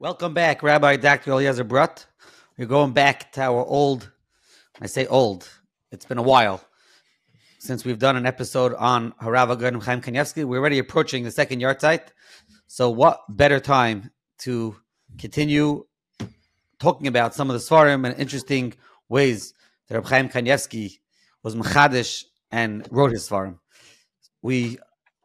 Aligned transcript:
Welcome 0.00 0.32
back, 0.32 0.62
Rabbi 0.62 0.96
Dr. 0.96 1.32
Eliezer 1.32 1.62
Brodt. 1.62 2.06
We're 2.56 2.64
going 2.64 2.92
back 2.92 3.32
to 3.32 3.42
our 3.42 3.66
old, 3.66 4.10
I 4.80 4.86
say 4.86 5.06
old, 5.06 5.46
it's 5.92 6.06
been 6.06 6.16
a 6.16 6.22
while 6.22 6.64
since 7.58 7.84
we've 7.84 7.98
done 7.98 8.16
an 8.16 8.24
episode 8.24 8.72
on 8.76 9.12
Harav 9.20 9.50
Agad 9.50 9.74
and 9.74 9.82
Chaim 9.82 10.00
Kanievsky. 10.00 10.46
We're 10.46 10.58
already 10.58 10.78
approaching 10.78 11.22
the 11.22 11.30
second 11.30 11.60
yahrzeit. 11.60 12.00
So 12.66 12.88
what 12.88 13.20
better 13.28 13.60
time 13.60 14.10
to 14.38 14.74
continue 15.18 15.84
talking 16.78 17.06
about 17.06 17.34
some 17.34 17.50
of 17.50 17.52
the 17.52 17.60
Svarim 17.60 18.08
and 18.08 18.18
interesting 18.18 18.72
ways 19.10 19.52
that 19.88 19.96
Reb 19.96 20.06
Chaim 20.06 20.28
Kanievsky 20.30 21.00
was 21.42 21.54
Mechadish 21.54 22.24
and 22.50 22.88
wrote 22.90 23.12
his 23.12 23.28
Svarim. 23.28 23.58
We 24.40 24.78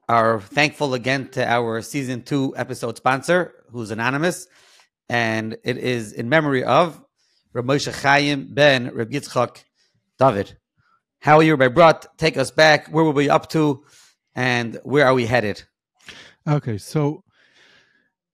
are 0.09 0.41
thankful 0.41 0.95
again 0.95 1.29
to 1.29 1.49
our 1.49 1.81
season 1.81 2.23
two 2.23 2.53
episode 2.57 2.97
sponsor, 2.97 3.63
who's 3.71 3.91
anonymous, 3.91 4.49
and 5.09 5.57
it 5.63 5.77
is 5.77 6.13
in 6.13 6.29
memory 6.29 6.63
of 6.63 7.01
Reb 7.53 7.65
Moshe 7.65 8.01
Chaim 8.01 8.53
ben 8.53 8.93
Reb 8.93 9.11
Yitzchak 9.11 9.63
David. 10.19 10.57
How 11.19 11.37
are 11.37 11.43
you, 11.43 11.55
Rabbi 11.55 11.73
Brodt? 11.73 12.05
Take 12.17 12.37
us 12.37 12.51
back. 12.51 12.87
Where 12.87 13.03
were 13.03 13.11
we 13.11 13.29
up 13.29 13.49
to, 13.49 13.83
and 14.35 14.79
where 14.83 15.05
are 15.05 15.13
we 15.13 15.25
headed? 15.25 15.63
Okay, 16.47 16.77
so 16.77 17.23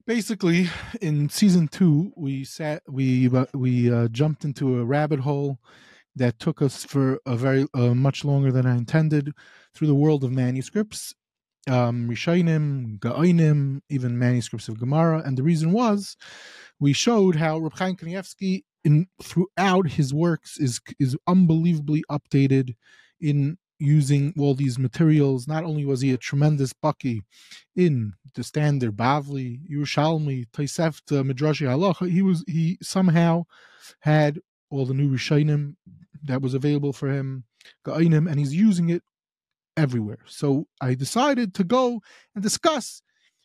basically, 0.06 0.68
in 1.00 1.28
season 1.28 1.68
two, 1.68 2.12
we 2.16 2.44
sat, 2.44 2.82
we 2.88 3.30
we 3.54 3.92
uh, 3.92 4.08
jumped 4.08 4.44
into 4.44 4.78
a 4.78 4.84
rabbit 4.84 5.20
hole 5.20 5.58
that 6.16 6.38
took 6.38 6.60
us 6.60 6.84
for 6.84 7.18
a 7.24 7.36
very 7.36 7.66
uh, 7.74 7.94
much 7.94 8.24
longer 8.24 8.52
than 8.52 8.66
I 8.66 8.76
intended 8.76 9.32
through 9.74 9.88
the 9.88 9.94
world 9.94 10.24
of 10.24 10.32
manuscripts, 10.32 11.14
um, 11.68 12.08
Rishainim, 12.08 12.98
Ga'inim, 12.98 13.80
even 13.88 14.18
manuscripts 14.18 14.68
of 14.68 14.78
Gemara, 14.78 15.22
and 15.24 15.36
the 15.36 15.42
reason 15.42 15.72
was 15.72 16.16
we 16.80 16.92
showed 16.92 17.36
how 17.36 17.58
Reb 17.58 17.74
Chaim 17.74 17.96
Kanievsky 17.96 18.62
in 18.84 19.06
throughout 19.22 19.88
his 19.90 20.12
works 20.12 20.58
is 20.58 20.80
is 20.98 21.16
unbelievably 21.26 22.04
updated 22.10 22.74
in 23.20 23.58
using 23.78 24.32
all 24.38 24.54
these 24.54 24.78
materials. 24.78 25.46
Not 25.46 25.64
only 25.64 25.84
was 25.84 26.00
he 26.00 26.12
a 26.12 26.16
tremendous 26.16 26.72
bucky 26.72 27.22
in 27.76 28.12
the 28.34 28.44
standard 28.44 28.96
Bavli, 28.96 29.60
Yerushalmi, 29.70 30.46
Tosefta, 30.52 31.24
Midrashi 31.24 31.66
Halacha, 31.66 32.10
he 32.10 32.22
was 32.22 32.44
he 32.48 32.78
somehow 32.82 33.44
had 34.00 34.40
all 34.70 34.86
the 34.86 34.94
new 34.94 35.10
Rishonim 35.10 35.76
that 36.24 36.42
was 36.42 36.54
available 36.54 36.92
for 36.92 37.08
him, 37.08 37.44
Ga'inim, 37.84 38.28
and 38.28 38.38
he's 38.38 38.54
using 38.54 38.88
it 38.88 39.02
everywhere. 39.76 40.20
So 40.26 40.66
I 40.80 40.94
decided 40.94 41.54
to 41.54 41.64
go 41.64 42.00
and 42.34 42.42
discuss 42.42 43.02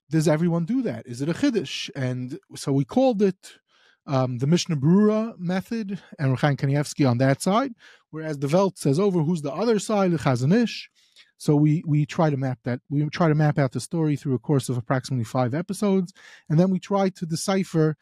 does 0.09 0.28
everyone 0.28 0.66
do 0.66 0.81
that? 0.83 1.06
Is 1.06 1.22
it 1.22 1.30
a 1.30 1.33
Chiddush? 1.33 1.89
And 1.95 2.39
so 2.56 2.72
we 2.72 2.86
called 2.86 3.22
it 3.22 3.58
um, 4.06 4.38
the 4.38 4.48
Mishnah 4.48 4.78
Brura 4.78 5.38
method 5.38 6.02
and 6.17 6.30
Reb 6.30 6.39
Chaim 6.39 6.58
Kanievsky 6.58 7.09
on 7.09 7.17
that 7.17 7.42
side, 7.42 7.73
whereas 8.09 8.39
the 8.39 8.48
Welt 8.48 8.78
says 8.78 9.00
over 9.00 9.22
who's 9.22 9.42
the 9.42 9.53
other 9.53 9.80
side, 9.80 10.11
the 10.11 10.17
Chazon 10.17 10.53
Ish. 10.53 10.89
So 11.38 11.55
we 11.55 11.83
we 11.86 12.05
try 12.05 12.30
to 12.30 12.38
map 12.38 12.59
that. 12.64 12.80
We 12.89 13.08
try 13.09 13.28
to 13.28 13.36
map 13.36 13.59
out 13.59 13.73
the 13.73 13.80
story 13.80 14.16
through 14.16 14.36
a 14.36 14.39
course 14.39 14.70
of 14.70 14.78
approximately 14.78 15.25
five 15.25 15.53
episodes, 15.53 16.14
and 16.50 16.59
then 16.59 16.72
we 16.72 16.80
try 16.80 17.09
to 17.09 17.25
decipher 17.25 17.95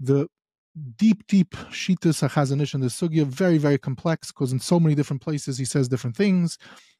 the 0.00 0.28
deep, 0.96 1.26
deep 1.26 1.50
shitas 1.70 2.26
Chazon 2.26 2.62
Ish 2.62 2.74
and 2.74 2.82
the 2.82 2.86
sugya. 2.86 3.26
Very, 3.26 3.58
very 3.58 3.78
complex 3.78 4.28
because 4.28 4.52
in 4.52 4.60
so 4.60 4.78
many 4.78 4.94
different 4.94 5.22
places 5.22 5.58
he 5.58 5.64
says 5.64 5.88
different 5.88 6.16
things, 6.16 6.56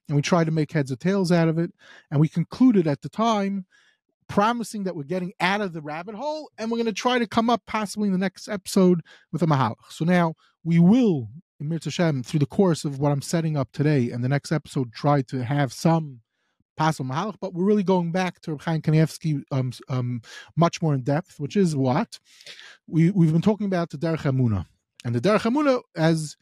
and 0.09 0.17
we 0.17 0.23
try 0.23 0.45
to 0.45 0.51
make 0.51 0.73
heads 0.73 0.91
or 0.91 0.97
tails 0.97 1.31
out 1.31 1.49
of 1.49 1.59
it. 1.59 1.73
And 2.11 2.21
we 2.21 2.29
concluded 2.29 2.87
at 2.87 3.03
the 3.03 3.09
time 3.09 3.67
promising 4.29 4.85
that 4.85 4.95
we're 4.95 5.03
getting 5.05 5.33
out 5.41 5.61
of 5.61 5.73
the 5.73 5.81
rabbit 5.81 6.15
hole 6.15 6.51
and 6.59 6.71
we're 6.71 6.77
going 6.77 6.87
to 6.87 6.93
try 6.93 7.19
to 7.19 7.27
come 7.27 7.49
up 7.51 7.63
possibly 7.67 8.09
in 8.09 8.13
the 8.13 8.19
next 8.19 8.49
episode 8.49 9.01
with 9.33 9.43
a 9.43 9.47
mahalach. 9.47 9.91
So 9.91 10.05
now 10.05 10.35
we 10.65 10.79
will, 10.79 11.29
in 11.61 11.71
Hashem, 11.71 12.23
through 12.23 12.41
the 12.41 12.47
course 12.47 12.85
of 12.85 12.99
what 12.99 13.11
I'm 13.11 13.23
setting 13.23 13.57
up 13.57 13.73
today 13.73 14.11
and 14.11 14.23
the 14.23 14.29
next 14.29 14.53
episode, 14.53 14.93
try 14.93 15.23
to 15.23 15.45
have 15.45 15.73
some 15.73 16.21
possible 16.77 17.11
mahalach, 17.11 17.37
but 17.41 17.55
we're 17.55 17.65
really 17.65 17.83
going 17.83 18.13
back 18.13 18.41
to 18.43 18.57
Chaim 18.59 18.81
Kanievsky 18.81 19.43
um, 19.51 19.73
um, 19.89 20.23
much 20.57 20.81
more 20.81 20.95
in 20.95 21.03
depth, 21.03 21.41
which 21.41 21.57
is 21.57 21.75
what? 21.75 22.19
We, 22.87 23.11
we've 23.11 23.33
been 23.33 23.43
talking 23.43 23.67
about 23.67 23.91
the 23.91 23.99
Derech 23.99 24.23
Emunah. 24.23 24.67
And 25.05 25.15
the 25.15 25.21
Derech 25.21 25.43
Emunah, 25.43 25.83
as 25.97 26.37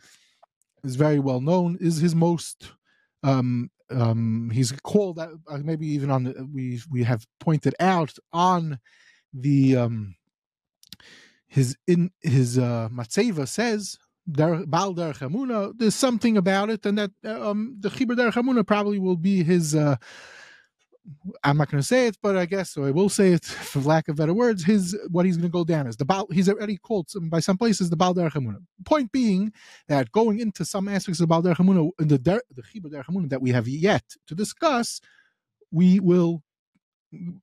is 0.84 0.96
very 0.96 1.18
well 1.18 1.40
known, 1.40 1.78
is 1.80 1.98
his 1.98 2.14
most 2.14 2.72
um, 3.22 3.70
um, 3.90 4.50
he's 4.52 4.72
called 4.82 5.18
uh, 5.18 5.28
maybe 5.62 5.86
even 5.86 6.10
on 6.10 6.24
the, 6.24 6.48
we 6.52 6.80
we 6.90 7.04
have 7.04 7.26
pointed 7.40 7.74
out 7.80 8.12
on 8.32 8.78
the 9.32 9.76
um, 9.76 10.16
his 11.46 11.76
in 11.86 12.10
his 12.22 12.58
uh, 12.58 12.88
Matseva 12.92 13.46
says 13.46 13.96
Bal 14.26 14.94
Derech 14.94 15.18
Emunah. 15.18 15.72
There's 15.76 15.94
something 15.94 16.36
about 16.36 16.70
it, 16.70 16.84
and 16.84 16.98
that 16.98 17.12
uh, 17.24 17.50
um, 17.50 17.76
the 17.78 17.88
Chibur 17.88 18.16
Derech 18.16 18.32
Emunah 18.32 18.66
probably 18.66 18.98
will 18.98 19.16
be 19.16 19.44
his 19.44 19.74
uh, 19.74 19.96
I'm 21.44 21.56
not 21.56 21.70
going 21.70 21.80
to 21.80 21.86
say 21.86 22.06
it, 22.08 22.16
but 22.22 22.36
I 22.36 22.46
guess 22.46 22.70
so. 22.70 22.84
I 22.84 22.90
will 22.90 23.08
say 23.08 23.32
it 23.32 23.44
for 23.44 23.80
lack 23.80 24.08
of 24.08 24.16
better 24.16 24.34
words. 24.34 24.64
His 24.64 24.96
what 25.10 25.26
he's 25.26 25.36
going 25.36 25.50
to 25.50 25.52
go 25.52 25.64
down 25.64 25.86
is 25.86 25.96
the 25.96 26.04
Baal. 26.04 26.26
He's 26.32 26.48
already 26.48 26.76
called 26.76 27.10
some, 27.10 27.28
by 27.28 27.40
some 27.40 27.56
places 27.56 27.90
the 27.90 27.96
Baal 27.96 28.14
Derech 28.14 28.56
Point 28.84 29.12
being 29.12 29.52
that 29.88 30.10
going 30.12 30.40
into 30.40 30.64
some 30.64 30.88
aspects 30.88 31.20
of 31.20 31.28
Baal 31.28 31.42
Derech 31.42 31.92
in 32.00 32.08
the 32.08 32.18
der, 32.18 32.40
the 32.54 32.62
Chibur 32.62 32.90
Derech 32.90 33.28
that 33.30 33.42
we 33.42 33.50
have 33.50 33.68
yet 33.68 34.04
to 34.26 34.34
discuss, 34.34 35.00
we 35.70 36.00
will 36.00 36.42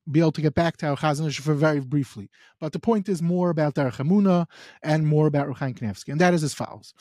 be 0.09 0.19
able 0.19 0.31
to 0.31 0.41
get 0.41 0.53
back 0.53 0.77
to 0.77 0.87
our 0.87 0.97
Chazon 0.97 1.27
Ish 1.27 1.39
for 1.39 1.53
very 1.53 1.79
briefly. 1.79 2.29
But 2.59 2.73
the 2.73 2.79
point 2.79 3.09
is 3.09 3.21
more 3.21 3.49
about 3.49 3.75
Derech 3.75 3.99
and 4.83 5.07
more 5.07 5.27
about 5.27 5.47
Reb 5.47 5.57
Chaim 5.57 5.73
Kanievsky, 5.73 6.09
and 6.09 6.21
that 6.21 6.33
is 6.33 6.43
as 6.43 6.53
follows. 6.53 6.93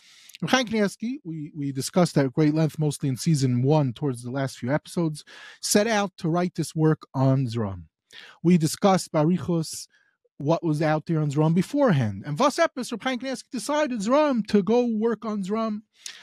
Chaim 0.46 0.66
Kanievsky, 0.66 1.16
we, 1.24 1.52
we 1.56 1.70
discussed 1.70 2.18
at 2.18 2.32
great 2.32 2.54
length, 2.54 2.78
mostly 2.78 3.08
in 3.08 3.16
season 3.16 3.62
one, 3.62 3.92
towards 3.92 4.22
the 4.22 4.30
last 4.30 4.58
few 4.58 4.72
episodes, 4.72 5.24
set 5.60 5.86
out 5.86 6.10
to 6.18 6.28
write 6.28 6.54
this 6.56 6.74
work 6.74 7.06
on 7.14 7.46
Zram. 7.46 7.84
We 8.42 8.58
discussed 8.58 9.12
Barichos, 9.12 9.86
what 10.38 10.64
was 10.64 10.82
out 10.82 11.06
there 11.06 11.20
on 11.20 11.30
Zram 11.30 11.54
beforehand. 11.54 12.24
And 12.26 12.36
Vas 12.36 12.56
Epis, 12.56 12.90
Chaim 13.00 13.18
Kanievsky 13.18 13.50
decided 13.52 14.00
Zram 14.00 14.44
to 14.48 14.62
go 14.62 14.84
work 14.84 15.24
on 15.24 15.44
Zram. 15.44 15.82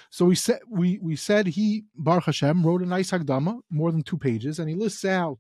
So 0.10 0.26
we 0.26 0.36
said 0.36 0.60
we 0.70 1.00
we 1.02 1.16
said 1.16 1.48
he 1.48 1.86
Baruch 1.96 2.26
Hashem 2.26 2.66
wrote 2.66 2.82
a 2.82 2.86
nice 2.86 3.12
Hagdama, 3.12 3.62
more 3.70 3.92
than 3.92 4.04
two 4.04 4.18
pages, 4.18 4.60
and 4.60 4.70
he 4.70 4.76
lists 4.76 5.06
out 5.06 5.40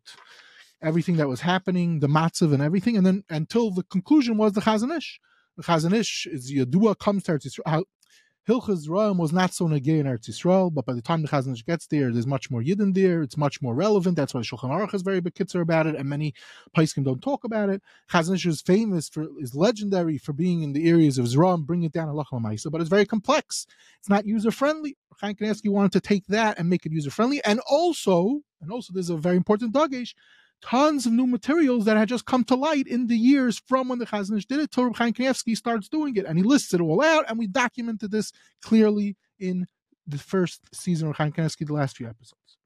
everything 0.82 1.18
that 1.18 1.28
was 1.28 1.42
happening, 1.42 2.00
the 2.00 2.08
matzav 2.08 2.54
and 2.54 2.64
everything, 2.64 2.98
and 2.98 3.06
then 3.06 3.24
until 3.30 3.72
the 3.72 3.84
conclusion 3.84 4.38
was 4.38 4.54
the 4.54 4.62
Chazon 4.62 4.96
Ish. 4.96 5.20
The 5.58 5.64
Chazon 5.64 5.94
Ish 5.94 6.28
is 6.28 6.52
Yadua 6.52 6.98
comes 6.98 7.24
to 7.24 7.34
Eretz 7.34 7.48
Yisrael. 7.48 7.84
Hilchas 8.48 8.88
Ra'am 8.88 9.18
was 9.18 9.32
not 9.32 9.54
so 9.54 9.68
negay 9.68 10.00
in 10.00 10.08
Eretz 10.08 10.30
Yisrael, 10.30 10.74
but 10.74 10.86
by 10.86 10.94
the 10.94 11.02
time 11.02 11.22
the 11.22 11.28
Chazon 11.28 11.54
Ish 11.54 11.66
gets 11.66 11.86
there, 11.88 12.12
there's 12.12 12.26
much 12.26 12.50
more 12.50 12.64
Yidden 12.64 12.96
there. 12.96 13.22
It's 13.22 13.38
much 13.38 13.62
more 13.62 13.76
relevant. 13.76 14.16
That's 14.16 14.34
why 14.34 14.42
Shulchan 14.42 14.72
Aruch 14.72 14.94
is 14.96 15.02
very 15.02 15.22
bekitzer 15.22 15.62
about 15.62 15.86
it, 15.86 15.96
and 15.96 16.10
many 16.10 16.34
Paiskim 16.76 17.04
don't 17.04 17.22
talk 17.22 17.44
about 17.44 17.70
it. 17.70 17.84
Chazon 18.12 18.36
Ish 18.36 18.46
is 18.46 18.62
famous 18.62 19.10
for, 19.10 19.28
is 19.40 19.54
legendary 19.54 20.18
for 20.18 20.34
being 20.34 20.64
in 20.64 20.74
the 20.74 20.90
areas 20.90 21.18
of 21.18 21.26
Zram, 21.26 21.66
bring 21.66 21.84
it 21.84 21.92
down 21.92 22.08
to 22.08 22.14
Lachma 22.14 22.72
but 22.72 22.82
it's 22.82 22.90
very 22.90 23.06
complex. 23.06 23.68
It's 24.00 24.10
not 24.10 24.26
user 24.26 24.52
friendly. 24.52 24.98
Chaim 25.20 25.36
Kanievsky 25.36 25.70
wanted 25.70 25.92
to 25.92 26.00
take 26.00 26.26
that 26.28 26.58
and 26.58 26.70
make 26.70 26.86
it 26.86 26.94
user 26.94 27.12
friendly, 27.12 27.44
and 27.44 27.60
also, 27.70 28.42
and 28.62 28.72
also, 28.72 28.94
there's 28.94 29.10
a 29.10 29.18
very 29.18 29.36
important 29.36 29.74
dagesh 29.74 30.14
tons 30.62 31.06
of 31.06 31.14
new 31.14 31.28
materials 31.28 31.86
that 31.86 31.98
had 31.98 32.10
just 32.10 32.26
come 32.26 32.44
to 32.46 32.56
light 32.56 32.88
in 32.88 33.08
the 33.08 33.18
years 33.18 33.62
from 33.68 33.88
when 33.88 34.00
the 34.00 34.06
Chazon 34.06 34.38
Ish 34.38 34.46
did 34.46 34.60
it 34.60 34.72
till 34.72 34.92
Chaim 34.94 35.14
Kanievsky 35.14 35.56
starts 35.56 35.88
doing 35.90 36.16
it. 36.16 36.26
And 36.26 36.38
he 36.38 36.44
lists 36.44 36.74
it 36.74 36.82
all 36.82 37.04
out, 37.04 37.26
and 37.28 37.40
we 37.40 37.48
documented 37.48 38.12
this 38.12 38.32
clearly 38.62 39.16
in 39.40 39.68
the 40.08 40.18
first 40.18 40.62
season 40.74 41.10
of 41.10 41.16
Chaim 41.16 41.32
Kanievsky, 41.32 41.68
the 41.68 41.74
last 41.74 41.98
few 41.98 42.08
episodes. 42.08 42.58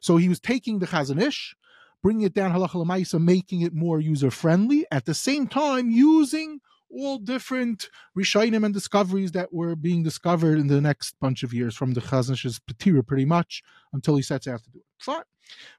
So 0.00 0.16
he 0.16 0.28
was 0.28 0.40
taking 0.40 0.78
the 0.78 0.86
Chazon 0.86 1.20
Ish, 1.20 1.56
bringing 2.02 2.22
it 2.22 2.34
down 2.34 2.52
halacha 2.52 2.84
lemaisa, 2.84 3.20
making 3.20 3.62
it 3.62 3.74
more 3.74 4.00
user 4.00 4.30
friendly, 4.30 4.86
at 4.90 5.04
the 5.04 5.14
same 5.14 5.46
time 5.46 5.90
using 5.90 6.60
all 6.94 7.18
different 7.18 7.88
Rishonim 8.16 8.64
and 8.64 8.72
discoveries 8.72 9.32
that 9.32 9.52
were 9.52 9.74
being 9.76 10.02
discovered 10.02 10.58
in 10.58 10.68
the 10.68 10.80
next 10.80 11.18
bunch 11.20 11.42
of 11.42 11.52
years 11.52 11.74
from 11.74 11.92
the 11.92 12.00
Chazon 12.00 12.32
Ish's 12.32 12.60
Patira 12.60 13.06
pretty 13.06 13.24
much 13.24 13.62
until 13.92 14.16
he 14.16 14.22
sets 14.22 14.46
out 14.46 14.62
to 14.64 14.70
do 14.70 14.78
it. 14.78 14.84
Fine. 14.98 15.22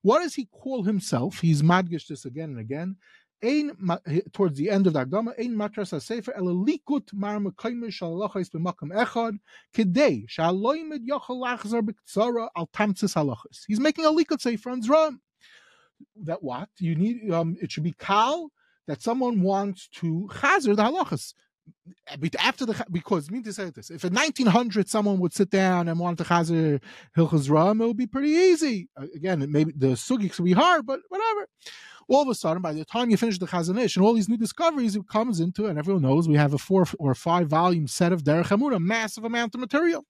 What 0.01 0.19
does 0.19 0.35
he 0.35 0.45
call 0.45 0.83
himself? 0.83 1.39
He's 1.39 1.62
madgish 1.62 2.07
this 2.07 2.25
again 2.25 2.50
and 2.51 2.59
again. 2.59 2.97
Towards 4.33 4.57
the 4.57 4.69
end 4.69 4.88
of 4.88 4.94
the 4.94 5.06
Agdama, 5.06 5.33
Ein 5.39 5.56
matras 5.56 5.91
ha-sefer 5.91 6.33
el 6.35 6.45
likut 6.45 7.13
mar 7.13 7.38
mekaymer 7.38 7.89
shalachais 7.89 8.50
b'makam 8.50 8.91
echad 8.91 9.38
kedei 9.73 10.27
shaloimed 10.27 11.06
yochel 11.07 11.41
lachzar 11.44 11.81
b'ktzara 11.81 12.50
al 12.56 12.68
tamtzis. 12.68 13.65
He's 13.68 13.79
making 13.79 14.06
a 14.06 14.09
likut 14.09 14.41
sefer 14.41 14.69
on 14.71 14.81
Zram. 14.81 15.19
That 16.23 16.41
what? 16.41 16.69
You 16.79 16.95
need, 16.95 17.31
um, 17.31 17.56
it 17.61 17.71
should 17.71 17.83
be 17.83 17.94
kal 17.94 18.51
that 18.87 19.01
someone 19.01 19.41
wants 19.41 19.87
to 19.87 20.29
chazer 20.33 20.75
the 20.75 20.83
halachas. 20.83 21.33
After 22.39 22.65
the 22.67 22.85
because 22.91 23.31
mean 23.31 23.41
to 23.41 23.51
say 23.51 23.71
this 23.71 23.89
if 23.89 24.03
in 24.03 24.13
1900 24.13 24.87
someone 24.87 25.19
would 25.19 25.33
sit 25.33 25.49
down 25.49 25.87
and 25.87 25.99
want 25.99 26.19
to 26.19 26.23
chazer 26.23 26.79
hilchas 27.17 27.49
ram 27.49 27.81
it 27.81 27.87
would 27.87 27.97
be 27.97 28.05
pretty 28.05 28.29
easy. 28.29 28.87
Uh, 28.95 29.07
again 29.15 29.43
maybe 29.51 29.73
the 29.75 29.87
sugi 29.87 30.37
would 30.37 30.45
be 30.45 30.53
hard 30.53 30.85
but 30.85 30.99
whatever. 31.09 31.47
All 32.07 32.21
of 32.21 32.27
a 32.27 32.35
sudden, 32.35 32.61
by 32.61 32.73
the 32.73 32.85
time 32.85 33.09
you 33.09 33.17
finish 33.17 33.39
the 33.39 33.47
Chazon 33.47 33.81
Ish 33.81 33.95
and 33.95 34.05
all 34.05 34.13
these 34.13 34.29
new 34.29 34.37
discoveries, 34.37 34.95
it 34.95 35.07
comes 35.07 35.39
into, 35.39 35.65
and 35.65 35.79
everyone 35.79 36.03
knows 36.03 36.27
we 36.27 36.35
have 36.35 36.53
a 36.53 36.59
four 36.59 36.85
or 36.99 37.15
five 37.15 37.47
volume 37.47 37.87
set 37.87 38.11
of 38.11 38.23
Derech 38.23 38.49
Emunah, 38.49 38.79
massive 38.79 39.23
amount 39.23 39.55
of 39.55 39.59
material. 39.59 40.05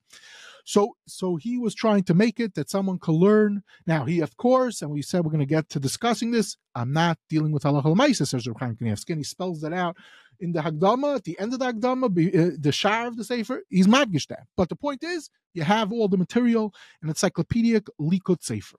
So, 0.66 0.98
so 1.08 1.36
he 1.36 1.58
was 1.58 1.74
trying 1.76 2.04
to 2.04 2.14
make 2.14 2.40
it 2.40 2.56
that 2.56 2.70
someone 2.70 3.00
could 3.00 3.14
learn. 3.14 3.64
Now, 3.86 4.06
he, 4.06 4.20
of 4.20 4.36
course, 4.36 4.82
and 4.82 4.92
we 4.92 5.02
said 5.02 5.24
we're 5.24 5.32
going 5.32 5.40
to 5.40 5.46
get 5.46 5.70
to 5.70 5.80
discussing 5.80 6.32
this. 6.32 6.58
I'm 6.74 6.92
not 6.92 7.18
dealing 7.30 7.52
with 7.52 7.64
halacha 7.64 7.86
l'maisa, 7.86 8.28
says 8.28 8.48
Reb 8.48 8.60
Chaim 8.60 8.78
he 8.82 9.24
spells 9.24 9.62
that 9.62 9.74
out 9.74 9.96
in 10.40 10.52
the 10.52 10.62
Hagdama, 10.62 11.16
at 11.16 11.24
the 11.24 11.40
end 11.40 11.54
of 11.54 11.60
the 11.60 11.66
Hagdama, 11.66 12.06
uh, 12.06 12.58
the 12.60 12.72
Shar 12.72 13.08
of 13.08 13.18
the 13.18 13.24
Sefer, 13.24 13.64
he's 13.70 13.88
madgish 13.88 14.28
that. 14.28 14.48
But 14.56 14.70
the 14.70 14.76
point 14.76 15.04
is, 15.04 15.30
you 15.54 15.64
have 15.64 15.92
all 15.92 16.08
the 16.08 16.18
material, 16.18 16.74
an 17.02 17.10
encyclopedic 17.10 17.86
Likut 18.00 18.44
Sefer. 18.44 18.78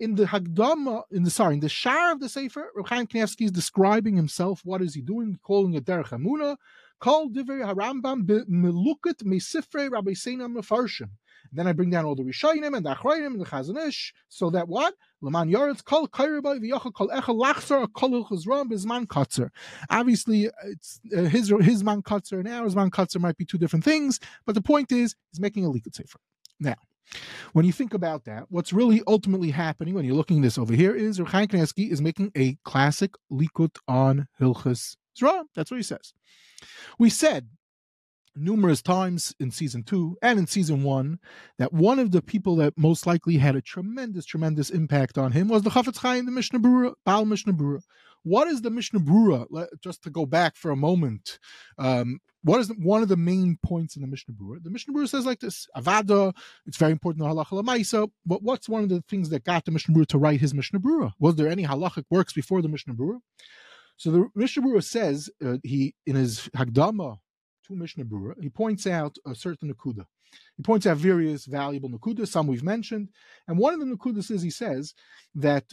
In 0.00 0.14
the 0.14 0.24
Hagdama, 0.24 1.02
in 1.10 1.24
the 1.24 1.30
sorry, 1.30 1.54
in 1.54 1.60
the 1.60 1.68
Shar 1.68 2.12
of 2.12 2.20
the 2.20 2.28
Sefer, 2.28 2.70
Reb 2.74 2.88
Chaim 2.88 3.06
Kanievsky 3.06 3.44
is 3.44 3.50
describing 3.50 4.16
himself. 4.16 4.62
What 4.64 4.82
is 4.82 4.94
he 4.94 5.02
doing? 5.02 5.38
Calling 5.42 5.74
it 5.74 5.84
Derech 5.84 6.08
Emunah. 6.08 6.56
Called 7.00 7.34
Divrei 7.34 7.62
Harambam 7.62 8.24
Melukat 8.48 9.22
Mesifrei 9.24 9.90
Rabbi 9.90 10.12
Seina 10.12 10.52
Mefarshim. 10.52 11.10
Then 11.52 11.66
I 11.66 11.72
bring 11.72 11.90
down 11.90 12.04
all 12.04 12.14
the 12.14 12.24
Rishayim 12.24 12.76
and 12.76 12.84
the 12.84 12.94
Achrayim 12.94 13.26
and 13.26 13.40
the 13.40 13.46
Chazon 13.46 13.86
Ish, 13.86 14.12
so 14.28 14.50
that 14.50 14.68
what? 14.68 14.94
Laman 15.20 15.50
Yaretz 15.50 15.84
Kol 15.84 16.08
Kairibai 16.08 16.58
V'Yochel 16.60 16.92
Kol 16.92 17.08
Echel 17.08 17.40
Lachzer 17.40 17.86
Kol 17.92 18.24
Chazram 18.24 18.70
Bizman 18.70 19.06
Katzer. 19.06 19.50
Obviously, 19.90 20.50
it's 20.64 21.00
uh, 21.16 21.22
his 21.22 21.52
his 21.60 21.82
man 21.84 22.02
Katzer 22.02 22.40
and 22.40 22.48
our 22.48 22.68
man 22.70 22.90
Katzer 22.90 23.20
might 23.20 23.36
be 23.36 23.44
two 23.44 23.58
different 23.58 23.84
things, 23.84 24.20
but 24.46 24.54
the 24.54 24.62
point 24.62 24.92
is, 24.92 25.14
he's 25.30 25.40
making 25.40 25.64
a 25.64 25.68
Likut 25.68 25.94
Sefer. 25.94 26.18
Now, 26.60 26.74
when 27.52 27.64
you 27.64 27.72
think 27.72 27.94
about 27.94 28.24
that, 28.24 28.44
what's 28.50 28.72
really 28.72 29.02
ultimately 29.06 29.50
happening 29.50 29.94
when 29.94 30.04
you're 30.04 30.14
looking 30.14 30.42
this 30.42 30.58
over 30.58 30.74
here 30.74 30.94
is 30.94 31.18
Reb 31.18 31.28
Chaim 31.28 31.48
Kanievsky 31.48 31.90
is 31.90 32.02
making 32.02 32.32
a 32.36 32.56
classic 32.64 33.12
Likut 33.32 33.76
on 33.86 34.28
Hilchas 34.40 34.96
Zra. 35.18 35.44
That's 35.54 35.70
what 35.70 35.76
he 35.78 35.82
says. 35.82 36.12
We 36.98 37.10
said 37.10 37.48
numerous 38.38 38.82
times 38.82 39.34
in 39.40 39.50
season 39.50 39.82
two 39.82 40.16
and 40.22 40.38
in 40.38 40.46
season 40.46 40.82
one 40.82 41.18
that 41.58 41.72
one 41.72 41.98
of 41.98 42.12
the 42.12 42.22
people 42.22 42.56
that 42.56 42.76
most 42.76 43.06
likely 43.06 43.36
had 43.36 43.56
a 43.56 43.60
tremendous, 43.60 44.24
tremendous 44.24 44.70
impact 44.70 45.18
on 45.18 45.32
him 45.32 45.48
was 45.48 45.62
the 45.62 45.70
Chafetz 45.70 45.98
Chaim, 45.98 46.26
the 46.26 46.32
Mishnah 46.32 46.60
Berurah, 46.60 46.94
Baal 47.04 47.24
Mishnah 47.24 47.52
Berurah. 47.52 47.82
What 48.22 48.48
is 48.48 48.62
the 48.62 48.70
Mishnah 48.70 49.00
Berurah? 49.00 49.66
Just 49.80 50.02
to 50.02 50.10
go 50.10 50.26
back 50.26 50.56
for 50.56 50.70
a 50.70 50.76
moment, 50.76 51.38
um, 51.78 52.20
what 52.42 52.60
is 52.60 52.68
the, 52.68 52.74
one 52.74 53.02
of 53.02 53.08
the 53.08 53.16
main 53.16 53.58
points 53.62 53.96
in 53.96 54.02
the 54.02 54.08
Mishnah 54.08 54.34
Berurah? 54.34 54.62
The 54.62 54.70
Mishnah 54.70 54.94
Berurah 54.94 55.08
says 55.08 55.26
like 55.26 55.40
this: 55.40 55.66
Avada. 55.76 56.34
It's 56.66 56.76
very 56.76 56.92
important 56.92 57.24
to 57.24 57.30
halacha 57.30 57.62
lamaisa. 57.62 58.10
But 58.26 58.42
what's 58.42 58.68
one 58.68 58.82
of 58.82 58.88
the 58.88 59.02
things 59.08 59.30
that 59.30 59.44
got 59.44 59.64
the 59.64 59.70
Mishnah 59.70 59.94
Berurah 59.94 60.06
to 60.08 60.18
write 60.18 60.40
his 60.40 60.54
Mishnah 60.54 60.80
Berurah? 60.80 61.12
Was 61.18 61.36
there 61.36 61.48
any 61.48 61.64
halachic 61.64 62.04
works 62.10 62.32
before 62.32 62.62
the 62.62 62.68
Mishnah 62.68 62.94
Berurah? 62.94 63.20
So 63.98 64.10
the 64.12 64.28
Mishnah 64.34 64.62
Berurah 64.62 64.84
says 64.84 65.28
uh, 65.44 65.56
he 65.62 65.94
in 66.06 66.14
his 66.14 66.48
Hagdama 66.56 67.18
to 67.66 67.74
Mishnah 67.74 68.04
Berurah, 68.04 68.40
he 68.40 68.48
points 68.48 68.86
out 68.86 69.16
a 69.26 69.34
certain 69.34 69.72
Nakuda. 69.72 70.06
He 70.56 70.62
points 70.62 70.86
out 70.86 70.98
various 70.98 71.46
valuable 71.46 71.90
Nakudas, 71.90 72.28
some 72.28 72.46
we've 72.46 72.62
mentioned. 72.62 73.08
And 73.48 73.58
one 73.58 73.74
of 73.74 73.80
the 73.80 73.86
Nakudas 73.86 74.30
is 74.30 74.40
he 74.40 74.50
says 74.50 74.94
that 75.34 75.64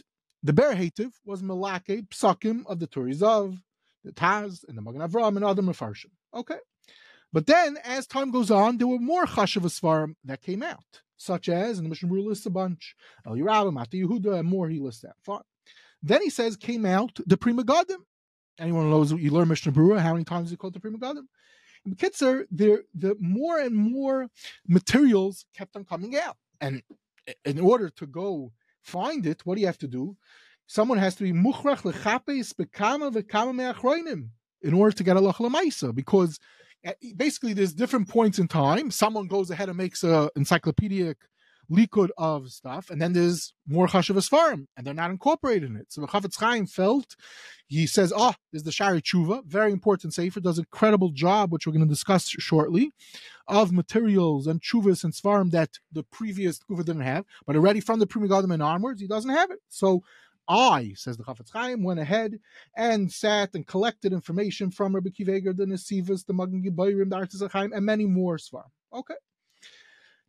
the 0.42 0.52
Berhativ 0.52 1.12
was 1.24 1.40
Malake 1.42 2.08
Psakim 2.08 2.66
of 2.66 2.80
the 2.80 2.88
Turizav, 2.88 3.58
the 4.04 4.12
Taz, 4.12 4.64
and 4.68 4.76
the 4.76 4.82
Magen 4.82 5.02
Avram, 5.02 5.36
and 5.36 5.44
other 5.44 5.62
Mefarshim. 5.62 6.10
Okay. 6.34 6.58
But 7.32 7.46
then, 7.46 7.78
as 7.84 8.06
time 8.06 8.32
goes 8.32 8.50
on, 8.50 8.78
there 8.78 8.86
were 8.88 8.98
more 8.98 9.26
Chashav 9.26 9.62
Svarim 9.62 10.14
that 10.24 10.42
came 10.42 10.62
out, 10.64 11.02
such 11.16 11.48
as, 11.48 11.78
and 11.78 11.84
the 11.84 11.90
Mishnah 11.90 12.08
Berurah 12.08 12.26
lists 12.26 12.46
a 12.46 12.50
bunch, 12.50 12.96
El 13.24 13.34
Yerabim, 13.34 13.76
Yehuda, 13.88 14.40
and 14.40 14.48
more 14.48 14.68
he 14.68 14.80
lists 14.80 15.04
out. 15.04 15.14
Fine. 15.22 15.42
Then 16.02 16.22
he 16.22 16.30
says, 16.30 16.56
came 16.56 16.84
out 16.84 17.18
the 17.24 17.36
Pri 17.36 17.52
Megadim. 17.52 17.98
Anyone 18.58 18.90
knows 18.90 19.12
what 19.12 19.22
you 19.22 19.30
learn 19.30 19.48
Mishnah 19.48 19.72
Berurah, 19.72 20.00
how 20.00 20.12
many 20.12 20.24
times 20.24 20.50
you 20.50 20.56
called 20.56 20.74
the 20.74 20.80
Pri 20.80 20.90
Megadim? 20.90 21.26
Kitzer, 21.94 22.46
the 22.50 22.82
the 22.94 23.16
more 23.20 23.60
and 23.60 23.74
more 23.76 24.28
materials 24.66 25.46
kept 25.56 25.76
on 25.76 25.84
coming 25.84 26.16
out, 26.16 26.36
and 26.60 26.82
in 27.44 27.60
order 27.60 27.90
to 27.90 28.06
go 28.06 28.52
find 28.82 29.26
it, 29.26 29.44
what 29.44 29.54
do 29.54 29.60
you 29.60 29.66
have 29.66 29.78
to 29.78 29.88
do? 29.88 30.16
Someone 30.66 30.98
has 30.98 31.14
to 31.16 31.22
be 31.22 31.32
muchrach 31.32 31.82
lechapes 31.82 32.52
bekama 32.54 33.12
vekama 33.12 33.54
me'achroinim 33.54 34.30
in 34.62 34.74
order 34.74 34.96
to 34.96 35.04
get 35.04 35.16
a 35.16 35.20
lach 35.20 35.94
because 35.94 36.40
eh, 36.84 36.92
basically 37.16 37.52
there's 37.52 37.72
different 37.72 38.08
points 38.08 38.38
in 38.38 38.48
time. 38.48 38.90
Someone 38.90 39.28
goes 39.28 39.50
ahead 39.50 39.68
and 39.68 39.78
makes 39.78 40.02
a 40.02 40.28
encyclopedic 40.34 41.16
likud 41.70 42.10
of 42.16 42.50
stuff, 42.50 42.90
and 42.90 43.00
then 43.00 43.12
there's 43.12 43.54
more 43.66 43.86
chashav 43.86 44.28
farm, 44.28 44.68
and 44.76 44.86
they're 44.86 44.94
not 44.94 45.10
incorporated 45.10 45.70
in 45.70 45.76
it. 45.76 45.86
So 45.90 46.00
the 46.00 46.06
Chafetz 46.06 46.38
Chaim 46.38 46.66
felt 46.66 47.16
he 47.66 47.86
says, 47.86 48.12
"Oh, 48.14 48.34
there's 48.52 48.62
the 48.62 48.72
Shari 48.72 49.02
Tshuva, 49.02 49.44
very 49.44 49.72
important 49.72 50.14
sefer, 50.14 50.40
does 50.40 50.58
a 50.58 50.62
incredible 50.62 51.10
job, 51.10 51.52
which 51.52 51.66
we're 51.66 51.72
going 51.72 51.86
to 51.86 51.88
discuss 51.88 52.28
shortly, 52.28 52.90
of 53.48 53.72
materials 53.72 54.46
and 54.46 54.60
chuvas 54.60 55.04
and 55.04 55.12
svarim 55.12 55.50
that 55.50 55.78
the 55.92 56.02
previous 56.02 56.58
Kufa 56.58 56.84
didn't 56.84 57.02
have, 57.02 57.24
but 57.46 57.56
already 57.56 57.80
from 57.80 57.98
the 57.98 58.06
Pri 58.06 58.22
Megadim 58.22 58.52
and 58.52 58.62
onwards, 58.62 59.00
he 59.00 59.06
doesn't 59.06 59.30
have 59.30 59.50
it. 59.50 59.60
So." 59.68 60.02
I, 60.48 60.92
says 60.94 61.16
the 61.16 61.24
Chafetz 61.24 61.50
Chaim, 61.52 61.82
went 61.82 61.98
ahead 61.98 62.38
and 62.76 63.10
sat 63.10 63.50
and 63.54 63.66
collected 63.66 64.12
information 64.12 64.70
from 64.70 64.94
Rabbi 64.94 65.08
Akiva 65.08 65.38
Eiger, 65.38 65.52
the 65.52 65.66
Nesivas, 65.66 66.24
the 66.24 66.32
Magen 66.32 66.62
Giborim, 66.62 67.10
the 67.10 67.16
Artis 67.16 67.42
and 67.42 67.84
many 67.84 68.06
more 68.06 68.36
Svarim. 68.36 68.70
Okay. 68.92 69.16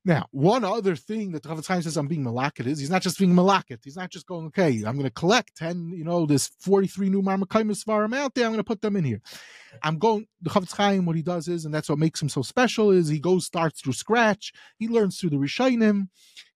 Now, 0.07 0.27
one 0.31 0.63
other 0.63 0.95
thing 0.95 1.33
that 1.33 1.43
the 1.43 1.49
Chafetz 1.49 1.67
Chaim 1.67 1.81
says 1.81 1.97
I'm 1.97 2.07
being 2.07 2.23
malakit 2.23 2.65
is 2.65 2.79
he's 2.79 2.89
not 2.89 3.01
just 3.01 3.19
being 3.19 3.33
malakit. 3.33 3.79
He's 3.83 3.97
not 3.97 4.09
just 4.09 4.25
going, 4.25 4.45
okay, 4.45 4.69
I'm 4.69 4.95
going 4.95 5.03
to 5.03 5.11
collect 5.11 5.57
10, 5.57 5.91
you 5.93 6.05
know, 6.05 6.25
there's 6.25 6.47
43 6.61 7.09
new 7.09 7.21
Marmakaimis 7.21 7.83
Svarim 7.83 8.15
out 8.15 8.33
there. 8.33 8.45
I'm 8.45 8.51
going 8.51 8.59
to 8.59 8.63
put 8.63 8.81
them 8.81 8.95
in 8.95 9.03
here. 9.03 9.19
I'm 9.83 9.99
going, 9.99 10.25
the 10.41 10.49
Chafetz 10.49 10.73
Chaim, 10.77 11.05
what 11.05 11.17
he 11.17 11.21
does 11.21 11.49
is, 11.49 11.65
and 11.65 11.73
that's 11.73 11.89
what 11.89 11.99
makes 11.99 12.21
him 12.21 12.29
so 12.29 12.41
special, 12.41 12.89
is 12.89 13.09
he 13.09 13.19
goes, 13.19 13.45
starts 13.45 13.81
through 13.81 13.91
scratch. 13.91 14.53
He 14.79 14.87
learns 14.87 15.19
through 15.19 15.31
the 15.31 15.35
Rishainim. 15.35 16.07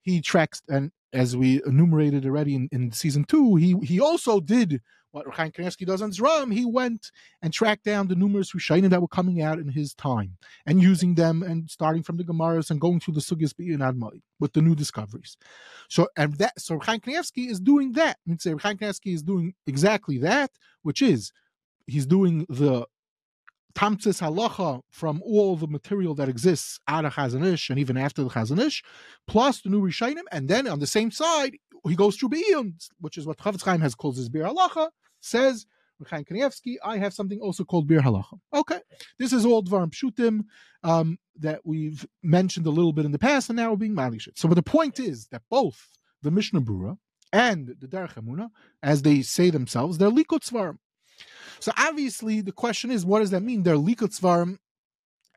He 0.01 0.21
tracks, 0.21 0.61
and 0.69 0.93
as 1.11 1.35
we 1.35 1.61
enumerated 1.65 2.25
already 2.25 2.55
in, 2.55 2.69
in 2.71 2.93
season 2.93 3.25
two, 3.25 3.57
he, 3.57 3.75
he 3.83 3.99
also 3.99 4.39
did 4.39 4.79
what 5.11 5.25
Chaim 5.33 5.51
Kanievsky 5.51 5.85
does 5.85 6.01
on 6.01 6.11
Zram, 6.11 6.53
he 6.53 6.65
went 6.65 7.11
and 7.41 7.53
tracked 7.53 7.83
down 7.83 8.07
the 8.07 8.15
numerous 8.15 8.53
Rishonim 8.53 8.89
that 8.89 9.01
were 9.01 9.07
coming 9.07 9.41
out 9.41 9.59
in 9.59 9.67
his 9.67 9.93
time 9.93 10.37
and 10.65 10.81
using 10.81 11.15
them 11.15 11.43
and 11.43 11.69
starting 11.69 12.03
from 12.03 12.17
the 12.17 12.23
Gemaras 12.23 12.71
and 12.71 12.79
going 12.79 12.99
through 12.99 13.15
the 13.15 13.19
Sugyas 13.19 13.55
Be'in 13.55 13.81
with 14.39 14.53
the 14.53 14.61
new 14.61 14.75
discoveries. 14.75 15.37
So 15.89 16.07
and 16.15 16.35
that 16.35 16.59
so 16.59 16.79
Chaim 16.79 16.99
Kanievsky 16.99 17.49
is 17.49 17.59
doing 17.59 17.93
that. 17.93 18.17
I 18.25 18.29
mean, 18.29 18.39
say 18.39 18.53
Chaim 18.59 18.77
Kanievsky 18.77 19.13
is 19.13 19.23
doing 19.23 19.53
exactly 19.67 20.17
that, 20.19 20.51
which 20.83 21.01
is 21.01 21.31
he's 21.87 22.05
doing 22.05 22.45
the 22.49 22.85
Tamtzis 23.73 24.21
halacha 24.21 24.81
from 24.89 25.21
all 25.23 25.55
the 25.55 25.67
material 25.67 26.13
that 26.15 26.29
exists 26.29 26.79
out 26.87 27.05
of 27.05 27.13
Chazon 27.13 27.45
Ish 27.45 27.69
and 27.69 27.79
even 27.79 27.97
after 27.97 28.23
the 28.23 28.29
Chazon 28.29 28.59
Ish, 28.59 28.83
plus 29.27 29.61
the 29.61 29.69
new 29.69 29.81
Rishonim, 29.81 30.23
and 30.31 30.49
then 30.49 30.67
on 30.67 30.79
the 30.79 30.87
same 30.87 31.11
side 31.11 31.55
he 31.87 31.95
goes 31.95 32.15
through 32.15 32.29
Be'iyun, 32.29 32.73
which 32.99 33.17
is 33.17 33.25
what 33.25 33.37
Chafetz 33.37 33.63
Chaim 33.63 33.81
has 33.81 33.95
called 33.95 34.15
his 34.15 34.29
Bir 34.29 34.43
halacha, 34.43 34.89
says 35.21 35.65
Chaim 36.07 36.25
Kanievsky, 36.25 36.75
I 36.83 36.97
have 36.97 37.13
something 37.13 37.39
also 37.39 37.63
called 37.63 37.87
Bir 37.87 38.01
Halacha. 38.01 38.39
Okay, 38.53 38.79
this 39.19 39.33
is 39.33 39.45
all 39.45 39.63
Dvarim 39.63 39.91
Pshutim 39.91 40.45
um, 40.83 41.17
that 41.39 41.61
we've 41.63 42.05
mentioned 42.23 42.65
a 42.65 42.71
little 42.71 42.93
bit 42.93 43.05
in 43.05 43.11
the 43.11 43.19
past, 43.19 43.49
and 43.49 43.57
now 43.57 43.69
we're 43.69 43.77
being 43.77 43.95
malishit. 43.95 44.37
So, 44.37 44.47
but 44.47 44.55
the 44.55 44.63
point 44.63 44.99
is 44.99 45.27
that 45.27 45.43
both 45.49 45.87
the 46.21 46.31
Mishnah 46.31 46.61
Berurah 46.61 46.97
and 47.33 47.75
the 47.79 47.87
Derech 47.87 48.15
Emunah, 48.15 48.49
as 48.83 49.01
they 49.01 49.21
say 49.21 49.49
themselves, 49.49 49.97
they're 49.97 50.09
Likut 50.09 50.41
Svarim. 50.49 50.77
So 51.59 51.71
obviously, 51.77 52.41
the 52.41 52.51
question 52.51 52.91
is, 52.91 53.05
what 53.05 53.19
does 53.19 53.31
that 53.31 53.43
mean? 53.43 53.63
They're 53.63 53.75
Likut 53.75 54.19
Svarim, 54.19 54.57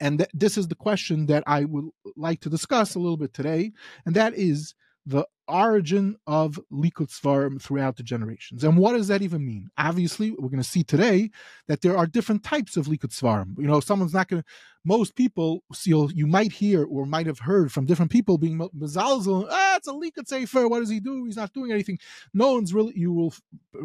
and 0.00 0.18
th- 0.18 0.30
this 0.32 0.58
is 0.58 0.68
the 0.68 0.74
question 0.74 1.26
that 1.26 1.44
I 1.46 1.64
would 1.64 1.86
like 2.16 2.40
to 2.40 2.50
discuss 2.50 2.94
a 2.94 2.98
little 2.98 3.16
bit 3.16 3.34
today, 3.34 3.72
and 4.06 4.16
that 4.16 4.34
is 4.34 4.74
the 5.06 5.26
origin 5.46 6.16
of 6.26 6.58
Likut 6.73 7.11
Svarim 7.11 7.61
throughout 7.61 7.96
the 7.96 8.02
generations. 8.02 8.64
And 8.64 8.78
what 8.78 8.92
does 8.92 9.08
that 9.08 9.20
even 9.20 9.44
mean? 9.44 9.68
Obviously, 9.76 10.30
we're 10.30 10.49
going 10.49 10.62
to 10.62 10.68
see 10.68 10.82
today 10.82 11.30
that 11.68 11.82
there 11.82 11.96
are 11.99 12.06
different 12.06 12.42
types 12.42 12.78
of 12.78 12.87
Likut 12.87 13.11
Svarim. 13.11 13.58
You 13.58 13.66
know, 13.66 13.80
someone's 13.80 14.14
not 14.14 14.28
going 14.28 14.42
to, 14.42 14.49
most 14.87 15.16
people, 15.16 15.62
you 15.84 16.11
you 16.14 16.26
might 16.26 16.52
hear 16.52 16.84
or 16.84 17.04
might 17.04 17.26
have 17.26 17.40
heard 17.40 17.73
from 17.73 17.84
different 17.84 18.11
people 18.11 18.38
being 18.38 18.58
Mazalzel, 18.58 19.46
ah, 19.50 19.76
it's 19.76 19.88
a 19.88 19.92
Likut 19.92 20.26
Sefer, 20.26 20.68
what 20.68 20.80
does 20.80 20.90
he 20.90 21.00
do? 21.00 21.25
He's 21.25 21.37
not 21.37 21.52
doing 21.52 21.73
anything. 21.73 21.99
No 22.32 22.54
one's 22.54 22.73
really, 22.73 22.92
you 22.96 23.12
will 23.12 23.34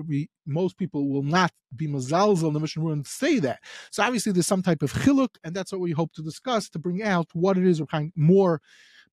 be, 0.07 0.29
most 0.45 0.77
people 0.77 1.09
will 1.09 1.23
not 1.23 1.51
be 1.75 1.87
Mazalzel 1.87 2.47
in 2.47 2.53
the 2.53 2.59
Mishnah 2.59 2.87
and 2.87 3.05
say 3.05 3.39
that. 3.39 3.59
So 3.91 4.03
obviously 4.03 4.31
there's 4.31 4.47
some 4.47 4.61
type 4.61 4.81
of 4.81 4.93
chiluk, 4.93 5.35
and 5.43 5.53
that's 5.53 5.71
what 5.73 5.81
we 5.81 5.91
hope 5.91 6.13
to 6.13 6.21
discuss 6.21 6.69
to 6.69 6.79
bring 6.79 7.03
out 7.03 7.27
what 7.33 7.57
it 7.57 7.65
is, 7.65 7.81
or 7.81 7.85
kind 7.85 8.13
more 8.15 8.61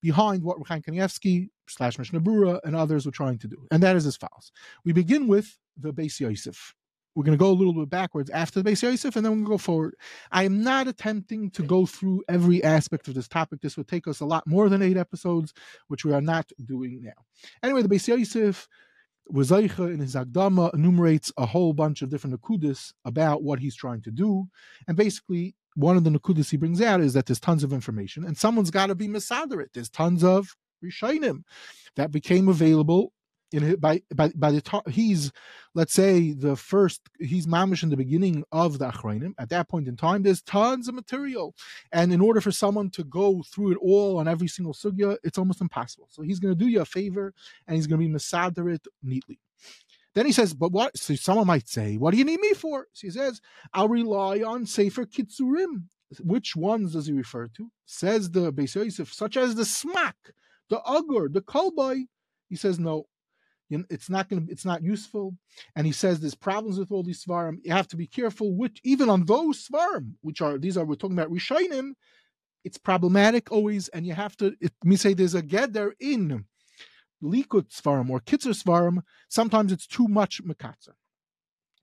behind 0.02 0.42
what 0.42 0.58
Chaim 0.66 0.82
Kanievsky 0.82 1.48
slash 1.68 1.98
Mishnah 1.98 2.60
and 2.64 2.76
others 2.76 3.06
were 3.06 3.12
trying 3.12 3.38
to 3.38 3.48
do. 3.48 3.66
And 3.70 3.82
that 3.82 3.96
is 3.96 4.06
as 4.06 4.16
follows. 4.16 4.52
We 4.84 4.92
begin 4.92 5.26
with 5.26 5.58
the 5.76 5.92
Beis 5.92 6.20
Yosef. 6.20 6.74
We're 7.14 7.24
going 7.24 7.36
to 7.36 7.42
go 7.42 7.50
a 7.50 7.52
little 7.52 7.72
bit 7.72 7.88
backwards 7.88 8.28
after 8.28 8.62
the 8.62 8.70
Beis 8.70 8.82
Yosef, 8.82 9.16
and 9.16 9.24
then 9.24 9.32
we're 9.32 9.36
going 9.36 9.46
to 9.46 9.50
go 9.52 9.58
forward. 9.58 9.94
I 10.32 10.44
am 10.44 10.62
not 10.62 10.86
attempting 10.86 11.50
to 11.52 11.62
go 11.62 11.86
through 11.86 12.22
every 12.28 12.62
aspect 12.62 13.08
of 13.08 13.14
this 13.14 13.26
topic. 13.26 13.62
This 13.62 13.78
would 13.78 13.88
take 13.88 14.06
us 14.06 14.20
a 14.20 14.26
lot 14.26 14.46
more 14.46 14.68
than 14.68 14.82
eight 14.82 14.98
episodes, 14.98 15.54
which 15.88 16.04
we 16.04 16.12
are 16.12 16.20
not 16.20 16.50
doing 16.66 17.00
now. 17.02 17.24
Anyway, 17.62 17.80
the 17.80 17.88
Beis 17.88 18.06
Yosef, 18.06 18.68
Wazaicha 19.32 19.92
in 19.92 20.00
his 20.00 20.14
Agdama 20.14 20.72
enumerates 20.74 21.32
a 21.36 21.46
whole 21.46 21.72
bunch 21.72 22.02
of 22.02 22.10
different 22.10 22.40
Nakudis 22.40 22.92
about 23.04 23.42
what 23.42 23.58
he's 23.58 23.74
trying 23.74 24.02
to 24.02 24.10
do. 24.10 24.46
And 24.86 24.96
basically, 24.96 25.54
one 25.74 25.96
of 25.96 26.04
the 26.04 26.10
Nakudis 26.10 26.50
he 26.50 26.56
brings 26.56 26.80
out 26.80 27.00
is 27.00 27.12
that 27.14 27.26
there's 27.26 27.40
tons 27.40 27.64
of 27.64 27.72
information 27.72 28.24
and 28.24 28.36
someone's 28.36 28.70
got 28.70 28.86
to 28.86 28.94
be 28.94 29.08
Misaderit. 29.08 29.68
There's 29.74 29.90
tons 29.90 30.24
of 30.24 30.56
Rishainim 30.84 31.42
that 31.96 32.10
became 32.10 32.48
available 32.48 33.12
in 33.52 33.76
by 33.76 34.02
by 34.14 34.30
by 34.34 34.50
the 34.50 34.60
time 34.60 34.82
he's 34.88 35.32
let's 35.74 35.92
say 35.92 36.32
the 36.32 36.56
first 36.56 37.00
he's 37.20 37.46
mamish 37.46 37.82
in 37.82 37.90
the 37.90 37.96
beginning 37.96 38.44
of 38.52 38.78
the 38.78 38.90
achrayim 38.90 39.34
at 39.38 39.48
that 39.50 39.68
point 39.68 39.86
in 39.86 39.96
time 39.96 40.22
there's 40.22 40.42
tons 40.42 40.88
of 40.88 40.94
material. 40.94 41.54
And 41.92 42.12
in 42.12 42.20
order 42.20 42.40
for 42.40 42.52
someone 42.52 42.90
to 42.90 43.04
go 43.04 43.42
through 43.42 43.72
it 43.72 43.78
all 43.80 44.18
on 44.18 44.28
every 44.28 44.48
single 44.48 44.74
sugya 44.74 45.16
it's 45.22 45.38
almost 45.38 45.60
impossible. 45.60 46.08
So 46.10 46.22
he's 46.22 46.40
going 46.40 46.56
to 46.56 46.58
do 46.58 46.68
you 46.68 46.80
a 46.80 46.84
favor 46.84 47.32
and 47.66 47.76
he's 47.76 47.86
going 47.86 48.00
to 48.00 48.06
be 48.06 48.12
misader 48.12 48.74
it 48.74 48.86
neatly. 49.02 49.38
Then 50.14 50.26
he 50.26 50.32
says 50.32 50.54
but 50.54 50.72
what? 50.72 50.96
So 50.96 51.14
someone 51.14 51.46
might 51.46 51.68
say 51.68 51.96
what 51.96 52.10
do 52.12 52.18
you 52.18 52.24
need 52.24 52.40
me 52.40 52.54
for? 52.54 52.86
So 52.92 53.06
he 53.06 53.10
says 53.10 53.40
i'll 53.72 53.88
rely 53.88 54.40
on 54.40 54.66
safer 54.66 55.04
kitzurim. 55.04 55.84
Which 56.20 56.54
ones 56.54 56.92
does 56.92 57.06
he 57.06 57.12
refer 57.12 57.48
to? 57.48 57.70
Says 57.84 58.30
the 58.30 58.52
Beis 58.52 58.76
Yosef, 58.76 59.12
such 59.12 59.36
as 59.36 59.56
the 59.56 59.64
smack 59.64 60.16
the 60.68 60.80
agur 60.86 61.28
the 61.28 61.40
kolbai 61.40 62.06
he 62.48 62.56
says 62.56 62.78
no 62.78 63.06
you 63.68 63.78
know, 63.78 63.84
it's 63.90 64.08
not 64.08 64.28
going 64.28 64.46
to 64.46 64.52
it's 64.52 64.64
not 64.64 64.82
useful. 64.82 65.34
And 65.74 65.86
he 65.86 65.92
says 65.92 66.20
there's 66.20 66.34
problems 66.34 66.78
with 66.78 66.92
all 66.92 67.02
these 67.02 67.24
svarim. 67.24 67.58
You 67.64 67.72
have 67.72 67.88
to 67.88 67.96
be 67.96 68.06
careful 68.06 68.54
which 68.54 68.80
even 68.84 69.08
on 69.08 69.24
those 69.24 69.66
svarim 69.66 70.12
which 70.22 70.40
are 70.40 70.58
these 70.58 70.76
are 70.76 70.84
we're 70.84 70.94
talking 70.94 71.18
about 71.18 71.32
rishainim 71.32 71.92
it's 72.64 72.78
problematic 72.78 73.52
always 73.52 73.88
and 73.88 74.04
you 74.04 74.12
have 74.12 74.36
to 74.36 74.54
it 74.60 74.72
me 74.82 74.96
say 74.96 75.14
there's 75.14 75.34
a 75.34 75.42
gather 75.42 75.94
in 76.00 76.44
likut 77.22 77.68
svarim 77.68 78.10
or 78.10 78.20
kitzer 78.20 78.54
svarim 78.60 78.98
sometimes 79.28 79.70
it's 79.72 79.86
too 79.86 80.08
much 80.08 80.42
makatzer 80.44 80.94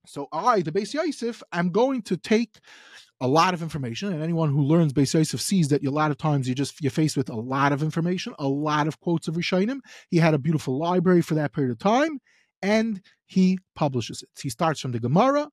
so 0.05 0.27
I, 0.31 0.61
the 0.61 0.71
Beis 0.71 0.93
Yosef, 0.93 1.41
I'm 1.51 1.69
going 1.69 2.01
to 2.03 2.17
take 2.17 2.59
a 3.23 3.27
lot 3.27 3.53
of 3.53 3.61
information, 3.61 4.11
and 4.11 4.21
anyone 4.21 4.49
who 4.49 4.61
learns 4.61 4.91
Beis 4.91 5.13
Yosef 5.13 5.39
sees 5.39 5.69
that 5.69 5.81
a 5.85 5.89
lot 5.89 6.11
of 6.11 6.17
times 6.17 6.47
you 6.47 6.53
just 6.53 6.81
you're 6.81 6.91
faced 6.91 7.15
with 7.15 7.29
a 7.29 7.35
lot 7.35 7.71
of 7.71 7.81
information, 7.81 8.35
a 8.37 8.49
lot 8.49 8.85
of 8.85 8.99
quotes 8.99 9.29
of 9.29 9.35
Rishonim. 9.35 9.79
He 10.09 10.17
had 10.17 10.33
a 10.33 10.37
beautiful 10.37 10.77
library 10.77 11.21
for 11.21 11.35
that 11.35 11.53
period 11.53 11.71
of 11.71 11.79
time, 11.79 12.19
and 12.61 13.01
he 13.25 13.59
publishes 13.75 14.23
it. 14.23 14.29
He 14.41 14.49
starts 14.49 14.81
from 14.81 14.91
the 14.91 14.99
Gemara, 14.99 15.47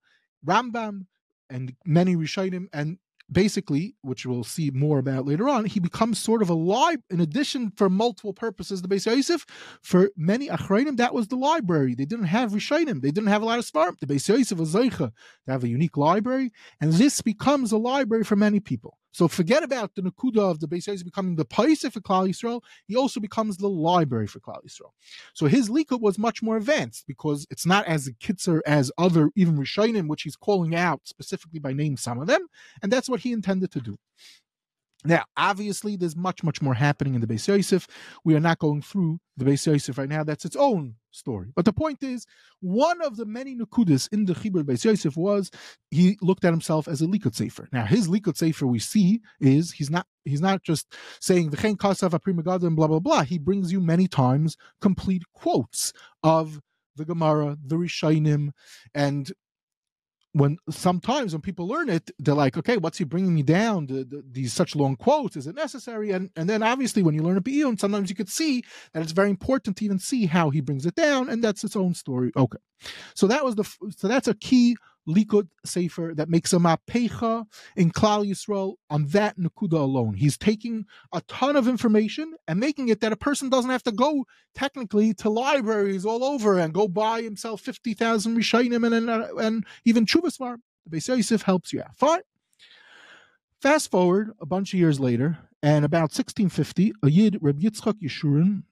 Rambam, 0.45 1.07
and 1.49 1.77
many 1.87 2.17
Rishonim, 2.17 2.67
and 2.73 2.99
basically, 3.33 3.95
which 4.03 4.27
we'll 4.27 4.45
see 4.45 4.71
more 4.71 4.99
about 4.99 5.27
later 5.27 5.49
on, 5.49 5.65
he 5.65 5.81
becomes 5.81 6.19
sort 6.19 6.43
of 6.43 6.51
a 6.51 6.55
library. 6.55 7.03
In 7.11 7.21
addition, 7.21 7.73
for 7.77 7.89
multiple 7.89 8.33
purposes, 8.33 8.83
the 8.83 8.89
Beis 8.89 9.07
Yosef, 9.07 9.47
for 9.83 10.11
many 10.17 10.49
Achrayim, 10.49 10.97
that 10.97 11.15
was 11.15 11.29
the 11.29 11.37
library. 11.37 11.95
They 11.95 12.05
didn't 12.05 12.27
have 12.27 12.53
Rishayim. 12.53 13.01
They 13.01 13.11
didn't 13.11 13.29
have 13.29 13.43
a 13.43 13.47
lot 13.47 13.59
of 13.59 13.67
Svarim. 13.67 13.99
The 13.99 14.07
Beis 14.07 14.29
Yosef 14.29 14.59
was 14.59 14.75
Zeicha 14.75 15.13
to 15.45 15.51
have 15.51 15.65
a 15.65 15.69
unique 15.69 15.97
library, 15.97 16.53
and 16.81 16.93
this 16.93 17.21
becomes 17.21 17.73
a 17.73 17.79
library 17.79 18.25
for 18.25 18.37
many 18.37 18.61
people. 18.61 18.99
So 19.12 19.29
forget 19.29 19.62
about 19.62 19.95
the 19.95 20.02
Nakuda 20.02 20.38
of 20.38 20.61
the 20.61 20.69
Beis 20.69 20.87
Yosef 20.87 21.05
becoming 21.05 21.37
the 21.37 21.45
Paisa 21.45 21.93
for 21.93 22.00
Klal 22.00 22.29
Yisrael. 22.29 22.62
He 22.87 22.97
also 22.97 23.21
becomes 23.21 23.57
the 23.57 23.69
library 23.69 24.26
for 24.26 24.40
Klal 24.40 24.64
Yisrael. 24.64 24.93
So 25.35 25.47
his 25.47 25.69
Likud 25.69 26.00
was 26.00 26.19
much 26.19 26.43
more 26.43 26.57
advanced 26.57 27.07
because 27.07 27.47
it's 27.50 27.67
not 27.67 27.87
as 27.87 28.07
a 28.07 28.12
kitzer 28.12 28.61
as 28.67 28.93
other 28.99 29.31
even 29.35 29.57
Rishonim, 29.57 30.09
which 30.09 30.23
he's 30.23 30.37
calling 30.37 30.75
out 30.75 31.00
specifically 31.05 31.59
by 31.59 31.73
name 31.73 31.97
some 31.97 32.21
of 32.21 32.26
them, 32.26 32.47
and 32.83 32.93
that's 32.93 33.09
what 33.09 33.21
he 33.21 33.33
intended 33.33 33.73
to 33.73 33.81
do. 33.81 33.99
Now, 35.05 35.25
obviously, 35.37 35.97
there's 35.97 36.17
much, 36.17 36.43
much 36.43 36.61
more 36.61 36.75
happening 36.75 37.14
in 37.14 37.23
the 37.23 37.26
Beis 37.26 37.49
Yosef. 37.49 37.88
We 38.25 38.35
are 38.35 38.40
not 38.40 38.59
going 38.59 38.83
through 38.83 39.19
the 39.37 39.47
Beis 39.47 39.67
Yosef 39.67 39.97
right 39.97 40.09
now. 40.09 40.25
That's 40.25 40.45
its 40.45 40.57
own 40.57 40.97
story. 41.11 41.49
But 41.55 41.64
the 41.64 41.73
point 41.73 42.02
is, 42.02 42.26
one 42.61 43.00
of 43.02 43.17
the 43.17 43.25
many 43.25 43.57
nukudas 43.57 44.09
in 44.12 44.25
the 44.25 44.35
Chibur 44.35 44.62
Beis 44.62 44.85
Yosef 44.85 45.17
was 45.17 45.50
he 45.90 46.17
looked 46.21 46.45
at 46.45 46.52
himself 46.52 46.88
as 46.88 47.00
a 47.02 47.07
Likud 47.07 47.35
Sefer. 47.35 47.69
Now, 47.73 47.85
his 47.85 48.09
Likud 48.09 48.37
Sefer 48.37 48.67
we 48.67 48.79
see 48.79 49.21
is 49.40 49.73
he's 49.73 49.90
not 49.90 50.07
he's 50.25 50.40
not 50.40 50.62
just 50.62 50.95
saying 51.21 51.50
the 51.50 51.57
v'chein 51.57 51.76
kasav 51.76 52.11
aprimagad 52.11 52.62
and 52.62 52.76
blah 52.76 52.87
blah 52.87 53.00
blah. 53.00 53.23
He 53.23 53.38
brings 53.38 53.73
you 53.73 53.81
many 53.81 54.09
times 54.09 54.57
complete 54.81 55.23
quotes 55.35 55.93
of 56.23 56.61
the 56.97 57.05
Gemara, 57.05 57.57
the 57.64 57.76
Rishainim, 57.76 58.50
and 58.95 59.33
when 60.33 60.59
sometimes 60.69 61.33
when 61.33 61.41
people 61.41 61.67
learn 61.67 61.89
it, 61.89 62.11
they're 62.19 62.35
like, 62.35 62.57
okay, 62.57 62.77
what's 62.77 62.99
he 62.99 63.05
bringing 63.05 63.35
me 63.35 63.43
down? 63.43 63.87
The, 63.87 64.05
the, 64.05 64.25
these 64.31 64.53
such 64.53 64.77
long 64.77 64.97
quotes, 64.97 65.37
is 65.37 65.47
it 65.47 65.57
necessary? 65.57 66.11
And 66.13 66.31
and 66.37 66.49
then 66.49 66.63
obviously 66.63 67.03
when 67.03 67.15
you 67.15 67.23
learn 67.23 67.37
a 67.37 67.41
Be'iyun, 67.41 67.81
sometimes 67.81 68.11
you 68.11 68.17
could 68.17 68.29
see 68.29 68.63
that 68.93 69.03
it's 69.03 69.13
very 69.13 69.31
important 69.31 69.77
to 69.79 69.85
even 69.85 69.99
see 69.99 70.27
how 70.27 70.51
he 70.51 70.61
brings 70.61 70.87
it 70.87 70.95
down, 70.95 71.29
and 71.29 71.43
that's 71.43 71.65
its 71.65 71.77
own 71.77 71.95
story. 71.95 72.31
Okay, 72.37 72.59
so 73.15 73.27
that 73.27 73.45
was 73.45 73.57
the 73.57 73.65
so 73.97 74.09
that's 74.09 74.29
a 74.29 74.35
key 74.35 74.77
Likud 75.11 75.49
Sefer 75.64 76.12
that 76.17 76.29
makes 76.29 76.52
a 76.52 76.59
mapecha 76.59 77.47
in 77.76 77.90
Klal 77.90 78.29
Yisrael 78.29 78.75
on 78.88 79.07
that 79.09 79.38
Nakuda 79.38 79.75
alone. 79.75 80.14
He's 80.14 80.38
taking 80.38 80.87
a 81.12 81.21
ton 81.23 81.57
of 81.57 81.69
information 81.69 82.35
and 82.49 82.61
making 82.61 82.88
it 82.88 83.00
that 83.00 83.12
a 83.12 83.17
person 83.17 83.49
doesn't 83.49 83.71
have 83.71 83.83
to 83.85 83.93
go 83.93 84.25
technically 84.55 85.14
to 85.14 85.31
libraries 85.31 86.05
all 86.05 86.25
over 86.25 86.59
and 86.59 86.73
go 86.75 86.88
buy 86.88 87.23
himself 87.23 87.61
50,000 87.61 88.37
Rishainim 88.37 88.87
and, 88.87 88.95
and, 88.95 89.25
and 89.38 89.67
even 89.85 90.07
Chuvasvar. 90.07 90.57
The 90.87 90.97
Beis 90.97 91.09
Yosef 91.09 91.43
helps 91.43 91.73
you 91.73 91.81
out. 91.83 91.97
Fine. 91.97 92.23
Fast 93.61 93.90
forward 93.90 94.31
a 94.40 94.47
bunch 94.47 94.73
of 94.73 94.81
years 94.81 94.99
later, 94.99 95.38
and 95.62 95.85
about 95.85 96.11
1650, 96.12 96.93
a 97.02 97.11
Yid, 97.11 97.38
Reb 97.43 97.61
Yitzchak 97.61 98.00
Yeshurun, 98.00 98.62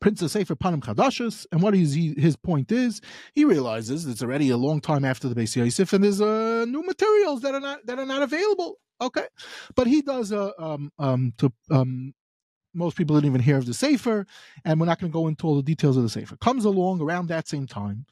Princess 0.00 0.32
Sefer 0.32 0.56
Panim 0.56 0.80
Chadashis, 0.80 1.46
and 1.52 1.62
what 1.62 1.74
is 1.74 1.94
he, 1.94 2.14
his 2.16 2.36
point 2.36 2.70
is, 2.72 3.00
he 3.34 3.44
realizes 3.44 4.06
it's 4.06 4.22
already 4.22 4.50
a 4.50 4.56
long 4.56 4.80
time 4.80 5.04
after 5.04 5.28
the 5.28 5.34
Beis 5.34 5.56
Yosef, 5.56 5.92
and 5.92 6.04
there's 6.04 6.20
uh, 6.20 6.64
new 6.68 6.82
materials 6.82 7.42
that 7.42 7.54
are 7.54 7.60
not 7.60 7.84
that 7.86 7.98
are 7.98 8.06
not 8.06 8.22
available. 8.22 8.76
Okay, 9.00 9.26
but 9.74 9.86
he 9.86 10.02
does 10.02 10.32
uh, 10.32 10.50
um, 10.58 10.92
um, 10.98 11.32
to 11.38 11.52
um, 11.70 12.14
most 12.74 12.96
people 12.96 13.16
didn't 13.16 13.26
even 13.26 13.40
hear 13.40 13.58
of 13.58 13.66
the 13.66 13.74
Sefer, 13.74 14.26
and 14.64 14.78
we're 14.78 14.86
not 14.86 15.00
going 15.00 15.10
to 15.10 15.14
go 15.14 15.26
into 15.26 15.46
all 15.46 15.56
the 15.56 15.62
details 15.62 15.96
of 15.96 16.02
the 16.02 16.08
Sefer. 16.08 16.36
Comes 16.36 16.64
along 16.64 17.00
around 17.00 17.28
that 17.28 17.48
same 17.48 17.66
time, 17.66 18.06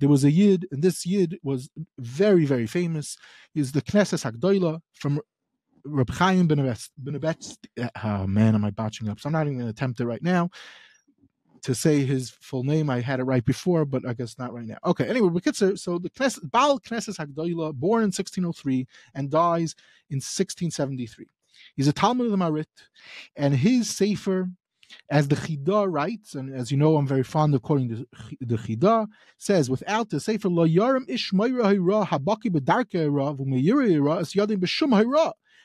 there 0.00 0.08
was 0.08 0.24
a 0.24 0.30
Yid, 0.30 0.66
and 0.70 0.82
this 0.82 1.04
Yid 1.04 1.38
was 1.42 1.68
very, 1.98 2.44
very 2.44 2.66
famous. 2.66 3.16
Is 3.54 3.72
the 3.72 3.82
Knesset 3.82 4.30
Hagdoila 4.30 4.80
from 4.94 5.20
Reb 5.84 6.10
Chaim 6.10 6.46
Ben 6.46 6.76
Oh 8.04 8.26
man, 8.26 8.54
am 8.54 8.64
I 8.64 8.70
botching 8.70 9.08
up? 9.08 9.20
So 9.20 9.28
I'm 9.28 9.32
not 9.32 9.46
even 9.46 9.58
going 9.58 9.66
to 9.66 9.70
attempt 9.70 10.00
it 10.00 10.06
right 10.06 10.22
now 10.22 10.50
to 11.64 11.74
say 11.74 12.04
his 12.04 12.30
full 12.30 12.62
name. 12.62 12.90
I 12.90 13.00
had 13.00 13.20
it 13.20 13.24
right 13.24 13.44
before, 13.44 13.84
but 13.86 14.06
I 14.06 14.12
guess 14.12 14.38
not 14.38 14.52
right 14.52 14.66
now. 14.66 14.76
Okay, 14.84 15.08
anyway, 15.08 15.28
Bekitzer, 15.28 15.78
so 15.78 15.98
the 15.98 16.10
Knesset, 16.10 16.50
Baal 16.50 16.78
Knesset 16.78 17.16
born 17.74 18.02
in 18.02 18.08
1603 18.08 18.86
and 19.14 19.30
dies 19.30 19.74
in 20.10 20.16
1673. 20.16 21.26
He's 21.74 21.88
a 21.88 21.92
Talmud 21.92 22.26
of 22.26 22.32
the 22.32 22.36
Marit, 22.36 22.68
and 23.36 23.54
his 23.54 23.88
Sefer, 23.88 24.50
as 25.10 25.26
the 25.28 25.36
Chida 25.36 25.90
writes, 25.90 26.34
and 26.34 26.54
as 26.54 26.70
you 26.70 26.76
know, 26.76 26.96
I'm 26.96 27.06
very 27.06 27.22
fond 27.22 27.54
of 27.54 27.62
quoting 27.62 27.88
the, 27.88 28.06
the 28.40 28.56
Chida, 28.56 29.06
says, 29.38 29.70
without 29.70 30.10
the 30.10 30.20
Sefer, 30.20 30.50
Lo 30.50 30.66
Yarim 30.66 31.08
Ish 31.08 31.32
Habaki 31.32 32.50
Bedarke 32.50 32.92
Hira 32.92 33.32
V'Meira 33.32 33.88
Hira 33.88 34.16
Es 34.18 34.34
Yadim 34.34 34.58
B'Shum 34.58 34.94
Hira 34.98 35.32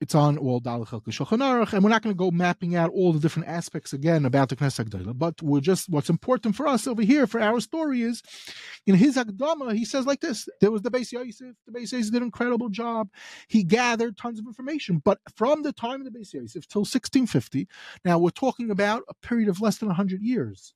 it's 0.00 0.14
on 0.14 0.36
all 0.36 0.60
Shulchan 0.60 1.38
Aruch, 1.40 1.72
and 1.72 1.82
we're 1.82 1.90
not 1.90 2.02
going 2.02 2.14
to 2.14 2.18
go 2.18 2.30
mapping 2.30 2.76
out 2.76 2.90
all 2.90 3.12
the 3.12 3.20
different 3.20 3.48
aspects 3.48 3.92
again 3.92 4.24
about 4.24 4.48
the 4.48 4.56
Knesset 4.56 4.88
Agdala, 4.88 5.16
but 5.16 5.40
we're 5.42 5.60
just 5.60 5.88
what's 5.88 6.10
important 6.10 6.54
for 6.54 6.66
us 6.66 6.86
over 6.86 7.02
here 7.02 7.26
for 7.26 7.40
our 7.40 7.60
story 7.60 8.02
is 8.02 8.22
in 8.86 8.94
his 8.94 9.16
Agdama, 9.16 9.74
he 9.74 9.84
says 9.84 10.06
like 10.06 10.20
this: 10.20 10.48
there 10.60 10.70
was 10.70 10.82
the 10.82 10.90
Beis 10.90 11.12
Yosef, 11.12 11.54
the 11.66 11.72
Beis 11.72 11.92
Yosef 11.92 12.12
did 12.12 12.16
an 12.16 12.24
incredible 12.24 12.68
job. 12.68 13.08
He 13.48 13.64
gathered 13.64 14.18
tons 14.18 14.38
of 14.38 14.46
information, 14.46 15.00
but 15.04 15.18
from 15.34 15.62
the 15.62 15.72
time 15.72 16.00
of 16.00 16.12
the 16.12 16.18
Beis 16.18 16.32
Yosef 16.34 16.66
till 16.68 16.80
1650, 16.80 17.66
now 18.04 18.18
we're 18.18 18.30
talking 18.30 18.70
about 18.70 19.02
a 19.08 19.14
period 19.26 19.48
of 19.48 19.60
less 19.60 19.78
than 19.78 19.88
100 19.88 20.20
years. 20.20 20.74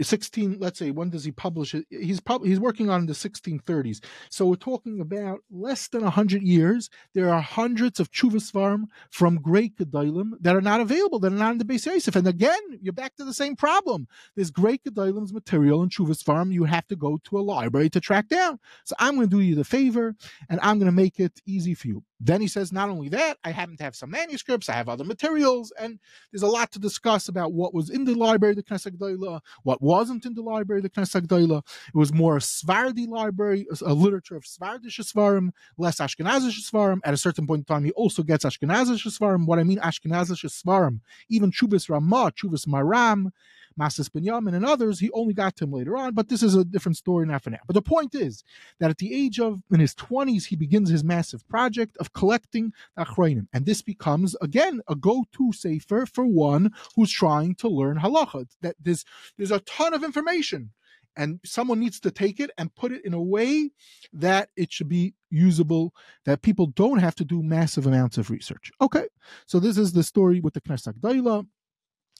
16 0.00 0.58
let's 0.58 0.78
say 0.78 0.90
when 0.90 1.10
does 1.10 1.24
he 1.24 1.32
publish 1.32 1.74
it? 1.74 1.86
He's 1.90 2.20
probably 2.20 2.48
he's 2.48 2.60
working 2.60 2.90
on 2.90 3.06
the 3.06 3.12
1630s 3.12 4.02
so 4.30 4.46
we're 4.46 4.56
talking 4.56 5.00
about 5.00 5.40
less 5.50 5.88
than 5.88 6.02
100 6.02 6.42
years. 6.42 6.90
There 7.14 7.30
are 7.30 7.40
hundreds 7.40 8.00
of 8.00 8.10
chuvas 8.10 8.50
farm 8.50 8.88
from 9.10 9.40
great 9.40 9.76
gedolim 9.76 10.32
that 10.40 10.56
are 10.56 10.60
not 10.60 10.80
available 10.80 11.18
that 11.20 11.32
are 11.32 11.36
not 11.36 11.52
in 11.52 11.58
the 11.58 11.64
Beis 11.64 11.86
Yosef. 11.86 12.16
And 12.16 12.26
again 12.26 12.60
you're 12.80 12.92
back 12.92 13.16
to 13.16 13.24
the 13.24 13.34
same 13.34 13.56
problem. 13.56 14.08
There's 14.34 14.50
great 14.50 14.84
gedolim's 14.84 15.32
material 15.32 15.82
in 15.82 15.88
chuvas 15.88 16.22
farm 16.22 16.52
you 16.52 16.64
have 16.64 16.86
to 16.88 16.96
go 16.96 17.18
to 17.24 17.38
a 17.38 17.40
library 17.40 17.90
to 17.90 18.00
track 18.00 18.28
down. 18.28 18.58
So 18.84 18.94
i'm 18.98 19.16
going 19.16 19.28
to 19.28 19.36
do 19.36 19.42
you 19.42 19.54
the 19.54 19.64
favor 19.64 20.14
and 20.48 20.60
i'm 20.62 20.78
going 20.78 20.90
to 20.90 20.92
make 20.92 21.20
it 21.20 21.40
easy 21.46 21.74
for 21.74 21.88
you. 21.88 22.04
Then 22.20 22.40
he 22.40 22.48
says, 22.48 22.72
not 22.72 22.90
only 22.90 23.08
that, 23.10 23.38
I 23.44 23.52
happen 23.52 23.76
to 23.76 23.84
have 23.84 23.94
some 23.94 24.10
manuscripts, 24.10 24.68
I 24.68 24.72
have 24.72 24.88
other 24.88 25.04
materials, 25.04 25.72
and 25.78 26.00
there's 26.32 26.42
a 26.42 26.48
lot 26.48 26.72
to 26.72 26.80
discuss 26.80 27.28
about 27.28 27.52
what 27.52 27.72
was 27.72 27.90
in 27.90 28.04
the 28.04 28.14
library 28.14 28.54
the 28.54 28.62
Knesset 28.62 28.96
Gdoila, 28.96 29.36
uh, 29.36 29.40
what 29.62 29.77
wasn't 29.80 30.26
in 30.26 30.34
the 30.34 30.42
library, 30.42 30.80
the 30.80 30.90
Knesset 30.90 31.26
Gdoila. 31.26 31.58
It 31.88 31.94
was 31.94 32.12
more 32.12 32.36
a 32.36 32.40
Svardi 32.40 33.08
library, 33.08 33.66
a 33.84 33.94
literature 33.94 34.36
of 34.36 34.44
Svardish 34.44 35.00
Svarim, 35.00 35.50
less 35.76 35.98
Ashkenazish 35.98 36.70
Svarim. 36.70 36.98
At 37.04 37.14
a 37.14 37.16
certain 37.16 37.46
point 37.46 37.60
in 37.60 37.64
time, 37.64 37.84
he 37.84 37.92
also 37.92 38.22
gets 38.22 38.44
Ashkenazish 38.44 39.06
Svarim. 39.18 39.46
What 39.46 39.58
I 39.58 39.64
mean, 39.64 39.78
Ashkenazish 39.78 40.44
Svarim, 40.62 41.00
even 41.28 41.50
Chubis 41.50 41.88
Ramah, 41.88 42.32
Chubis 42.32 42.66
Maram, 42.66 43.32
Masas 43.78 44.08
Binyamin, 44.08 44.54
and 44.54 44.64
others, 44.64 45.00
he 45.00 45.10
only 45.12 45.34
got 45.34 45.56
to 45.56 45.64
him 45.64 45.72
later 45.72 45.96
on, 45.96 46.14
but 46.14 46.28
this 46.28 46.42
is 46.42 46.54
a 46.54 46.64
different 46.64 46.96
story 46.96 47.26
now 47.26 47.38
for 47.38 47.50
now. 47.50 47.60
But 47.66 47.74
the 47.74 47.82
point 47.82 48.14
is 48.14 48.44
that 48.80 48.90
at 48.90 48.98
the 48.98 49.14
age 49.14 49.38
of, 49.38 49.62
in 49.70 49.80
his 49.80 49.94
20s, 49.94 50.46
he 50.46 50.56
begins 50.56 50.90
his 50.90 51.04
massive 51.04 51.46
project 51.48 51.96
of 51.98 52.12
collecting 52.12 52.72
Achrayim. 52.98 53.46
And 53.52 53.66
this 53.66 53.82
becomes, 53.82 54.36
again, 54.40 54.80
a 54.88 54.94
go-to 54.94 55.52
safer 55.52 56.06
for 56.06 56.26
one 56.26 56.72
who's 56.96 57.12
trying 57.12 57.54
to 57.56 57.68
learn 57.68 57.98
halacha. 57.98 58.46
That 58.62 58.76
there's, 58.80 59.04
there's 59.36 59.50
a 59.50 59.60
ton 59.60 59.94
of 59.94 60.02
information 60.02 60.70
and 61.16 61.40
someone 61.44 61.80
needs 61.80 61.98
to 62.00 62.10
take 62.10 62.38
it 62.38 62.50
and 62.56 62.74
put 62.74 62.92
it 62.92 63.04
in 63.04 63.12
a 63.12 63.20
way 63.20 63.70
that 64.12 64.50
it 64.56 64.72
should 64.72 64.88
be 64.88 65.14
usable 65.30 65.92
that 66.24 66.42
people 66.42 66.66
don't 66.66 66.98
have 66.98 67.14
to 67.16 67.24
do 67.24 67.42
massive 67.42 67.86
amounts 67.86 68.16
of 68.16 68.30
research 68.30 68.70
okay 68.80 69.06
so 69.44 69.58
this 69.58 69.76
is 69.76 69.92
the 69.92 70.02
story 70.02 70.40
with 70.40 70.54
the 70.54 70.60
knesset 70.60 70.94
Daila. 71.00 71.46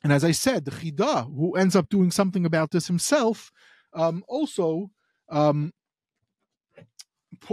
And 0.04 0.12
as 0.12 0.24
I 0.24 0.30
said, 0.30 0.64
the 0.64 0.70
Chida, 0.70 1.26
who 1.34 1.56
ends 1.56 1.74
up 1.74 1.88
doing 1.88 2.10
something 2.10 2.46
about 2.46 2.70
this 2.70 2.86
himself, 2.86 3.50
um, 3.94 4.22
also 4.28 4.90
um, 5.28 5.72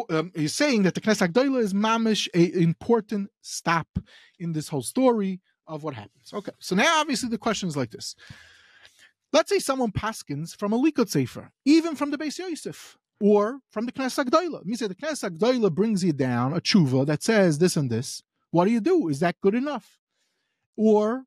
um, 0.10 0.32
is 0.36 0.54
saying 0.54 0.84
that 0.84 0.94
the 0.94 1.02
Knesset 1.02 1.32
Agdoila 1.32 1.60
is 1.60 1.74
mamish 1.74 2.28
a 2.34 2.62
important 2.62 3.30
stop 3.42 3.88
in 4.40 4.54
this 4.54 4.68
whole 4.68 4.84
story 4.84 5.42
of 5.68 5.84
what 5.84 5.94
happens. 5.94 6.32
Okay, 6.34 6.52
so 6.60 6.76
now 6.76 7.00
obviously 7.00 7.30
the 7.30 7.38
question 7.38 7.68
is 7.68 7.78
like 7.78 7.92
this. 7.92 8.16
Let's 9.34 9.50
say 9.50 9.60
someone 9.60 9.92
paskins 9.92 10.56
from 10.56 10.72
a 10.72 10.80
Likot 10.80 11.10
Sefer, 11.10 11.52
even 11.66 11.96
from 11.96 12.12
the 12.12 12.18
Beis 12.18 12.38
Yosef, 12.38 12.98
or 13.20 13.60
from 13.72 13.86
the 13.86 13.92
Knesset 13.92 14.26
Agdoila. 14.26 14.64
Means 14.66 14.80
that 14.80 14.90
the 14.90 14.96
Knesset 14.96 15.38
Agdoila 15.38 15.74
brings 15.74 16.04
you 16.04 16.14
down 16.14 16.54
a 16.54 16.62
tshuva 16.62 17.06
that 17.08 17.24
says 17.24 17.58
this 17.58 17.76
and 17.76 17.90
this. 17.90 18.22
What 18.52 18.66
do 18.66 18.72
you 18.72 18.82
do? 18.82 19.10
Is 19.10 19.20
that 19.20 19.36
good 19.42 19.56
enough? 19.56 19.98
Or 20.78 21.24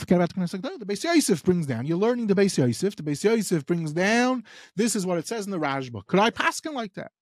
forget 0.00 0.16
about 0.16 0.34
the 0.34 0.40
Knesset 0.40 0.78
The 0.78 0.86
Beis 0.86 1.04
Yosef 1.04 1.42
brings 1.42 1.66
down. 1.66 1.86
You're 1.86 1.98
learning 1.98 2.26
the 2.26 2.34
Beis 2.34 2.58
Yosef. 2.58 2.96
The 2.96 3.02
Beis 3.02 3.24
Yosef 3.24 3.64
brings 3.64 3.92
down. 3.92 4.44
This 4.76 4.96
is 4.96 5.06
what 5.06 5.18
it 5.18 5.26
says 5.26 5.46
in 5.46 5.52
the 5.52 5.58
Rashba. 5.60 6.06
Could 6.06 6.20
I 6.20 6.30
pass 6.30 6.60
paskin 6.60 6.74
like 6.74 6.94
that, 6.94 7.12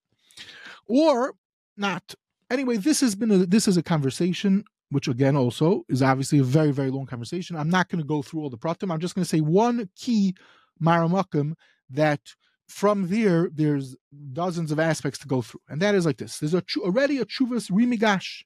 or 0.87 1.35
not? 1.77 2.15
Anyway, 2.49 2.77
this 2.77 3.01
has 3.01 3.15
been 3.15 3.31
a, 3.31 3.37
this 3.45 3.67
is 3.67 3.77
a 3.77 3.83
conversation 3.83 4.63
which 4.89 5.07
again 5.07 5.35
also 5.35 5.83
is 5.89 6.03
obviously 6.03 6.37
a 6.37 6.43
very 6.43 6.71
very 6.71 6.91
long 6.91 7.05
conversation. 7.05 7.55
I'm 7.55 7.69
not 7.69 7.89
going 7.89 8.01
to 8.01 8.07
go 8.07 8.21
through 8.21 8.41
all 8.41 8.49
the 8.49 8.57
pratim. 8.57 8.91
I'm 8.91 8.99
just 8.99 9.15
going 9.15 9.23
to 9.23 9.29
say 9.29 9.41
one 9.41 9.89
key 9.95 10.35
maramakim 10.81 11.53
that 11.89 12.21
from 12.67 13.07
there 13.07 13.49
there's 13.53 13.95
dozens 14.33 14.71
of 14.71 14.79
aspects 14.79 15.19
to 15.19 15.27
go 15.27 15.41
through, 15.41 15.61
and 15.69 15.81
that 15.81 15.95
is 15.95 16.05
like 16.05 16.17
this. 16.17 16.39
There's 16.39 16.53
a, 16.53 16.63
already 16.79 17.19
a 17.19 17.25
chuvas 17.25 17.71
rimigash 17.71 18.43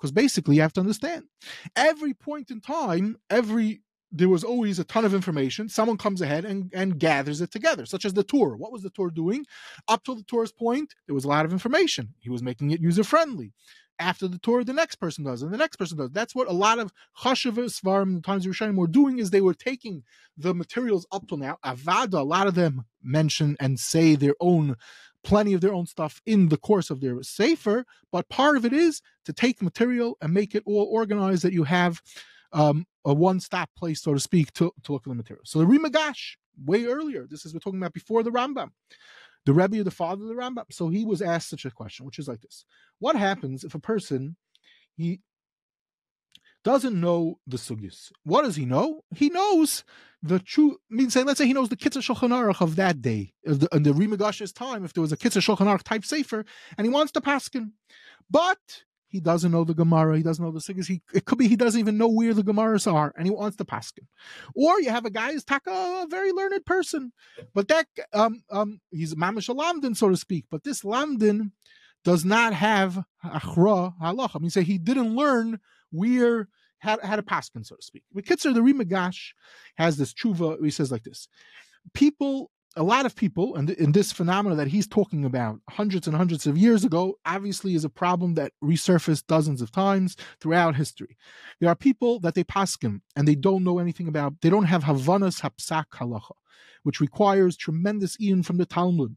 because 0.00 0.12
basically 0.12 0.56
you 0.56 0.62
have 0.62 0.72
to 0.72 0.80
understand 0.80 1.24
every 1.76 2.14
point 2.14 2.50
in 2.50 2.60
time, 2.60 3.16
every 3.28 3.82
there 4.12 4.28
was 4.28 4.42
always 4.42 4.78
a 4.78 4.84
ton 4.84 5.04
of 5.04 5.14
information. 5.14 5.68
Someone 5.68 5.96
comes 5.96 6.20
ahead 6.20 6.44
and, 6.44 6.70
and 6.74 6.98
gathers 6.98 7.40
it 7.40 7.52
together, 7.52 7.86
such 7.86 8.04
as 8.04 8.14
the 8.14 8.24
tour 8.24 8.56
What 8.56 8.72
was 8.72 8.82
the 8.82 8.90
tour 8.90 9.10
doing? 9.10 9.46
Up 9.88 10.02
to 10.04 10.14
the 10.14 10.24
Tur's 10.24 10.52
point, 10.52 10.94
there 11.06 11.14
was 11.14 11.24
a 11.24 11.28
lot 11.28 11.44
of 11.44 11.52
information. 11.52 12.14
He 12.18 12.30
was 12.30 12.42
making 12.42 12.72
it 12.72 12.80
user 12.80 13.04
friendly. 13.04 13.52
After 14.00 14.26
the 14.26 14.38
tour, 14.38 14.64
the 14.64 14.72
next 14.72 14.96
person 14.96 15.24
does, 15.24 15.42
and 15.42 15.52
the 15.52 15.58
next 15.58 15.76
person 15.76 15.98
does. 15.98 16.10
That's 16.10 16.34
what 16.34 16.48
a 16.48 16.52
lot 16.52 16.78
of 16.78 16.90
Chashavah 17.22 17.66
Svarim, 17.66 18.24
times 18.24 18.46
Rishonim, 18.46 18.76
were 18.76 18.86
doing, 18.86 19.18
is 19.18 19.28
they 19.28 19.42
were 19.42 19.52
taking 19.52 20.04
the 20.38 20.54
materials 20.54 21.06
up 21.12 21.28
till 21.28 21.36
now. 21.36 21.58
Avada, 21.62 22.14
a 22.14 22.22
lot 22.22 22.46
of 22.46 22.54
them 22.54 22.86
mention 23.02 23.58
and 23.60 23.78
say 23.78 24.14
their 24.14 24.34
own 24.40 24.76
plenty 25.22 25.52
of 25.52 25.60
their 25.60 25.74
own 25.74 25.86
stuff 25.86 26.20
in 26.26 26.48
the 26.48 26.56
course 26.56 26.90
of 26.90 27.00
their 27.00 27.22
safer, 27.22 27.84
but 28.10 28.28
part 28.28 28.56
of 28.56 28.64
it 28.64 28.72
is 28.72 29.02
to 29.24 29.32
take 29.32 29.62
material 29.62 30.16
and 30.20 30.32
make 30.32 30.54
it 30.54 30.62
all 30.66 30.88
organized 30.90 31.42
that 31.42 31.52
you 31.52 31.64
have 31.64 32.00
um, 32.52 32.86
a 33.04 33.14
one-stop 33.14 33.70
place, 33.76 34.02
so 34.02 34.14
to 34.14 34.20
speak, 34.20 34.52
to, 34.54 34.72
to 34.82 34.92
look 34.92 35.02
at 35.06 35.10
the 35.10 35.14
material. 35.14 35.44
So 35.44 35.58
the 35.58 35.66
Rimagash, 35.66 36.36
way 36.64 36.84
earlier, 36.84 37.26
this 37.28 37.44
is 37.44 37.54
we're 37.54 37.60
talking 37.60 37.80
about 37.80 37.92
before 37.92 38.22
the 38.22 38.30
Rambam, 38.30 38.70
the 39.46 39.52
Rebbe, 39.52 39.82
the 39.82 39.90
father 39.90 40.22
of 40.22 40.28
the 40.28 40.34
Rambam. 40.34 40.64
So 40.70 40.88
he 40.88 41.04
was 41.04 41.22
asked 41.22 41.50
such 41.50 41.64
a 41.64 41.70
question, 41.70 42.06
which 42.06 42.18
is 42.18 42.28
like 42.28 42.40
this: 42.40 42.64
What 42.98 43.16
happens 43.16 43.64
if 43.64 43.74
a 43.74 43.80
person 43.80 44.36
he 44.96 45.20
doesn't 46.64 47.00
know 47.00 47.38
the 47.46 47.56
sugis. 47.56 48.10
What 48.24 48.42
does 48.42 48.56
he 48.56 48.64
know? 48.64 49.02
He 49.14 49.28
knows 49.28 49.84
the 50.22 50.38
true. 50.38 50.78
I 50.90 50.94
mean, 50.94 51.10
say, 51.10 51.22
let's 51.22 51.38
say 51.38 51.46
he 51.46 51.52
knows 51.52 51.68
the 51.68 51.76
Kitzur 51.76 52.02
Shulchan 52.02 52.30
Aruch 52.30 52.60
of 52.60 52.76
that 52.76 53.00
day, 53.00 53.32
of 53.46 53.60
the, 53.60 53.68
in 53.72 53.82
the 53.82 53.92
Rimagash's 53.92 54.52
time, 54.52 54.84
if 54.84 54.92
there 54.92 55.00
was 55.00 55.12
a 55.12 55.16
Kitzur 55.16 55.40
Shulchan 55.40 55.66
Aruch 55.66 55.82
type 55.82 56.04
sefer, 56.04 56.44
and 56.76 56.86
he 56.86 56.92
wants 56.92 57.12
to 57.12 57.20
paskin, 57.20 57.72
but 58.30 58.58
he 59.08 59.18
doesn't 59.18 59.50
know 59.50 59.64
the 59.64 59.74
Gemara, 59.74 60.16
he 60.16 60.22
doesn't 60.22 60.44
know 60.44 60.52
the 60.52 60.60
sugis. 60.60 60.86
He 60.86 61.02
it 61.12 61.24
could 61.24 61.38
be 61.38 61.48
he 61.48 61.56
doesn't 61.56 61.80
even 61.80 61.98
know 61.98 62.08
where 62.08 62.34
the 62.34 62.42
Gemaras 62.42 62.90
are, 62.90 63.12
and 63.16 63.26
he 63.26 63.30
wants 63.30 63.56
to 63.56 63.64
paskin. 63.64 64.06
Or 64.54 64.80
you 64.80 64.90
have 64.90 65.04
a 65.04 65.10
guy 65.10 65.32
who's 65.32 65.44
taka, 65.44 65.70
a 65.70 66.06
very 66.08 66.32
learned 66.32 66.64
person, 66.64 67.12
but 67.54 67.68
that 67.68 67.86
um 68.12 68.42
um 68.50 68.80
he's 68.90 69.14
mamish 69.14 69.48
a 69.48 69.54
lamdin, 69.54 69.96
so 69.96 70.10
to 70.10 70.16
speak. 70.16 70.44
But 70.50 70.64
this 70.64 70.82
lamdin 70.82 71.52
does 72.04 72.24
not 72.24 72.54
have 72.54 73.04
achra 73.24 73.94
halacha. 74.00 74.36
I 74.36 74.38
mean, 74.38 74.50
say 74.50 74.62
he 74.62 74.78
didn't 74.78 75.16
learn 75.16 75.58
where 75.90 76.48
had 76.80 77.00
had 77.02 77.18
a 77.18 77.22
paskin, 77.22 77.64
so 77.64 77.76
to 77.76 77.82
speak. 77.82 78.02
But 78.12 78.24
Kitzer, 78.24 78.54
the 78.54 78.60
Rimagash 78.60 79.32
has 79.76 79.96
this 79.96 80.12
tshuva. 80.12 80.62
He 80.62 80.70
says 80.70 80.90
like 80.90 81.04
this: 81.04 81.28
people, 81.94 82.50
a 82.76 82.82
lot 82.82 83.06
of 83.06 83.14
people, 83.14 83.54
and 83.54 83.70
in 83.70 83.92
this 83.92 84.12
phenomena 84.12 84.56
that 84.56 84.68
he's 84.68 84.86
talking 84.86 85.24
about 85.24 85.60
hundreds 85.68 86.06
and 86.06 86.16
hundreds 86.16 86.46
of 86.46 86.56
years 86.56 86.84
ago, 86.84 87.18
obviously 87.26 87.74
is 87.74 87.84
a 87.84 87.90
problem 87.90 88.34
that 88.34 88.52
resurfaced 88.62 89.26
dozens 89.26 89.60
of 89.60 89.70
times 89.70 90.16
throughout 90.40 90.76
history. 90.76 91.16
There 91.60 91.68
are 91.68 91.76
people 91.76 92.20
that 92.20 92.34
they 92.34 92.44
paskin 92.44 93.00
and 93.14 93.28
they 93.28 93.34
don't 93.34 93.64
know 93.64 93.78
anything 93.78 94.08
about. 94.08 94.40
They 94.40 94.50
don't 94.50 94.64
have 94.64 94.84
havanas 94.84 95.42
hapsak 95.42 95.86
halacha, 95.94 96.34
which 96.82 97.00
requires 97.00 97.56
tremendous 97.56 98.18
ian 98.20 98.42
from 98.42 98.56
the 98.56 98.66
Talmud, 98.66 99.16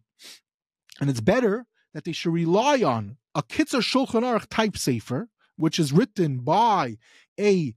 and 0.99 1.09
it's 1.09 1.21
better 1.21 1.65
that 1.93 2.03
they 2.03 2.11
should 2.11 2.33
rely 2.33 2.81
on 2.81 3.17
a 3.35 3.43
Kitzer 3.43 3.81
Shulchan 3.81 4.23
Aruch 4.23 4.47
type 4.49 4.77
sefer 4.77 5.29
which 5.57 5.79
is 5.79 5.93
written 5.93 6.39
by 6.39 6.97
a 7.39 7.73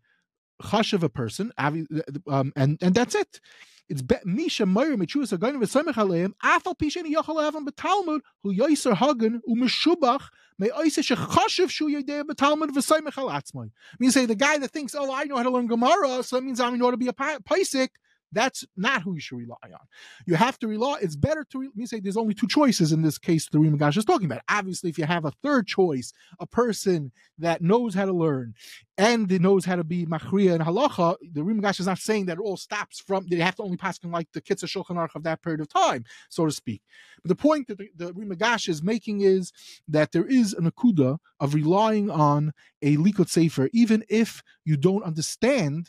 chashav 0.62 1.12
person, 1.12 1.53
um, 1.59 2.53
and 2.57 2.79
and 2.81 2.95
that's 2.95 3.15
it. 3.15 3.41
It's 3.89 4.03
Misha 4.25 4.67
Meir 4.67 4.97
Michuas 4.97 5.33
Again 5.33 5.61
v'Samech 5.61 5.95
Aleim 5.95 6.33
Afal 6.43 6.77
Pishen 6.77 7.05
Yochel 7.05 7.37
Havam 7.37 7.65
B'Talmud 7.69 8.21
Hu 8.43 8.53
Yoiser 8.53 8.97
Hagen 8.97 9.41
Umeshubach 9.49 10.23
May 10.59 10.71
Oise 10.73 10.97
Shechashiv 10.97 11.71
Shu 11.71 11.89
Yedei 11.89 12.23
B'Talmud 12.25 12.71
v'Samech 12.71 13.17
Al 13.17 13.29
Atzmai. 13.29 13.71
Means 14.01 14.15
say 14.15 14.27
the 14.27 14.35
guy 14.35 14.59
that 14.59 14.73
thinks, 14.73 14.97
oh, 14.97 15.12
I 15.15 15.25
know 15.25 15.37
how 15.37 15.45
to 15.45 15.51
learn 15.51 15.69
Gemara, 15.69 16.25
so 16.25 16.35
that 16.35 16.43
means 16.43 16.59
I 16.59 16.69
know 16.71 16.87
how 16.87 16.91
to 16.91 16.97
be 16.97 17.07
a 17.07 17.12
Paisik. 17.12 17.91
That's 18.33 18.65
not 18.77 19.03
who 19.03 19.15
you 19.15 19.21
should 19.21 19.39
rely 19.39 19.57
on. 19.65 19.87
You 20.27 20.35
have 20.35 20.59
to 20.59 20.69
rely. 20.69 20.99
It's 21.01 21.17
better 21.17 21.45
to 21.51 21.59
re- 21.59 21.71
me 21.75 21.87
say 21.87 22.01
there's 22.01 22.17
only 22.17 22.35
two 22.35 22.49
choices 22.49 22.93
in 22.93 23.03
this 23.03 23.19
case. 23.19 23.49
The 23.49 23.59
Rimagash 23.59 23.97
is 23.97 24.05
talking 24.05 24.27
about. 24.27 24.43
Obviously, 24.49 24.91
if 24.91 24.99
you 24.99 25.05
have 25.05 25.25
a 25.25 25.33
third 25.43 25.67
choice, 25.67 26.12
a 26.41 26.47
person 26.47 27.12
that 27.39 27.62
knows 27.62 27.95
how 27.95 28.05
to 28.05 28.12
learn 28.12 28.55
and 28.99 29.31
knows 29.41 29.65
how 29.65 29.77
to 29.77 29.85
be 29.85 30.07
machriya 30.07 30.55
and 30.55 30.65
halacha, 30.65 31.17
the 31.33 31.43
Rimagash 31.43 31.81
is 31.81 31.87
not 31.87 31.99
saying 31.99 32.27
that 32.27 32.39
it 32.39 32.41
all 32.41 32.57
stops 32.57 33.01
from. 33.01 33.27
They 33.29 33.37
have 33.37 33.57
to 33.57 33.62
only 33.62 33.77
pass 33.77 33.99
like 34.05 34.29
the 34.33 34.41
Kitzur 34.41 34.67
Shulchan 34.67 34.97
Aruch 34.97 35.15
of 35.15 35.23
that 35.25 35.43
period 35.43 35.61
of 35.61 35.69
time, 35.69 36.05
so 36.29 36.45
to 36.45 36.53
speak. 36.53 36.83
But 37.23 37.29
the 37.29 37.37
point 37.37 37.69
that 37.69 37.79
the, 37.79 37.91
the 37.97 38.69
is 38.69 38.83
making 38.83 39.21
is 39.23 39.53
that 39.89 40.12
there 40.12 40.27
is 40.27 40.53
an 40.53 40.71
akuda 40.71 41.19
of 41.41 41.55
relying 41.55 42.11
on 42.11 42.53
a 42.83 42.97
likut 42.97 43.29
sefer, 43.29 43.69
even 43.73 44.05
if 44.09 44.43
you 44.65 44.77
don't 44.77 45.03
understand 45.03 45.89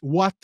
what 0.00 0.34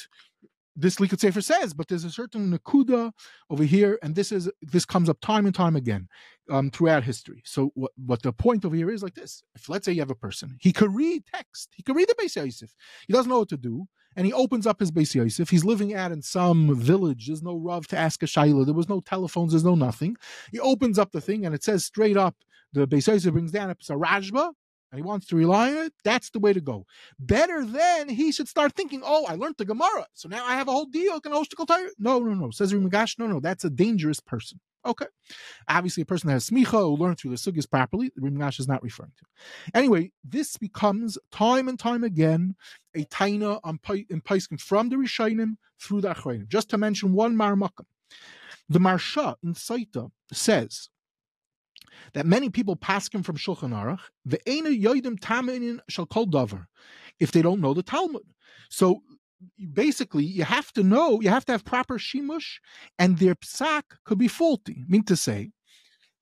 this 0.77 0.97
Likut 0.97 1.21
Sefer 1.21 1.41
says, 1.41 1.73
but 1.73 1.89
there's 1.89 2.05
a 2.05 2.11
certain 2.11 2.57
nakuda 2.57 3.13
over 3.51 3.65
here, 3.65 3.99
and 4.03 4.15
this 4.15 4.33
is 4.33 4.51
this 4.63 4.85
comes 4.85 5.09
up 5.09 5.21
time 5.21 5.47
and 5.47 5.55
time 5.55 5.77
again 5.77 6.09
um, 6.51 6.71
throughout 6.71 7.05
history. 7.05 7.43
So 7.45 7.71
what, 7.75 7.93
what 7.97 8.23
the 8.23 8.33
point 8.33 8.65
over 8.65 8.75
here 8.75 8.91
is 8.91 9.03
like 9.03 9.15
this: 9.15 9.43
if 9.55 9.69
let's 9.69 9.85
say 9.85 9.93
you 9.93 10.01
have 10.01 10.11
a 10.11 10.17
person, 10.17 10.57
he 10.61 10.73
could 10.73 10.95
read 10.95 11.25
text, 11.33 11.71
he 11.75 11.83
could 11.83 11.97
read 11.97 12.09
the 12.09 12.15
Beis 12.15 12.37
Yosef, 12.37 12.75
he 13.07 13.13
doesn't 13.13 13.31
know 13.31 13.41
what 13.41 13.49
to 13.51 13.57
do, 13.57 13.87
and 14.17 14.27
he 14.27 14.33
opens 14.33 14.67
up 14.67 14.81
his 14.81 14.91
Beis 14.91 15.15
Yosef. 15.15 15.49
He's 15.49 15.65
living 15.65 15.95
out 15.95 16.13
in 16.13 16.23
some 16.23 16.75
village. 16.75 17.29
There's 17.29 17.43
no 17.43 17.57
rav 17.57 17.87
to 17.89 17.97
ask 17.97 18.23
a 18.23 18.27
shaila. 18.27 18.65
There 18.65 18.75
was 18.75 18.89
no 18.89 19.01
telephones. 19.01 19.53
There's 19.53 19.65
no 19.65 19.75
nothing. 19.75 20.17
He 20.51 20.61
opens 20.61 20.99
up 20.99 21.13
the 21.13 21.21
thing, 21.21 21.47
and 21.47 21.55
it 21.55 21.63
says 21.63 21.85
straight 21.85 22.17
up. 22.17 22.37
The 22.73 22.89
Beis 22.89 23.07
Yosef 23.07 23.33
brings 23.33 23.53
down 23.53 23.71
a 23.71 23.75
Rashba, 23.77 24.53
and 24.95 25.03
he 25.03 25.09
wants 25.09 25.27
to 25.27 25.35
rely 25.35 25.73
on 25.73 25.87
it, 25.87 25.93
that's 26.05 26.31
the 26.31 26.39
way 26.39 26.53
to 26.53 26.61
go. 26.61 26.87
Better 27.19 27.65
then 27.65 28.09
he 28.09 28.31
should 28.31 28.47
start 28.47 28.75
thinking, 28.75 29.03
oh, 29.05 29.27
I 29.29 29.35
learned 29.35 29.57
the 29.59 29.65
Gemara, 29.65 30.07
so 30.13 30.29
now 30.29 30.47
I 30.47 30.55
have 30.55 30.69
a 30.69 30.71
whole 30.71 30.87
deal. 30.87 31.21
Can 31.21 31.33
obstacle 31.33 31.67
tire? 31.67 31.89
No, 31.99 32.21
no, 32.21 32.33
no. 32.33 32.53
Says 32.53 32.73
Rimagash, 32.73 33.19
no, 33.19 33.27
no, 33.27 33.41
that's 33.41 33.65
a 33.65 33.71
dangerous 33.71 34.21
person. 34.21 34.61
Okay. 34.87 35.07
Obviously, 35.69 36.03
a 36.03 36.07
person 36.07 36.29
that 36.29 36.35
has 36.35 36.49
smicha 36.49 36.81
who 36.81 36.97
learned 36.97 37.19
through 37.19 37.33
the 37.33 37.37
sugis 37.37 37.69
properly, 37.69 38.13
the 38.15 38.23
Rimagash 38.23 38.61
is 38.61 38.69
not 38.69 38.85
referring 38.85 39.11
to. 39.19 39.25
Anyway, 39.75 40.13
this 40.23 40.57
becomes 40.57 41.19
time 41.33 41.67
and 41.67 41.77
time 41.77 42.05
again 42.05 42.55
a 42.95 43.05
taina 43.07 43.59
in 44.09 44.21
Paiskin 44.21 44.61
from 44.61 44.91
the 44.91 44.97
Rishonim 44.97 45.57
through 45.81 46.03
the 46.03 46.15
Achrayim. 46.15 46.47
Just 46.47 46.71
to 46.71 46.79
mention 46.79 47.15
one 47.15 47.35
marmakim. 47.35 47.87
The 48.69 48.79
Maharsha 48.79 49.35
in 49.43 49.55
Saita 49.55 50.13
says 50.33 50.89
that 52.13 52.27
many 52.27 52.51
people 52.51 52.77
pass 52.77 53.09
him 53.09 53.23
from 53.23 53.37
Shulchan 53.37 53.71
Aruch, 53.71 54.01
the 54.25 54.39
yoidim 54.39 55.19
taminin 55.19 55.81
shall 55.89 56.07
kol 56.07 56.27
davar, 56.27 56.67
if 57.21 57.33
they 57.33 57.43
don't 57.43 57.61
know 57.61 57.75
the 57.75 57.83
Talmud. 57.83 58.23
So 58.71 59.03
basically, 59.73 60.25
you 60.25 60.45
have 60.45 60.73
to 60.73 60.83
know, 60.83 61.21
you 61.21 61.29
have 61.29 61.45
to 61.47 61.53
have 61.53 61.65
proper 61.65 61.99
shimush, 61.99 62.59
and 62.99 63.19
their 63.19 63.35
psak 63.35 63.83
could 64.05 64.19
be 64.19 64.29
faulty. 64.29 64.83
I 64.83 64.85
mean 64.89 65.05
to 65.05 65.17
say, 65.17 65.51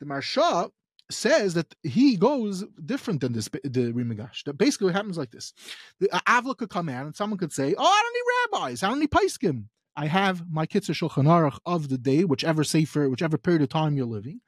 the 0.00 0.06
Maharsha 0.06 0.70
says 1.10 1.54
that 1.54 1.74
he 1.82 2.16
goes 2.16 2.64
different 2.84 3.20
than 3.20 3.32
this 3.32 3.48
the 3.64 3.92
Rimigash. 3.92 4.44
That 4.44 4.58
basically 4.58 4.86
what 4.86 4.94
happens 4.94 5.18
like 5.18 5.30
this: 5.30 5.52
the 6.00 6.08
Avla 6.08 6.56
could 6.56 6.70
come 6.70 6.88
out 6.88 7.06
and 7.06 7.14
someone 7.14 7.38
could 7.38 7.52
say, 7.52 7.74
"Oh, 7.76 7.84
I 7.84 8.02
don't 8.02 8.14
need 8.14 8.58
rabbis, 8.60 8.82
I 8.82 8.88
don't 8.88 9.00
need 9.00 9.10
paiskim. 9.10 9.64
I 9.96 10.06
have 10.06 10.50
my 10.50 10.66
Kitzur 10.66 10.94
Shulchan 10.94 11.26
Aruch 11.26 11.58
of 11.66 11.88
the 11.88 11.98
day, 11.98 12.24
whichever 12.24 12.64
sefer, 12.64 13.08
whichever 13.08 13.38
period 13.38 13.62
of 13.62 13.68
time 13.68 13.96
you're 13.96 14.06
living, 14.06 14.40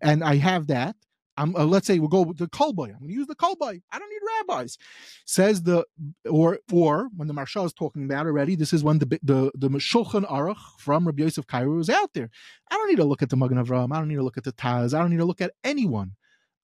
and 0.00 0.24
I 0.24 0.36
have 0.36 0.66
that. 0.68 0.96
I'm, 1.38 1.54
uh, 1.54 1.64
let's 1.64 1.86
say 1.86 1.98
we'll 1.98 2.08
go 2.08 2.22
with 2.22 2.38
the 2.38 2.46
kolboy. 2.46 2.94
I'm 2.94 3.00
going 3.00 3.08
to 3.08 3.14
use 3.14 3.26
the 3.26 3.34
kolboy. 3.34 3.82
I 3.92 3.98
don't 3.98 4.08
need 4.08 4.20
rabbis. 4.48 4.78
Says 5.26 5.62
the 5.62 5.84
or 6.28 6.60
or 6.72 7.08
when 7.14 7.28
the 7.28 7.34
Maharsha 7.34 7.64
is 7.66 7.74
talking 7.74 8.04
about 8.04 8.26
already, 8.26 8.56
this 8.56 8.72
is 8.72 8.82
when 8.82 8.98
the 8.98 9.18
the 9.22 9.50
the 9.54 9.68
Shulchan 9.68 10.28
Aruch 10.30 10.56
from 10.78 11.06
Rabbi 11.06 11.24
Yosef 11.24 11.46
Karo 11.46 11.78
is 11.78 11.90
out 11.90 12.14
there. 12.14 12.30
I 12.70 12.76
don't 12.76 12.88
need 12.88 12.96
to 12.96 13.04
look 13.04 13.22
at 13.22 13.28
the 13.28 13.36
Magen 13.36 13.62
Avraham. 13.62 13.94
I 13.94 13.98
don't 13.98 14.08
need 14.08 14.16
to 14.16 14.22
look 14.22 14.38
at 14.38 14.44
the 14.44 14.52
Taz. 14.52 14.94
I 14.94 15.00
don't 15.00 15.10
need 15.10 15.18
to 15.18 15.24
look 15.26 15.42
at 15.42 15.52
anyone. 15.62 16.12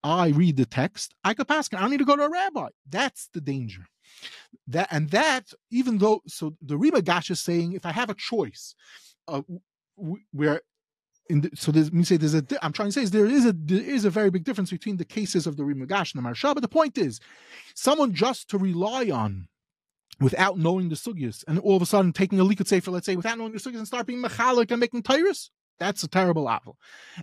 I 0.02 0.28
read 0.28 0.56
the 0.56 0.66
text. 0.66 1.14
I 1.22 1.34
could 1.34 1.48
pass. 1.48 1.68
I 1.72 1.80
don't 1.80 1.90
need 1.90 1.98
to 1.98 2.04
go 2.04 2.16
to 2.16 2.24
a 2.24 2.30
rabbi. 2.30 2.68
That's 2.88 3.28
the 3.32 3.40
danger 3.40 3.86
that 4.66 4.88
and 4.90 5.10
that 5.10 5.52
even 5.70 5.98
though 5.98 6.22
so 6.26 6.54
the 6.60 6.78
Riba 6.78 7.04
Gash 7.04 7.30
is 7.30 7.40
saying 7.40 7.72
if 7.72 7.86
I 7.86 7.92
have 7.92 8.10
a 8.10 8.14
choice, 8.14 8.74
uh, 9.28 9.42
where 10.32 10.60
in 11.28 11.42
the, 11.42 11.50
so 11.54 11.72
there's 11.72 11.92
me 11.92 12.04
say 12.04 12.16
there's 12.16 12.34
a 12.34 12.44
I'm 12.62 12.72
trying 12.72 12.88
to 12.88 12.92
say 12.92 13.02
is 13.02 13.10
there 13.10 13.26
is 13.26 13.46
a 13.46 13.52
there 13.52 13.82
is 13.82 14.04
a 14.04 14.10
very 14.10 14.30
big 14.30 14.44
difference 14.44 14.70
between 14.70 14.96
the 14.96 15.04
cases 15.04 15.46
of 15.46 15.56
the 15.56 15.62
Riba 15.62 15.88
Gash 15.88 16.14
and 16.14 16.24
the 16.24 16.28
Maharsha, 16.28 16.54
but 16.54 16.60
the 16.60 16.68
point 16.68 16.98
is, 16.98 17.20
someone 17.74 18.12
just 18.14 18.48
to 18.50 18.58
rely 18.58 19.10
on 19.10 19.48
without 20.20 20.58
knowing 20.58 20.88
the 20.88 20.94
sugyas 20.94 21.42
and 21.48 21.58
all 21.58 21.76
of 21.76 21.82
a 21.82 21.86
sudden 21.86 22.12
taking 22.12 22.38
a 22.38 22.44
liquid 22.44 22.68
safer, 22.68 22.90
let's 22.90 23.06
say, 23.06 23.16
without 23.16 23.38
knowing 23.38 23.52
the 23.52 23.58
sugyas 23.58 23.78
and 23.78 23.86
start 23.86 24.06
being 24.06 24.22
mechalik 24.22 24.70
and 24.70 24.78
making 24.78 25.02
tyrus, 25.02 25.50
that's 25.78 26.02
a 26.02 26.08
terrible 26.08 26.48
apple. 26.48 26.76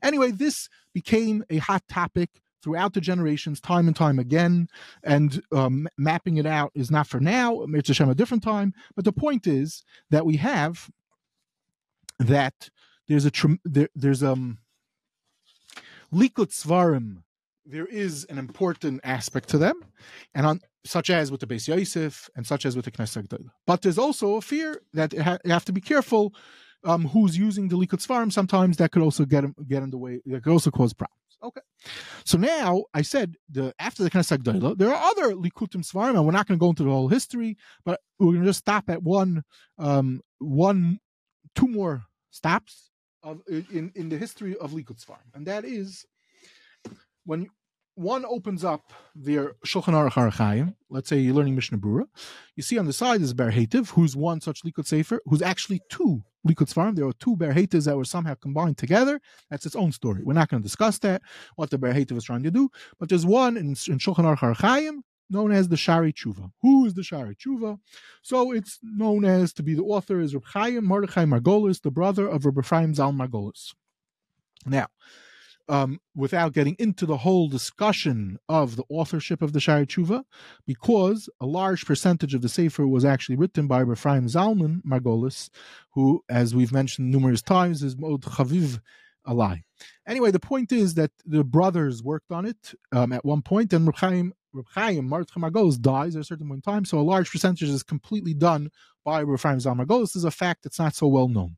Anyway, 0.04 0.32
this 0.32 0.68
became 0.94 1.44
a 1.50 1.58
hot 1.58 1.84
topic 1.88 2.30
throughout 2.62 2.94
the 2.94 3.02
generations, 3.02 3.60
time 3.60 3.88
and 3.88 3.96
time 3.96 4.20
again. 4.20 4.68
And 5.04 5.42
um, 5.52 5.88
mapping 5.98 6.38
it 6.38 6.46
out 6.46 6.72
is 6.76 6.92
not 6.92 7.08
for 7.08 7.20
now. 7.20 7.66
It's 7.74 7.90
a 7.90 8.16
different 8.16 8.44
time. 8.44 8.74
But 8.96 9.06
the 9.06 9.12
point 9.12 9.48
is 9.48 9.84
that 10.10 10.26
we 10.26 10.38
have 10.38 10.90
that 12.20 12.70
there's 13.08 13.26
a 13.26 13.32
there, 13.66 13.90
there's 13.96 14.24
um 14.24 14.60
likut 16.14 16.52
svarim. 16.52 17.24
There 17.66 17.86
is 17.86 18.26
an 18.26 18.38
important 18.38 19.02
aspect 19.04 19.50
to 19.50 19.58
them, 19.58 19.76
and 20.34 20.46
on 20.46 20.62
such 20.86 21.10
as 21.10 21.32
with 21.32 21.42
the 21.42 21.48
Beis 21.48 21.68
Yosef 21.68 22.30
and 22.36 22.48
such 22.48 22.66
as 22.66 22.76
with 22.76 22.86
the 22.86 22.92
Knesset 22.92 23.28
But 23.68 23.82
there's 23.82 23.98
also 23.98 24.36
a 24.36 24.42
fear 24.42 24.82
that 24.94 25.14
you 25.14 25.22
have 25.22 25.66
to 25.66 25.74
be 25.74 25.82
careful 25.82 26.34
um, 26.84 27.06
who's 27.06 27.38
using 27.38 27.68
the 27.68 27.78
likut 27.78 28.06
svarim. 28.06 28.32
Sometimes 28.32 28.78
that 28.78 28.92
could 28.92 29.02
also 29.02 29.26
get 29.26 29.44
get 29.68 29.84
in 29.84 29.92
the 29.92 29.98
way. 29.98 30.22
That 30.26 30.44
could 30.44 30.54
also 30.54 30.72
cause 30.72 30.94
problems. 30.94 31.29
Okay. 31.42 31.62
So 32.26 32.38
now 32.38 32.84
I 32.94 33.02
said 33.02 33.36
the 33.50 33.74
after 33.80 34.04
the 34.04 34.10
Knesset 34.10 34.40
Gdoila, 34.40 34.78
there 34.78 34.94
are 34.94 35.12
other 35.12 35.34
Likutim 35.36 35.84
Svarim, 35.84 36.16
and 36.16 36.26
we're 36.26 36.32
not 36.32 36.48
going 36.48 36.60
to 36.60 36.62
go 36.64 36.70
into 36.70 36.84
the 36.84 36.90
whole 36.90 37.08
history, 37.08 37.58
but 37.86 38.02
we're 38.20 38.34
going 38.34 38.42
to 38.42 38.50
just 38.50 38.60
stop 38.60 38.90
at 38.90 39.02
one, 39.02 39.44
um, 39.78 40.22
one, 40.40 41.00
two 41.56 41.68
more 41.68 42.04
stops 42.32 42.90
of 43.24 43.42
in 43.50 43.92
in 43.96 44.10
the 44.10 44.18
history 44.18 44.58
of 44.58 44.72
Likud 44.72 45.04
Svarim, 45.04 45.34
and 45.34 45.46
that 45.46 45.66
is 45.66 46.06
when 47.26 47.48
one 48.00 48.24
opens 48.26 48.64
up 48.64 48.94
their 49.14 49.56
Shulchan 49.66 49.94
Aruch 49.94 50.14
Arachayim. 50.14 50.74
Let's 50.90 51.10
say 51.10 51.20
you're 51.20 51.36
learning 51.36 51.56
Mishnah 51.56 51.80
Brura. 51.80 52.06
You 52.56 52.64
see 52.64 52.78
on 52.80 52.86
the 52.86 52.94
side 52.94 53.22
is 53.22 53.34
Ber 53.34 53.52
who's 53.52 54.16
one 54.16 54.40
such 54.40 54.64
Likud 54.64 54.88
Sefer, 54.88 55.20
who's 55.26 55.42
actually 55.42 55.82
two 55.90 56.24
Likud 56.48 56.74
Svarim. 56.74 56.96
There 56.96 57.06
are 57.06 57.14
two 57.14 57.36
Ber 57.36 57.54
that 57.54 57.98
were 57.98 58.06
somehow 58.06 58.36
combined 58.36 58.78
together. 58.78 59.20
That's 59.50 59.66
its 59.66 59.76
own 59.76 59.92
story. 59.92 60.22
We're 60.24 60.34
not 60.34 60.48
going 60.48 60.64
to 60.64 60.66
discuss 60.66 60.98
that, 61.00 61.22
what 61.58 61.72
the 61.72 61.78
Ber 61.78 61.90
is 61.90 62.24
trying 62.24 62.44
to 62.44 62.52
do. 62.52 62.70
But 63.00 63.10
there's 63.10 63.26
one 63.26 63.58
in, 63.58 63.68
in 63.68 63.76
Shulchan 63.76 64.24
Aruch 64.24 64.56
Arachayim 64.56 65.00
known 65.30 65.52
as 65.52 65.68
the 65.68 65.78
Shari 65.78 66.14
Tshuva. 66.14 66.52
Who 66.62 66.86
is 66.86 66.94
the 66.94 67.04
Shari 67.04 67.36
Tshuva? 67.36 67.80
So 68.22 68.54
it's 68.54 68.80
known 68.82 69.26
as 69.26 69.52
to 69.54 69.64
be 69.64 69.74
the 69.74 69.84
author 69.84 70.22
is 70.22 70.34
Reb 70.34 70.46
Chaim 70.46 70.86
Mordechai 70.86 71.26
Margolis, 71.26 71.82
the 71.82 71.92
brother 71.92 72.30
of 72.30 72.46
Reb 72.46 72.60
Ephraim 72.60 72.96
Zal 72.96 73.12
Margolis. 73.12 73.74
Now, 74.66 74.88
um, 75.70 76.00
without 76.16 76.54
getting 76.54 76.76
into 76.80 77.06
the 77.06 77.18
whole 77.18 77.48
discussion 77.48 78.38
of 78.50 78.76
the 78.76 78.84
authorship 78.90 79.42
of 79.42 79.54
the 79.54 79.60
Shari 79.60 79.86
Tshuva, 79.86 80.24
because 80.66 81.30
a 81.40 81.46
large 81.46 81.86
percentage 81.86 82.34
of 82.34 82.42
the 82.42 82.50
Sefer 82.50 82.88
was 82.88 83.06
actually 83.06 83.36
written 83.36 83.68
by 83.68 83.84
Ephraim 83.84 84.26
Zalman 84.26 84.82
Margolis, 84.84 85.50
who, 85.94 86.24
as 86.28 86.56
we've 86.56 86.74
mentioned 86.74 87.12
numerous 87.12 87.44
times, 87.44 87.84
is 87.84 87.96
Mod 87.96 88.22
Chaviv 88.22 88.82
Alai. 89.28 89.62
Anyway, 90.08 90.32
the 90.32 90.40
point 90.40 90.72
is 90.72 90.96
that 90.96 91.12
the 91.24 91.44
brothers 91.44 92.02
worked 92.04 92.32
on 92.32 92.46
it 92.46 92.74
um, 92.92 93.14
at 93.14 93.24
one 93.24 93.44
point, 93.44 93.72
and 93.72 93.86
Reb 93.86 93.98
Chaim, 93.98 94.34
Reb 94.52 94.66
Chaim 94.74 95.08
Margolis 95.08 95.80
dies 95.80 96.16
at 96.16 96.24
a 96.24 96.26
certain 96.26 96.48
point 96.48 96.66
in 96.66 96.74
time, 96.74 96.84
so 96.84 97.00
a 97.00 97.02
large 97.02 97.32
percentage 97.32 97.70
is 97.70 97.84
completely 97.84 98.34
done 98.34 98.72
by 99.06 99.22
Reb 99.22 99.40
Chaim 99.40 99.60
Zalman 99.60 99.86
Margolis. 99.86 100.02
This 100.02 100.16
is 100.18 100.24
a 100.26 100.32
fact 100.32 100.64
that's 100.64 100.80
not 100.80 100.96
so 100.96 101.08
well 101.08 101.28
known. 101.28 101.58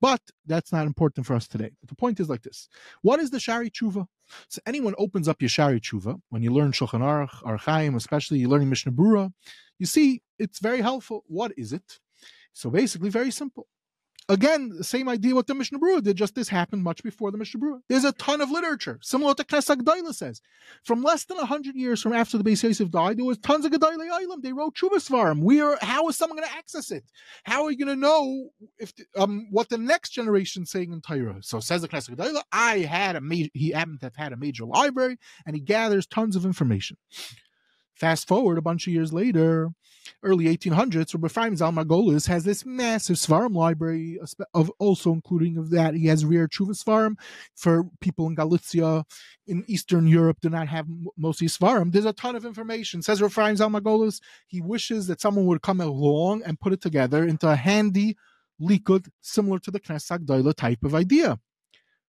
But 0.00 0.20
that's 0.46 0.72
not 0.72 0.86
important 0.86 1.26
for 1.26 1.34
us 1.34 1.46
today. 1.46 1.70
But 1.80 1.88
the 1.88 1.94
point 1.94 2.20
is 2.20 2.28
like 2.28 2.42
this 2.42 2.68
What 3.02 3.20
is 3.20 3.30
the 3.30 3.40
Shari 3.40 3.70
Tshuva? 3.70 4.06
So 4.48 4.60
anyone 4.66 4.94
opens 4.98 5.28
up 5.28 5.42
your 5.42 5.48
Shari 5.48 5.80
Tshuva, 5.80 6.20
when 6.30 6.42
you 6.42 6.50
learn 6.50 6.72
Shulchan 6.72 7.00
Aruch, 7.00 7.42
Archaim, 7.42 7.96
especially 7.96 8.38
you're 8.38 8.50
learning 8.50 8.70
Mishnah 8.70 8.92
Brura, 8.92 9.32
you 9.78 9.86
see 9.86 10.22
it's 10.38 10.58
very 10.58 10.80
helpful. 10.80 11.24
What 11.26 11.52
is 11.56 11.72
it? 11.72 11.98
So 12.52 12.70
basically, 12.70 13.10
very 13.10 13.30
simple. 13.30 13.66
Again, 14.32 14.82
same 14.82 15.10
idea 15.10 15.34
what 15.34 15.46
the 15.46 15.54
Mishnah 15.54 15.78
Brura 15.78 16.02
did, 16.02 16.16
just 16.16 16.34
this 16.34 16.48
happened 16.48 16.82
much 16.82 17.02
before 17.02 17.30
the 17.30 17.36
Mishnah 17.36 17.60
Brura. 17.60 17.80
There's 17.90 18.04
a 18.04 18.12
ton 18.12 18.40
of 18.40 18.50
literature, 18.50 18.98
similar 19.02 19.34
to 19.34 19.44
Knesset 19.44 19.82
Gdaila 19.82 20.14
says. 20.14 20.40
From 20.84 21.02
less 21.02 21.26
than 21.26 21.36
100 21.36 21.76
years 21.76 22.00
from 22.00 22.14
after 22.14 22.38
the 22.38 22.44
Beis 22.44 22.62
Yosef 22.62 22.90
died, 22.90 23.18
there 23.18 23.26
was 23.26 23.36
tons 23.36 23.66
of 23.66 23.72
Gedailei 23.72 24.08
Eilam. 24.08 24.40
They 24.40 24.54
wrote 24.54 24.74
Chuvasvarim. 24.74 25.42
We 25.42 25.60
are, 25.60 25.76
how 25.82 26.08
is 26.08 26.16
someone 26.16 26.38
going 26.38 26.48
to 26.48 26.56
access 26.56 26.90
it? 26.90 27.04
How 27.44 27.64
are 27.64 27.70
you 27.70 27.76
going 27.76 27.94
to 27.94 28.00
know 28.00 28.48
if 28.78 28.94
um, 29.18 29.48
what 29.50 29.68
the 29.68 29.76
next 29.76 30.12
generation 30.12 30.64
saying 30.64 30.94
in 30.94 31.02
Torah? 31.02 31.42
So 31.42 31.60
says 31.60 31.82
the 31.82 31.88
Knesset 31.88 32.16
Gdaila, 32.16 32.40
I 32.50 32.78
had 32.78 33.16
a 33.16 33.20
major, 33.20 33.50
he 33.52 33.72
happened 33.72 34.00
to 34.00 34.06
have 34.06 34.16
had 34.16 34.32
a 34.32 34.38
major 34.38 34.64
library, 34.64 35.18
and 35.44 35.54
he 35.54 35.60
gathers 35.60 36.06
tons 36.06 36.36
of 36.36 36.46
information. 36.46 36.96
Fast 37.96 38.26
forward 38.26 38.58
a 38.58 38.62
bunch 38.62 38.86
of 38.86 38.92
years 38.92 39.12
later, 39.12 39.70
early 40.22 40.46
1800s, 40.46 41.14
Rabbi 41.14 41.26
Ephraim 41.26 41.56
Zal 41.56 41.72
Margolis 41.72 42.26
has 42.26 42.44
this 42.44 42.66
massive 42.66 43.16
Svarim 43.16 43.54
library 43.54 44.18
of 44.54 44.70
also 44.78 45.12
including 45.12 45.56
of 45.56 45.70
that. 45.70 45.94
He 45.94 46.06
has 46.06 46.24
rare 46.24 46.48
Tshuva 46.48 46.70
Svarim 46.70 47.14
for 47.54 47.84
people 48.00 48.26
in 48.26 48.34
Galicia, 48.34 49.04
in 49.46 49.64
Eastern 49.68 50.06
Europe 50.06 50.38
do 50.40 50.48
not 50.48 50.68
have 50.68 50.86
mostly 51.16 51.46
Svarim. 51.46 51.92
There's 51.92 52.04
a 52.04 52.12
ton 52.12 52.34
of 52.34 52.44
information. 52.44 53.02
Says 53.02 53.20
Rabbi 53.20 53.32
Ephraim 53.32 53.56
Zal 53.56 53.70
Margolis, 53.70 54.20
he 54.48 54.60
wishes 54.60 55.06
that 55.06 55.20
someone 55.20 55.46
would 55.46 55.62
come 55.62 55.80
along 55.80 56.42
and 56.44 56.58
put 56.58 56.72
it 56.72 56.80
together 56.80 57.24
into 57.24 57.48
a 57.48 57.56
handy 57.56 58.16
likud 58.60 59.08
similar 59.20 59.58
to 59.60 59.70
the 59.70 59.80
Knesset 59.80 60.24
Gdoila 60.24 60.54
type 60.54 60.84
of 60.84 60.94
idea. 60.94 61.38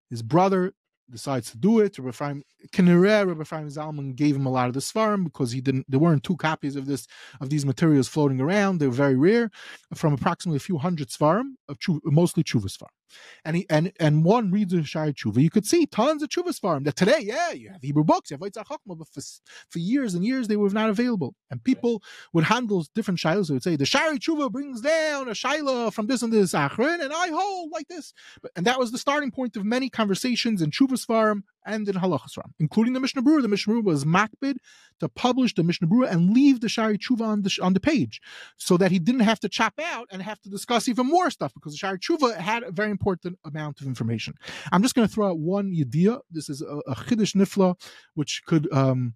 His 0.10 0.22
brother 0.22 0.74
decides 1.14 1.52
to 1.52 1.58
do 1.58 1.80
it. 1.80 1.98
Rabbi 1.98 2.10
Ephraim, 2.10 2.44
Rabbi 2.78 3.42
Ephraim 3.42 3.68
Zalman 3.70 4.16
gave 4.16 4.36
him 4.36 4.46
a 4.46 4.52
lot 4.52 4.68
of 4.68 4.74
the 4.74 4.82
svarim 4.82 5.24
because 5.24 5.52
he 5.52 5.62
didn't. 5.62 5.86
There 5.88 6.00
weren't 6.00 6.24
two 6.24 6.36
copies 6.36 6.76
of 6.76 6.86
this 6.86 7.08
of 7.40 7.50
these 7.50 7.66
materials 7.66 8.08
floating 8.10 8.42
around. 8.42 8.80
They 8.80 8.88
were 8.88 8.94
very 8.94 9.16
rare, 9.16 9.50
from 9.94 10.14
approximately 10.14 10.58
a 10.58 10.60
few 10.60 10.78
hundred 10.78 11.08
svarim 11.10 11.54
of 11.70 11.78
mostly 12.04 12.44
tshuva 12.44 12.66
svarim 12.66 13.03
and 13.46 13.58
he 13.58 13.66
and 13.70 13.92
and 14.00 14.24
one 14.24 14.52
reads 14.52 14.74
a 14.74 14.84
Shari 14.84 15.14
Tshuva, 15.14 15.42
you 15.42 15.50
could 15.50 15.66
see 15.66 15.86
tons 15.86 16.24
of 16.24 16.30
Tshuvas 16.30 16.62
him. 16.78 16.84
That 16.84 16.96
today, 16.96 17.20
yeah, 17.22 17.52
you 17.52 17.70
have 17.70 17.82
Hebrew 17.82 18.04
books, 18.04 18.32
you 18.32 18.36
have 18.36 18.42
Otzar 18.42 18.66
Hachochma, 18.66 18.98
but 18.98 19.08
for, 19.08 19.22
for 19.70 19.80
years 19.80 20.14
and 20.14 20.26
years 20.26 20.48
they 20.48 20.58
were 20.58 20.70
not 20.70 20.90
available. 20.90 21.36
And 21.52 21.64
people 21.64 22.02
would 22.34 22.46
handle 22.46 22.86
different 22.96 23.20
shilas. 23.20 23.48
They 23.48 23.54
would 23.54 23.64
say 23.64 23.76
the 23.76 23.86
Shari 23.86 24.20
Tshuva 24.20 24.52
brings 24.52 24.82
down 24.82 25.28
a 25.28 25.32
shaila 25.32 25.94
from 25.94 26.08
this 26.08 26.22
and 26.22 26.32
this 26.32 26.54
achron, 26.54 27.04
and 27.04 27.14
I 27.14 27.30
hold 27.30 27.72
like 27.72 27.88
this. 27.88 28.14
But, 28.42 28.52
and 28.56 28.66
that 28.66 28.80
was 28.80 28.92
the 28.92 28.98
starting 28.98 29.32
point 29.32 29.56
of 29.58 29.66
many 29.66 29.90
conversations 29.90 30.62
in 30.62 30.72
Tshuvas 30.72 31.06
Farm 31.06 31.44
and 31.66 31.88
in 31.88 31.96
Halachas 31.96 32.38
Ram, 32.38 32.54
including 32.60 32.94
the 32.94 33.00
Mishnah 33.00 33.22
Brura. 33.22 33.42
The 33.42 33.48
Mishnah 33.48 33.74
Brura 33.74 33.84
was 33.84 34.06
makbid 34.06 34.58
to 35.00 35.10
publish 35.10 35.54
the 35.56 35.64
Mishnah 35.64 35.88
Brura 35.88 36.10
and 36.10 36.34
leave 36.34 36.62
the 36.62 36.70
Shari 36.70 36.98
Tshuva 36.98 37.22
on 37.22 37.42
the 37.42 37.60
on 37.62 37.74
the 37.74 37.80
page, 37.80 38.22
so 38.58 38.78
that 38.78 38.92
he 38.92 39.00
didn't 39.00 39.22
have 39.22 39.40
to 39.42 39.50
chop 39.50 39.74
out 39.80 40.08
and 40.12 40.22
have 40.22 40.42
to 40.42 40.50
discuss 40.50 40.88
even 40.88 41.08
more 41.08 41.30
stuff 41.30 41.54
because 41.54 41.74
the 41.74 41.78
Shari 41.78 42.00
Tshuva 42.00 42.38
had 42.38 42.64
a 42.64 42.72
very 42.72 42.92
important 42.92 43.38
amount 43.46 43.82
of 43.82 43.88
information. 43.88 44.34
I'm 44.72 44.82
just 44.82 44.96
going 44.96 45.08
to 45.08 45.14
throw 45.14 45.30
out 45.30 45.40
one 45.40 45.74
idea. 45.80 46.20
This 46.32 46.50
is 46.50 46.62
a, 46.62 46.78
a 46.88 46.96
Chiddush 46.96 47.36
Nifla, 47.36 47.76
which 48.14 48.42
could 48.46 48.72
um, 48.74 49.16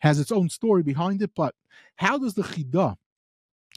has 0.00 0.18
its 0.18 0.32
own 0.32 0.48
story 0.48 0.82
behind 0.82 1.22
it. 1.22 1.30
But 1.34 1.54
how 1.96 2.18
does 2.18 2.34
the 2.34 2.42
Chidah 2.42 2.96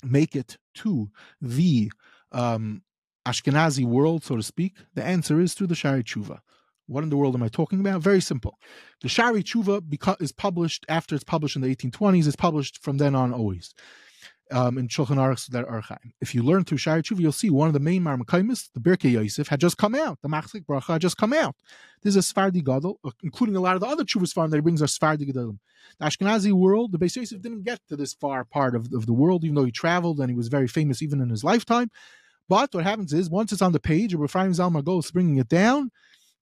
make 0.04 0.36
it 0.36 0.58
to 0.76 1.10
the 1.42 1.92
um, 2.32 2.84
Ashkenazi 3.26 3.86
world, 3.86 4.24
so 4.24 4.36
to 4.36 4.44
speak? 4.44 4.74
The 4.96 5.04
answer 5.04 5.40
is 5.40 5.54
through 5.54 5.68
the 5.68 5.76
Shari 5.76 6.04
Tshuva. 6.04 6.40
What 6.94 7.04
in 7.04 7.10
the 7.10 7.18
world 7.18 7.36
am 7.36 7.44
I 7.44 7.48
talking 7.50 7.80
about? 7.80 8.02
Very 8.02 8.22
simple. 8.22 8.58
The 9.02 9.10
Shari 9.10 9.44
Tshuva 9.44 10.22
is 10.22 10.32
published 10.32 10.86
after 10.88 11.16
it's 11.16 11.24
published 11.24 11.56
in 11.56 11.62
the 11.62 11.76
1820s. 11.76 12.28
It's 12.28 12.36
published 12.36 12.82
from 12.82 12.98
then 12.98 13.16
on 13.16 13.34
always 13.34 13.74
um, 14.52 14.78
in 14.78 14.88
Shulchan 14.88 15.18
Aruch 15.18 15.48
that 15.48 15.68
Archaim. 15.68 16.12
If 16.22 16.36
you 16.36 16.44
learn 16.44 16.64
through 16.64 16.78
Shari 16.78 17.02
Tshuva, 17.02 17.20
you'll 17.20 17.32
see 17.32 17.50
one 17.50 17.68
of 17.68 17.74
the 17.74 17.80
main 17.80 18.04
Marmakaimis, 18.04 18.70
the 18.74 18.80
Birkei 18.80 19.12
Yosef, 19.12 19.48
had 19.48 19.60
just 19.60 19.78
come 19.78 19.96
out. 19.96 20.20
The 20.22 20.30
Machzik 20.30 20.66
Bracha 20.66 20.94
had 20.94 21.02
just 21.02 21.18
come 21.18 21.34
out. 21.34 21.56
This 22.04 22.16
is 22.16 22.30
a 22.30 22.34
Sfardi 22.34 22.64
Gadol, 22.64 23.00
uh, 23.04 23.12
including 23.24 23.56
a 23.56 23.60
lot 23.62 23.76
of 23.76 23.82
the 23.82 23.88
other 23.88 24.04
Tshuva 24.04 24.32
Sfarim 24.32 24.52
that 24.52 24.58
he 24.58 24.62
brings 24.62 24.82
are 24.82 24.86
Sfardi 24.86 25.32
Gadolim. 25.32 25.58
The 26.00 26.06
Ashkenazi 26.06 26.52
world, 26.52 26.92
the 26.92 27.00
Beis 27.00 27.16
Yosef 27.16 27.42
didn't 27.42 27.64
get 27.64 27.80
to 27.90 27.96
this 27.96 28.14
far 28.14 28.46
part 28.46 28.76
of, 28.76 28.94
of 28.94 29.06
the 29.06 29.14
world, 29.14 29.44
even 29.44 29.56
though 29.56 29.66
he 29.66 29.72
traveled 29.72 30.20
and 30.20 30.30
he 30.30 30.36
was 30.36 30.48
very 30.48 30.68
famous 30.68 31.02
even 31.02 31.22
in 31.22 31.30
his 31.30 31.44
lifetime. 31.44 31.90
But 32.50 32.74
what 32.74 32.84
happens 32.84 33.14
is, 33.14 33.30
once 33.30 33.52
it's 33.52 33.62
on 33.62 33.72
the 33.72 33.80
page, 33.80 34.14
Ephraim 34.14 34.52
Zalman 34.52 35.00
is 35.00 35.12
bringing 35.12 35.38
it 35.38 35.48
down, 35.48 35.92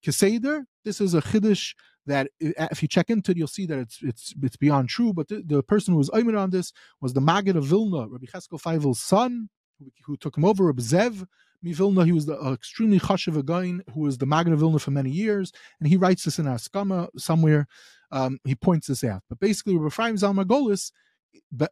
Keseder, 0.06 0.64
this 0.84 1.02
is 1.02 1.14
a 1.14 1.22
Chiddush 1.22 1.74
that 2.08 2.30
if 2.40 2.82
you 2.82 2.88
check 2.88 3.10
into 3.10 3.32
it, 3.32 3.38
you'll 3.38 3.48
see 3.48 3.66
that 3.68 3.80
it's 3.80 4.00
it's 4.02 4.34
it's 4.42 4.58
beyond 4.58 4.90
true. 4.90 5.14
But 5.14 5.28
the, 5.28 5.44
the 5.46 5.64
person 5.64 5.94
who 5.94 6.00
was 6.00 6.10
aimed 6.14 6.36
on 6.36 6.50
this 6.50 6.74
was 7.00 7.14
the 7.14 7.22
Maggid 7.22 7.56
of 7.56 7.66
Vilna, 7.66 8.08
Rabbi 8.08 8.26
Cheskel 8.26 8.62
Feivel's 8.62 9.02
son, 9.02 9.50
who, 9.80 9.92
who, 10.06 10.18
took 10.18 10.38
him 10.38 10.46
over, 10.46 10.66
Rabbi 10.66 10.82
Zev 10.82 11.28
Mivilna. 11.64 12.06
He 12.06 12.12
was 12.12 12.26
the 12.26 12.40
uh, 12.40 12.54
extremely 12.54 13.00
chashiv 13.00 13.44
guy 13.46 13.84
who 13.94 14.02
was 14.02 14.18
the 14.18 14.26
Maggid 14.26 14.54
of 14.54 14.60
Vilna 14.60 14.80
for 14.80 14.92
many 14.92 15.12
years, 15.12 15.52
and 15.80 15.88
he 15.88 15.98
writes 15.98 16.24
this 16.24 16.40
in 16.40 16.46
Askama 16.46 17.10
somewhere. 17.18 17.68
Um, 18.12 18.40
he 18.44 18.56
points 18.56 18.88
this 18.88 19.04
out. 19.04 19.22
But 19.30 19.40
basically, 19.40 19.76
Rabbi 19.76 19.88
Ephraim 19.88 20.16
Zalman 20.16 20.46
Margolis 20.46 20.92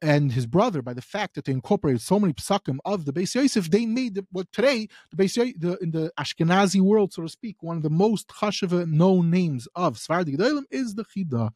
and 0.01 0.31
his 0.31 0.45
brother, 0.45 0.81
by 0.81 0.93
the 0.93 1.01
fact 1.01 1.35
that 1.35 1.45
they 1.45 1.51
incorporated 1.51 2.01
so 2.01 2.19
many 2.19 2.33
psakim 2.33 2.77
of 2.85 3.05
the 3.05 3.13
Beis 3.13 3.35
Yosef, 3.35 3.69
they 3.69 3.85
made 3.85 4.15
the, 4.15 4.25
what 4.31 4.51
today 4.51 4.87
the 5.11 5.23
Beis 5.23 5.35
Yosef, 5.37 5.53
the, 5.57 5.77
in 5.77 5.91
the 5.91 6.11
Ashkenazi 6.19 6.81
world, 6.81 7.13
so 7.13 7.21
to 7.21 7.29
speak, 7.29 7.57
one 7.61 7.77
of 7.77 7.83
the 7.83 7.89
most 7.89 8.27
chashiva 8.27 8.89
known 8.89 9.29
names 9.29 9.67
of 9.75 9.97
Svardi 9.97 10.35
Gedolim 10.35 10.63
is 10.71 10.95
the 10.95 11.05
Chida, 11.05 11.51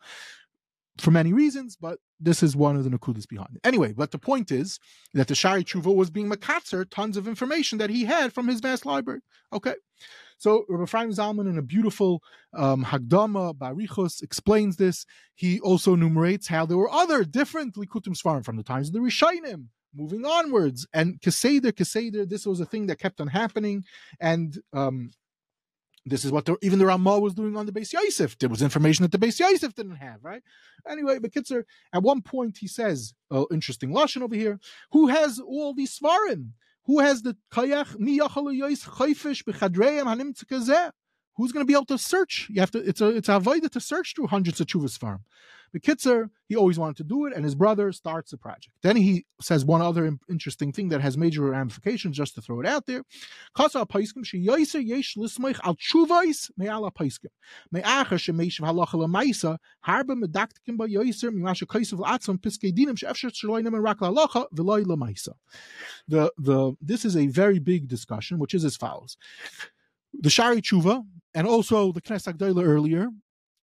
for 0.97 1.12
many 1.12 1.34
reasons, 1.34 1.75
but 1.75 1.99
this 2.19 2.43
is 2.43 2.56
one 2.56 2.75
of 2.75 2.84
the 2.84 2.89
nakudas 2.89 3.27
behind 3.27 3.56
it. 3.56 3.67
Anyway, 3.67 3.93
but 3.93 4.12
the 4.12 4.19
point 4.19 4.51
is 4.51 4.79
that 5.13 5.27
the 5.27 5.36
Shari 5.36 5.63
Tshuva 5.63 5.93
was 5.93 6.10
being 6.10 6.29
makatzer 6.29 6.86
tons 6.89 7.17
of 7.17 7.27
information 7.27 7.77
that 7.79 7.89
he 7.89 8.06
had 8.06 8.34
from 8.34 8.47
his 8.47 8.60
vast 8.60 8.86
library. 8.86 9.21
Okay. 9.51 9.75
So 10.38 10.65
Rabbi 10.67 10.86
Zalman, 10.86 11.49
in 11.49 11.58
a 11.58 11.62
beautiful 11.62 12.21
um, 12.53 12.84
Hagdama 12.84 13.53
Barichos, 13.56 14.21
explains 14.21 14.75
this. 14.75 15.06
He 15.36 15.60
also 15.62 15.93
enumerates 15.93 16.47
how 16.47 16.65
there 16.65 16.77
were 16.77 16.91
other 16.91 17.23
different 17.23 17.75
Likutim 17.75 18.15
Svarim 18.15 18.43
from 18.43 18.58
the 18.58 18.63
times 18.63 18.89
of 18.89 18.93
the 18.93 18.99
Rishainim, 18.99 19.67
moving 19.95 20.25
onwards. 20.25 20.86
And 20.93 21.21
Keseder, 21.21 21.71
Keseder, 21.71 22.27
this 22.27 22.45
was 22.45 22.60
a 22.60 22.65
thing 22.65 22.88
that 22.88 22.99
kept 22.99 23.21
on 23.21 23.27
happening. 23.27 23.84
And 24.19 24.58
um, 24.73 25.12
this 26.05 26.25
is 26.25 26.31
what 26.31 26.45
the, 26.45 26.57
even 26.61 26.79
the 26.79 26.85
Ramah 26.85 27.19
was 27.19 27.33
doing 27.33 27.55
on 27.55 27.65
the 27.65 27.71
Beis 27.71 27.93
Yosef. 27.93 28.37
There 28.37 28.49
was 28.49 28.61
information 28.61 29.03
that 29.03 29.11
the 29.11 29.25
Beis 29.25 29.39
Yosef 29.39 29.73
didn't 29.73 29.95
have, 29.95 30.23
right? 30.23 30.43
Anyway, 30.87 31.19
but 31.19 31.31
Kitzer, 31.31 31.63
at 31.93 32.03
one 32.03 32.21
point 32.21 32.57
he 32.57 32.67
says, 32.67 33.13
oh, 33.31 33.47
interesting 33.51 33.91
lashon 33.91 34.21
over 34.21 34.35
here, 34.35 34.59
who 34.91 35.07
has 35.07 35.39
all 35.39 35.73
these 35.73 35.97
svarim? 35.97 36.51
Who 36.85 36.99
has 36.99 37.21
the 37.21 37.37
kayach 37.51 37.97
mi 37.97 38.19
chayfish 38.19 39.43
b'chadreim 39.43 40.03
hanim 40.03 40.91
Who's 41.35 41.51
going 41.51 41.65
to 41.65 41.67
be 41.67 41.73
able 41.73 41.85
to 41.85 41.97
search? 41.97 42.47
You 42.49 42.59
have 42.59 42.71
to. 42.71 42.79
It's 42.79 43.01
a 43.01 43.07
it's 43.07 43.29
a 43.29 43.39
avoida 43.39 43.69
to 43.69 43.79
search 43.79 44.13
through 44.15 44.27
hundreds 44.27 44.59
of 44.61 44.67
chuvas 44.67 44.99
farm. 44.99 45.21
The 45.73 45.79
Kitzer, 45.79 46.29
he 46.47 46.55
always 46.55 46.77
wanted 46.77 46.97
to 46.97 47.03
do 47.03 47.25
it, 47.25 47.33
and 47.33 47.43
his 47.43 47.55
brother 47.55 47.91
starts 47.91 48.29
the 48.29 48.38
project. 48.38 48.75
Then 48.83 48.95
he 48.95 49.25
says 49.41 49.65
one 49.65 49.81
other 49.81 50.17
interesting 50.29 50.71
thing 50.71 50.89
that 50.89 51.01
has 51.01 51.17
major 51.17 51.41
ramifications, 51.41 52.15
just 52.15 52.36
to 52.36 52.41
throw 52.41 52.59
it 52.59 52.67
out 52.67 52.86
there. 52.86 53.03
The 66.07 66.31
the 66.38 66.73
this 66.81 67.03
is 67.03 67.17
a 67.17 67.27
very 67.27 67.59
big 67.59 67.88
discussion, 67.88 68.38
which 68.38 68.53
is 68.53 68.63
as 68.63 68.77
follows 68.77 69.17
the 70.13 70.29
Shari 70.29 70.62
Tshuva 70.62 71.03
and 71.33 71.47
also 71.47 71.91
the 71.91 72.01
Knesset 72.01 72.38
Agdala 72.38 72.63
earlier 72.63 73.09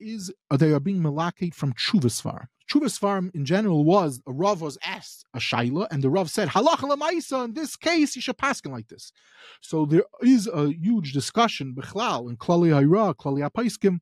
is 0.03 0.31
uh, 0.51 0.57
they 0.57 0.71
are 0.71 0.79
being 0.79 1.01
malakate 1.01 1.53
from 1.53 1.73
Chuvas 1.73 2.21
farm. 2.21 2.47
Chuvas 2.71 2.97
farm 2.97 3.31
in 3.33 3.45
general 3.45 3.83
was 3.83 4.21
a 4.27 4.31
Rav 4.31 4.61
was 4.61 4.77
asked 4.83 5.25
a 5.33 5.39
Shaila, 5.39 5.87
and 5.91 6.03
the 6.03 6.09
Rav 6.09 6.29
said, 6.29 6.49
Halacha 6.49 6.89
lemaisa, 6.89 7.45
in 7.45 7.53
this 7.53 7.75
case, 7.75 8.15
you 8.15 8.21
should 8.21 8.37
pass 8.37 8.61
like 8.65 8.87
this. 8.87 9.11
So 9.61 9.85
there 9.85 10.03
is 10.21 10.47
a 10.47 10.71
huge 10.73 11.13
discussion, 11.13 11.75
Bechlal, 11.75 12.29
and 12.29 12.39
Klali 12.39 12.69
Hayra, 12.69 13.15
Klali 13.15 13.47
Apaiskim. 13.47 13.99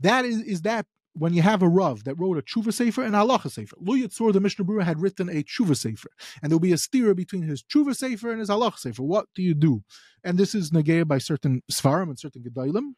That 0.00 0.24
is, 0.24 0.40
is 0.42 0.62
that 0.62 0.86
when 1.18 1.34
you 1.34 1.42
have 1.42 1.62
a 1.62 1.68
Rav 1.68 2.04
that 2.04 2.14
wrote 2.14 2.38
a 2.38 2.42
Tshuva 2.42 2.72
Sefer 2.72 3.02
and 3.02 3.14
Halacha 3.14 3.50
Sefer, 3.50 3.76
Lo 3.80 3.94
Yitzor, 3.94 4.32
the 4.32 4.40
Mishnah 4.40 4.64
Berurah, 4.64 4.84
had 4.84 5.00
written 5.00 5.28
a 5.28 5.42
Tshuva 5.42 5.76
Sefer, 5.76 6.10
and 6.42 6.50
there'll 6.50 6.60
be 6.60 6.72
a 6.72 6.78
steer 6.78 7.14
between 7.14 7.42
his 7.42 7.62
Tshuva 7.62 7.96
Sefer 7.96 8.30
and 8.30 8.40
his 8.40 8.48
Halacha 8.48 8.78
Sefer. 8.78 9.02
What 9.02 9.26
do 9.34 9.42
you 9.42 9.54
do? 9.54 9.82
And 10.24 10.36
this 10.36 10.54
is 10.54 10.70
negaya 10.70 11.06
by 11.06 11.18
certain 11.18 11.62
Svarim 11.70 12.08
and 12.08 12.18
certain 12.18 12.42
Gedalim. 12.42 12.94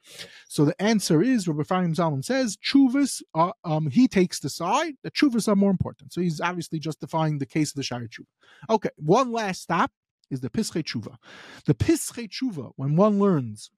So 0.48 0.64
the 0.64 0.80
answer 0.80 1.22
is, 1.22 1.46
Rabbi 1.46 1.62
Ephraim 1.62 1.94
Zalman 1.94 2.24
says, 2.24 2.56
Chuvas, 2.56 3.22
uh, 3.34 3.52
um, 3.64 3.90
he 3.90 4.08
takes 4.08 4.40
the 4.40 4.48
side 4.48 4.94
that 5.02 5.14
Chuvas 5.14 5.46
are 5.46 5.56
more 5.56 5.70
important. 5.70 6.12
So 6.12 6.20
he's 6.20 6.40
obviously 6.40 6.78
justifying 6.78 7.38
the 7.38 7.46
case 7.46 7.70
of 7.70 7.76
the 7.76 7.82
Shari 7.82 8.08
Tshuva. 8.08 8.26
Okay, 8.70 8.90
one 8.96 9.32
last 9.32 9.62
stop 9.62 9.90
is 10.30 10.40
the 10.40 10.50
Pischei 10.50 10.82
Tshuva. 10.82 11.16
The 11.66 11.74
Pischei 11.74 12.28
Tshuva, 12.28 12.72
when 12.76 12.96
one 12.96 13.18
learns 13.18 13.70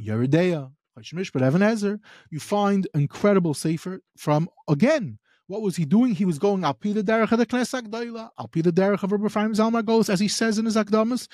Yeridea, 0.00 0.72
but 1.32 1.42
Even 1.42 1.60
HaEzer, 1.60 2.00
you 2.30 2.40
find 2.40 2.86
incredible 2.94 3.54
sefer 3.54 4.00
from 4.16 4.48
again. 4.68 5.18
What 5.46 5.62
was 5.62 5.76
he 5.76 5.86
doing? 5.86 6.14
He 6.14 6.26
was 6.26 6.38
going 6.38 6.62
al 6.62 6.76
the 6.78 7.02
derech 7.02 7.32
of 7.32 7.38
the 7.38 7.46
Knesset 7.46 7.88
Agdala, 7.88 8.28
al 8.38 8.50
the 8.52 8.70
derech 8.70 9.02
of 9.02 9.12
Rabbi 9.12 9.26
Ephraim 9.26 9.54
Zalman 9.54 10.10
as 10.10 10.20
he 10.20 10.28
says 10.28 10.58
in 10.58 10.66
his 10.66 10.76
Akdamas, 10.76 11.26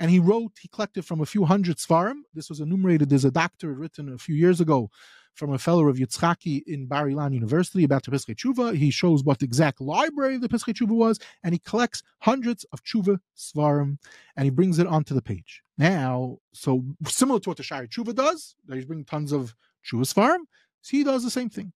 and 0.00 0.10
he 0.10 0.18
wrote. 0.18 0.52
He 0.60 0.66
collected 0.66 1.04
from 1.04 1.20
a 1.20 1.26
few 1.26 1.44
hundred 1.44 1.76
svarim. 1.76 2.22
This 2.34 2.48
was 2.48 2.58
enumerated. 2.58 3.10
There's 3.10 3.24
a 3.24 3.30
doctor 3.30 3.72
written 3.72 4.12
a 4.12 4.18
few 4.18 4.34
years 4.34 4.60
ago 4.60 4.90
from 5.34 5.52
a 5.52 5.58
fellow 5.58 5.88
of 5.88 5.96
Yitzchaki 5.96 6.62
in 6.66 6.86
Bar 6.86 7.06
Ilan 7.06 7.32
University 7.32 7.84
about 7.84 8.04
the 8.04 8.10
Pischei 8.10 8.34
Tshuva. 8.34 8.76
He 8.76 8.90
shows 8.90 9.24
what 9.24 9.38
the 9.38 9.46
exact 9.46 9.80
library 9.80 10.36
the 10.36 10.48
Pischei 10.48 10.74
Tshuva 10.74 10.90
was, 10.90 11.18
and 11.42 11.54
he 11.54 11.58
collects 11.60 12.02
hundreds 12.20 12.64
of 12.72 12.82
Tshuva 12.84 13.18
Svarim, 13.36 13.98
and 14.36 14.44
he 14.44 14.50
brings 14.50 14.78
it 14.78 14.86
onto 14.86 15.14
the 15.14 15.22
page. 15.22 15.62
Now, 15.78 16.38
so 16.52 16.84
similar 17.06 17.40
to 17.40 17.50
what 17.50 17.56
the 17.56 17.62
Shari 17.62 17.88
Tshuva 17.88 18.14
does, 18.14 18.54
that 18.66 18.76
he's 18.76 18.84
bringing 18.84 19.04
tons 19.04 19.32
of 19.32 19.54
Tshuva 19.84 20.02
Svarim, 20.02 20.44
he 20.82 21.04
does 21.04 21.22
the 21.22 21.30
same 21.30 21.50
thing. 21.50 21.72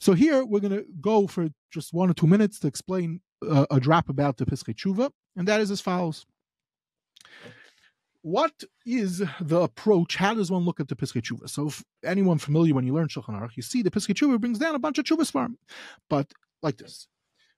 So 0.00 0.12
here 0.12 0.44
we're 0.44 0.60
going 0.60 0.76
to 0.76 0.86
go 1.00 1.26
for 1.26 1.48
just 1.70 1.92
one 1.92 2.10
or 2.10 2.14
two 2.14 2.26
minutes 2.26 2.58
to 2.60 2.66
explain 2.66 3.20
uh, 3.46 3.66
a 3.70 3.80
drop 3.80 4.08
about 4.08 4.36
the 4.36 4.46
Pischei 4.46 4.74
Tshuva, 4.74 5.10
and 5.36 5.46
that 5.48 5.60
is 5.60 5.70
as 5.70 5.80
follows 5.80 6.26
what 8.26 8.64
is 8.84 9.22
the 9.40 9.60
approach? 9.60 10.16
How 10.16 10.34
does 10.34 10.50
one 10.50 10.64
look 10.64 10.80
at 10.80 10.88
the 10.88 10.96
Pischei 10.96 11.22
Tshuva? 11.22 11.48
So, 11.48 11.68
if 11.68 11.84
anyone 12.04 12.38
familiar 12.38 12.74
when 12.74 12.84
you 12.84 12.92
learn 12.92 13.06
Shulchan 13.06 13.40
Aruch, 13.40 13.54
you 13.54 13.62
see 13.62 13.82
the 13.82 13.90
Pischei 13.90 14.16
Tshuva 14.16 14.40
brings 14.40 14.58
down 14.58 14.74
a 14.74 14.80
bunch 14.80 14.98
of 14.98 15.04
Tshuva 15.04 15.30
farm, 15.30 15.56
but 16.10 16.32
like 16.60 16.76
this. 16.76 17.06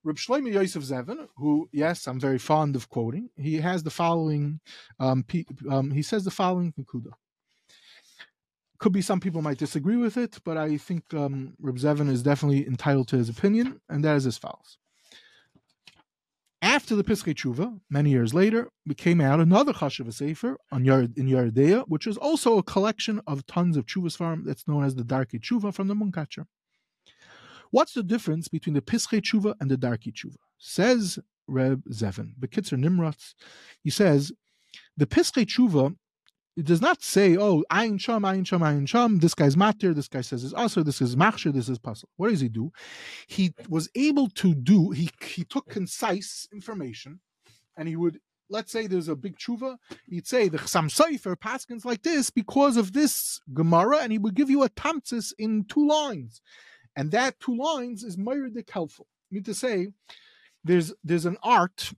Reb 0.04 0.16
Shlomo 0.16 0.52
Yosef 0.52 0.82
Zevin, 0.82 1.26
who, 1.38 1.70
yes, 1.72 2.06
I'm 2.06 2.20
very 2.20 2.36
fond 2.36 2.76
of 2.76 2.90
quoting, 2.90 3.30
he 3.36 3.54
has 3.54 3.82
the 3.82 3.90
following, 3.90 4.60
um, 5.00 5.24
um, 5.70 5.90
he 5.90 6.02
says 6.02 6.24
the 6.24 6.30
following 6.30 6.74
Nikuda. 6.78 7.12
Could 8.78 8.92
be 8.92 9.00
some 9.00 9.20
people 9.20 9.40
might 9.40 9.56
disagree 9.56 9.96
with 9.96 10.18
it, 10.18 10.38
but 10.44 10.58
I 10.58 10.76
think 10.76 11.14
um, 11.14 11.54
Reb 11.58 11.76
Zevin 11.76 12.10
is 12.10 12.22
definitely 12.22 12.66
entitled 12.66 13.08
to 13.08 13.16
his 13.16 13.30
opinion, 13.30 13.80
and 13.88 14.04
that 14.04 14.16
is 14.16 14.26
as 14.26 14.36
follows. 14.36 14.76
After 16.60 16.96
the 16.96 17.04
Pischei 17.04 17.34
Tshuva, 17.34 17.80
many 17.88 18.10
years 18.10 18.34
later, 18.34 18.68
we 18.84 18.94
came 18.94 19.20
out 19.20 19.38
another 19.38 19.72
Chashiv 19.72 20.12
Sefer 20.12 20.56
on 20.72 20.84
Yard, 20.84 21.16
in 21.16 21.28
Yeridea, 21.28 21.84
which 21.86 22.04
is 22.06 22.16
also 22.16 22.58
a 22.58 22.64
collection 22.64 23.20
of 23.28 23.46
tons 23.46 23.76
of 23.76 23.86
Tshuva 23.86 24.16
farm 24.16 24.42
that's 24.44 24.66
known 24.66 24.82
as 24.82 24.96
the 24.96 25.04
Darkei 25.04 25.40
Tshuva 25.40 25.72
from 25.72 25.86
the 25.86 25.94
Munkacher. 25.94 26.46
What's 27.70 27.94
the 27.94 28.02
difference 28.02 28.48
between 28.48 28.74
the 28.74 28.82
Pischei 28.82 29.20
Tshuva 29.20 29.54
and 29.60 29.70
the 29.70 29.76
Darkei 29.76 30.12
Tshuva? 30.12 30.36
Says 30.58 31.20
Reb 31.46 31.84
Zevin, 31.90 32.32
Bekitzer 32.40 32.76
Nimratz, 32.76 33.34
he 33.84 33.90
says, 33.90 34.32
the 34.96 35.06
Pischei 35.06 35.46
Tshuva 35.46 35.94
it 36.58 36.66
does 36.66 36.80
not 36.80 37.04
say, 37.04 37.36
oh, 37.36 37.62
Ayin 37.70 38.00
Sham, 38.00 38.22
Ayin 38.22 38.44
Sham, 38.44 38.60
Ayin 38.60 38.88
Sham, 38.88 39.20
this 39.20 39.32
guy's 39.32 39.54
matir, 39.54 39.94
this 39.94 40.08
guy 40.08 40.22
says 40.22 40.42
is 40.42 40.52
also, 40.52 40.82
this 40.82 41.00
is 41.00 41.14
machshir, 41.14 41.52
this 41.52 41.68
is 41.68 41.78
puzzle. 41.78 42.08
What 42.16 42.30
does 42.30 42.40
he 42.40 42.48
do? 42.48 42.72
He 43.28 43.54
was 43.68 43.88
able 43.94 44.28
to 44.30 44.56
do, 44.56 44.90
he, 44.90 45.08
he 45.22 45.44
took 45.44 45.68
concise 45.68 46.48
information 46.52 47.20
and 47.76 47.86
he 47.86 47.94
would, 47.94 48.18
let's 48.50 48.72
say 48.72 48.88
there's 48.88 49.06
a 49.06 49.14
big 49.14 49.38
tshuva, 49.38 49.76
he'd 50.08 50.26
say 50.26 50.48
the 50.48 50.58
Chasam 50.58 50.90
Sofer 50.90 51.36
paskins 51.36 51.84
like 51.84 52.02
this 52.02 52.28
because 52.28 52.76
of 52.76 52.92
this 52.92 53.40
Gemara, 53.54 53.98
and 53.98 54.10
he 54.10 54.18
would 54.18 54.34
give 54.34 54.50
you 54.50 54.64
a 54.64 54.68
tamtzis 54.68 55.32
in 55.38 55.64
two 55.64 55.86
lines. 55.86 56.42
And 56.96 57.12
that 57.12 57.38
two 57.38 57.56
lines 57.56 58.02
is 58.02 58.16
myridic 58.16 58.68
helpful. 58.68 59.06
I 59.30 59.34
mean 59.36 59.44
to 59.44 59.54
say, 59.54 59.88
there's 60.64 60.92
there's 61.04 61.26
an 61.26 61.36
art 61.44 61.92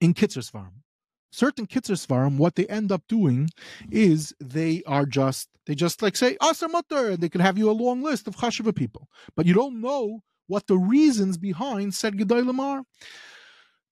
in 0.00 0.14
Kitzer's 0.14 0.48
farm 0.48 0.84
certain 1.32 1.66
Kitzer 1.66 1.96
Svarim, 1.96 2.36
what 2.36 2.54
they 2.54 2.66
end 2.66 2.92
up 2.92 3.02
doing 3.08 3.48
is 3.90 4.32
they 4.38 4.82
are 4.86 5.06
just, 5.06 5.48
they 5.66 5.74
just 5.74 6.02
like 6.02 6.14
say, 6.14 6.36
Asar 6.40 6.68
Mutter, 6.68 7.10
and 7.10 7.18
they 7.18 7.28
can 7.28 7.40
have 7.40 7.58
you 7.58 7.68
a 7.68 7.72
long 7.72 8.02
list 8.02 8.28
of 8.28 8.36
Chashiva 8.36 8.74
people. 8.74 9.08
But 9.34 9.46
you 9.46 9.54
don't 9.54 9.80
know 9.80 10.20
what 10.46 10.66
the 10.66 10.78
reasons 10.78 11.38
behind 11.38 11.94
said 11.94 12.16
Gedolim 12.16 12.60
are. 12.60 12.82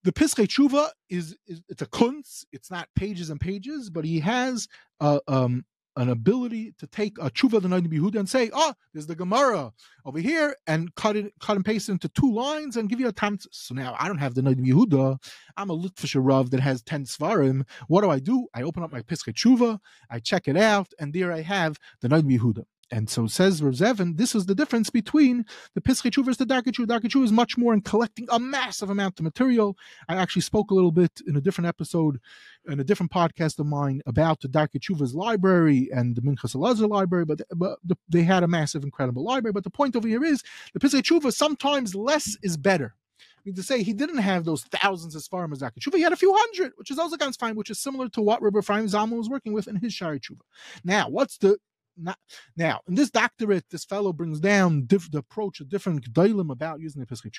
The 0.05 0.13
Piskei 0.13 0.47
Tshuva 0.47 0.91
is, 1.09 1.37
is, 1.47 1.61
it's 1.69 1.83
a 1.83 1.87
kunz. 1.87 2.45
It's 2.53 2.71
not 2.71 2.89
pages 2.95 3.31
and 3.31 3.41
pages, 3.41 3.91
but 3.91 4.05
he 4.05 4.21
has 4.21 4.69
uh, 5.01 5.21
um, 5.27 5.65
an 5.97 6.09
ability 6.09 6.75
to 6.79 6.87
take 6.87 7.19
a 7.19 7.31
tshuva 7.31 7.61
the 7.61 7.69
Noda 7.69 7.87
B'Yehuda 7.87 8.17
and 8.17 8.29
say, 8.29 8.51
"Oh, 8.53 8.73
there's 8.93 9.07
the 9.07 9.15
Gemara 9.17 9.73
over 10.05 10.19
here," 10.19 10.55
and 10.67 10.95
cut 10.95 11.17
it, 11.17 11.33
cut 11.41 11.57
and 11.57 11.65
paste 11.65 11.89
it 11.89 11.93
into 11.93 12.09
two 12.09 12.33
lines 12.33 12.77
and 12.77 12.89
give 12.89 13.01
you 13.01 13.09
a 13.09 13.13
tam. 13.13 13.39
So 13.51 13.75
now 13.75 13.97
I 13.99 14.09
don't 14.09 14.19
have 14.19 14.35
the 14.35 14.43
Noda 14.43 14.61
B'Yehuda. 14.65 15.19
I'm 15.57 15.71
a 15.71 15.77
Litvisher 15.77 16.21
Rav 16.25 16.51
that 16.51 16.61
has 16.61 16.83
ten 16.83 17.05
svarim. 17.05 17.67
What 17.89 18.03
do 18.03 18.11
I 18.11 18.19
do? 18.19 18.47
I 18.55 18.63
open 18.63 18.83
up 18.83 18.93
my 18.93 19.03
Pischei 19.03 19.35
Tshuva, 19.35 19.79
I 20.11 20.21
check 20.21 20.49
it 20.49 20.57
out, 20.57 20.93
and 20.99 21.13
there 21.13 21.33
I 21.33 21.43
have 21.43 21.79
the 22.01 22.09
Noda 22.09 22.23
B'Yehuda. 22.23 22.65
And 22.93 23.09
so 23.09 23.29
says 23.29 23.61
Zevin, 23.61 24.17
this 24.17 24.35
is 24.35 24.47
the 24.47 24.55
difference 24.55 24.91
between 24.91 25.45
the 25.75 25.81
Pischei 25.81 26.13
versus 26.25 26.39
the 26.39 26.47
Darkei 26.47 26.73
Tshuva. 26.73 26.87
Darkei 26.87 27.23
is 27.23 27.31
much 27.31 27.57
more 27.57 27.73
in 27.73 27.83
collecting 27.83 28.27
a 28.31 28.41
massive 28.41 28.91
amount 28.91 29.21
of 29.21 29.25
material. 29.25 29.77
I 30.09 30.17
actually 30.17 30.43
spoke 30.43 30.71
a 30.71 30.75
little 30.75 30.91
bit 30.91 31.21
in 31.27 31.37
a 31.37 31.41
different 31.41 31.69
episode, 31.69 32.19
in 32.67 32.81
a 32.81 32.85
different 32.85 33.13
podcast 33.13 33.61
of 33.61 33.67
mine, 33.67 34.03
about 34.07 34.41
the 34.41 34.49
Darkei 34.49 34.81
Tshuva's 34.81 35.15
library 35.15 35.89
and 35.93 36.17
the 36.17 36.23
Minchas 36.23 36.57
Elazar 36.57 36.89
library, 36.89 37.25
but, 37.25 37.43
but 37.55 37.79
the, 37.85 37.97
they 38.09 38.23
had 38.23 38.43
a 38.43 38.49
massive, 38.49 38.83
incredible 38.83 39.25
library. 39.25 39.53
But 39.53 39.65
the 39.65 39.71
point 39.71 39.95
over 39.95 40.09
here 40.09 40.25
is 40.25 40.43
the 40.75 40.81
Tshuva, 40.81 41.33
sometimes 41.33 41.95
less 41.95 42.37
is 42.43 42.57
better. 42.57 42.97
I 43.21 43.43
mean, 43.45 43.55
to 43.55 43.63
say 43.63 43.83
he 43.83 43.95
didn't 43.95 44.19
have 44.19 44.45
those 44.45 44.65
thousands 44.65 45.17
as 45.17 45.27
far 45.27 45.45
as 45.51 45.61
Tshuva, 45.61 45.95
he 45.95 46.03
had 46.03 46.13
a 46.13 46.17
few 46.17 46.35
hundred, 46.37 46.73
which 46.77 46.91
is 46.91 46.99
also 46.99 47.17
kind 47.17 47.31
of 47.31 47.37
fine, 47.37 47.55
which 47.55 47.71
is 47.71 47.79
similar 47.79 48.09
to 48.11 48.21
what 48.21 48.43
Rabbi 48.43 48.59
Ephraim 48.59 48.87
Zalman 48.87 49.17
was 49.17 49.31
working 49.31 49.53
with 49.53 49.67
in 49.67 49.77
his 49.77 49.95
Shari 49.95 50.21
Tshuva. 50.21 50.43
Now, 50.85 51.09
what's 51.09 51.39
the 51.39 51.57
not 52.03 52.19
now 52.57 52.81
in 52.89 52.95
this 52.95 53.11
doctorate, 53.11 53.65
this 53.71 53.85
fellow 53.85 54.13
brings 54.13 54.41
down 54.41 54.87
diff, 54.87 55.11
the 55.11 55.19
approach, 55.19 55.61
a 55.61 55.65
different 55.65 56.13
dilemma 56.13 56.53
about 56.53 56.81
using 56.81 57.01
the 57.01 57.07
Pesach. 57.07 57.33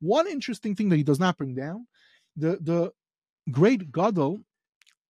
One 0.00 0.28
interesting 0.28 0.74
thing 0.74 0.88
that 0.88 0.96
he 0.96 1.02
does 1.02 1.20
not 1.20 1.38
bring 1.38 1.54
down, 1.54 1.86
the 2.36 2.58
the 2.60 2.92
great 3.50 3.92
Gadol, 3.92 4.40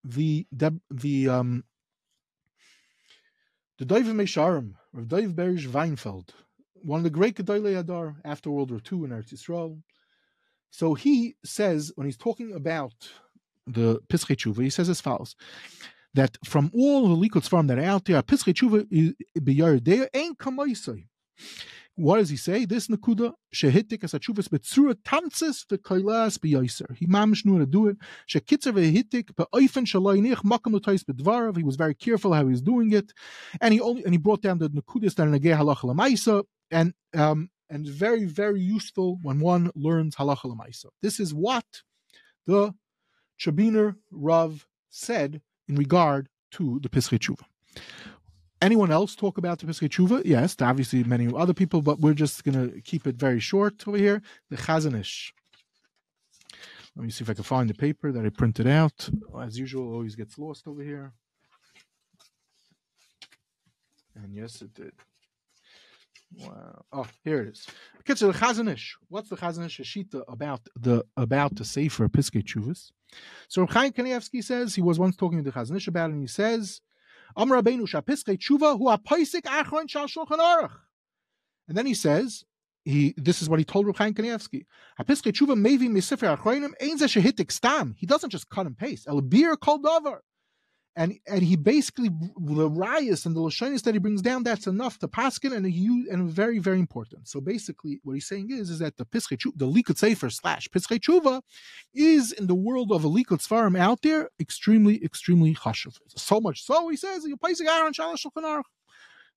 the 0.04 0.46
the, 0.52 0.80
the 0.90 1.28
um 1.28 1.64
the 3.78 3.86
Daiv 3.86 4.04
Mesharim, 4.04 4.74
of 4.96 5.06
Daiv 5.06 5.34
Berish 5.34 5.66
Weidenfeld, 5.66 6.28
one 6.74 7.00
of 7.00 7.04
the 7.04 7.10
great 7.10 7.36
Gedolei 7.36 7.78
Adar 7.78 8.16
after 8.24 8.50
World 8.50 8.70
War 8.70 8.80
II 8.80 9.04
in 9.04 9.10
Eretz 9.10 9.32
Yisrael. 9.32 9.80
So 10.70 10.94
he 10.94 11.36
says 11.44 11.92
when 11.96 12.06
he's 12.06 12.16
talking 12.16 12.52
about 12.52 12.94
the 13.66 14.00
Pesach 14.08 14.38
he 14.56 14.70
says 14.70 14.88
as 14.88 15.00
follows 15.00 15.34
that 16.14 16.38
from 16.44 16.70
all 16.74 17.08
the 17.08 17.14
liquids 17.14 17.48
farm 17.48 17.66
that 17.68 17.78
are 17.78 17.84
out 17.84 18.04
there, 18.04 18.22
Pischei 18.22 18.54
Tshuva 18.54 19.14
b'yardei 19.38 20.08
ain't 20.14 20.38
kamaisai. 20.38 21.06
What 21.96 22.16
does 22.16 22.30
he 22.30 22.36
say? 22.36 22.64
This 22.64 22.88
nakuda 22.88 23.34
shehitik 23.54 24.04
as 24.04 24.12
achuvas 24.12 24.48
betzura 24.48 24.94
tamtzis 24.94 25.66
v'kailas 25.66 26.38
b'yaiser. 26.38 26.96
He 26.96 27.06
mamish 27.06 27.42
to 27.42 27.66
do 27.66 27.88
it. 27.88 27.98
Shekitzer 28.28 28.72
v'hitik 28.72 29.36
be'oifen 29.36 29.84
shalayinich 29.84 30.42
makam 30.42 30.72
l'tais 30.72 31.04
b'dvarav. 31.04 31.56
He 31.58 31.62
was 31.62 31.76
very 31.76 31.94
careful 31.94 32.32
how 32.32 32.44
he 32.44 32.50
was 32.50 32.62
doing 32.62 32.92
it, 32.92 33.12
and 33.60 33.74
he 33.74 33.80
only 33.80 34.02
and 34.04 34.14
he 34.14 34.18
brought 34.18 34.40
down 34.40 34.58
the 34.58 34.70
nakudas 34.70 35.14
that 35.16 35.26
are 35.26 35.30
negei 35.30 35.54
halacha 35.56 35.84
l'maisa 35.84 36.44
and 36.70 36.94
um 37.14 37.50
and 37.68 37.86
very 37.86 38.24
very 38.24 38.60
useful 38.60 39.18
when 39.22 39.40
one 39.40 39.70
learns 39.74 40.16
halacha 40.16 40.44
l'maisa. 40.44 40.86
This 41.02 41.20
is 41.20 41.34
what 41.34 41.66
the 42.46 42.72
Chabiner 43.38 43.96
Rav 44.10 44.66
said 44.88 45.42
in 45.70 45.76
regard 45.76 46.28
to 46.52 46.80
the 46.82 46.88
Pischei 46.88 47.18
Tshuva. 47.18 47.44
Anyone 48.60 48.90
else 48.90 49.14
talk 49.14 49.38
about 49.38 49.60
the 49.60 49.66
Pischei 49.66 49.88
Tshuva? 49.88 50.22
Yes, 50.24 50.56
obviously 50.60 51.02
many 51.04 51.32
other 51.34 51.54
people, 51.54 51.80
but 51.80 52.00
we're 52.00 52.20
just 52.24 52.44
going 52.44 52.58
to 52.60 52.80
keep 52.82 53.06
it 53.06 53.16
very 53.16 53.40
short 53.40 53.86
over 53.88 53.96
here. 53.96 54.20
The 54.50 54.56
Chazon 54.56 54.98
Ish. 54.98 55.32
Let 56.96 57.04
me 57.04 57.10
see 57.10 57.22
if 57.22 57.30
I 57.30 57.34
can 57.34 57.44
find 57.44 57.70
the 57.70 57.74
paper 57.74 58.10
that 58.12 58.26
I 58.26 58.30
printed 58.30 58.66
out. 58.66 59.08
As 59.40 59.58
usual, 59.58 59.94
always 59.94 60.16
gets 60.16 60.38
lost 60.38 60.66
over 60.66 60.82
here. 60.82 61.12
And 64.16 64.34
yes, 64.34 64.60
it 64.60 64.74
did. 64.74 64.92
Wow. 66.32 66.84
Oh, 66.92 67.06
here 67.24 67.42
it 67.42 67.48
is. 67.48 67.66
The 68.06 68.14
Chazon 68.14 68.78
What's 69.08 69.28
the 69.28 69.36
Chazon 69.36 69.66
Ish 69.66 69.80
Shita 69.80 70.22
about 70.28 70.60
the 70.76 71.04
about 71.16 71.56
the 71.56 71.64
Sefer 71.64 72.08
Piskei 72.08 72.44
Chuvas? 72.44 72.92
So 73.48 73.66
Chaim 73.66 73.92
Kanievsky 73.92 74.42
says 74.42 74.74
he 74.74 74.82
was 74.82 74.98
once 74.98 75.16
talking 75.16 75.42
to 75.42 75.50
the 75.50 75.56
Chazon 75.56 75.76
Ish 75.76 75.88
about 75.88 76.10
it, 76.10 76.14
and 76.14 76.22
he 76.22 76.28
says, 76.28 76.80
Amar 77.36 77.60
Rabbeinu 77.60 77.82
Shapiskei 77.82 78.38
Tshuva 78.38 78.78
hu 78.78 78.84
apaisik 78.84 79.42
achron 79.42 79.88
shal 79.88 80.06
shulchan 80.06 80.38
aruch. 80.38 80.72
And 81.68 81.76
then 81.76 81.86
he 81.86 81.94
says, 81.94 82.44
he 82.84 83.14
this 83.16 83.42
is 83.42 83.48
what 83.48 83.58
he 83.58 83.64
told 83.64 83.86
Reb 83.86 83.96
Chaim 83.96 84.14
Kanievsky. 84.14 84.66
Hapiskei 85.00 85.32
Tshuva 85.32 85.60
mevi 85.60 85.88
misifer 85.88 86.36
achronim 86.36 86.72
ein 86.80 86.96
shehitik 86.96 87.50
stam. 87.50 87.94
He 87.98 88.06
doesn't 88.06 88.30
just 88.30 88.48
cut 88.48 88.66
and 88.66 88.78
paste. 88.78 89.08
El 89.08 89.20
bir 89.20 89.56
kol 89.56 89.80
davar 89.80 90.18
and 90.96 91.18
and 91.26 91.42
he 91.42 91.56
basically 91.56 92.08
the 92.08 92.68
rayas 92.68 93.24
and 93.24 93.36
the 93.36 93.40
lashonis 93.40 93.82
that 93.82 93.94
he 93.94 94.00
brings 94.00 94.22
down 94.22 94.42
that's 94.42 94.66
enough 94.66 94.98
to 94.98 95.08
paskin 95.08 95.54
and 95.54 95.66
he 95.66 95.86
and 96.10 96.28
very 96.28 96.58
very 96.58 96.78
important. 96.78 97.28
So 97.28 97.40
basically, 97.40 98.00
what 98.02 98.14
he's 98.14 98.26
saying 98.26 98.50
is 98.50 98.70
is 98.70 98.80
that 98.80 98.96
the 98.96 99.04
pischei 99.04 99.38
the 99.56 99.66
likut 99.66 99.98
sefer 99.98 100.30
slash 100.30 100.68
pischei 100.68 100.98
tshuva 100.98 101.42
is 101.94 102.32
in 102.32 102.46
the 102.48 102.54
world 102.54 102.90
of 102.90 103.04
a 103.04 103.08
likut 103.08 103.46
svarim 103.46 103.78
out 103.78 104.02
there 104.02 104.30
extremely 104.40 105.02
extremely 105.04 105.54
chashuv. 105.54 105.96
So 106.16 106.40
much 106.40 106.64
so 106.64 106.88
he 106.88 106.96
says 106.96 107.24
you're 107.26 107.36
placing 107.36 107.68
Aaron 107.68 107.92
shalosh 107.92 108.26
shulchan 108.26 108.62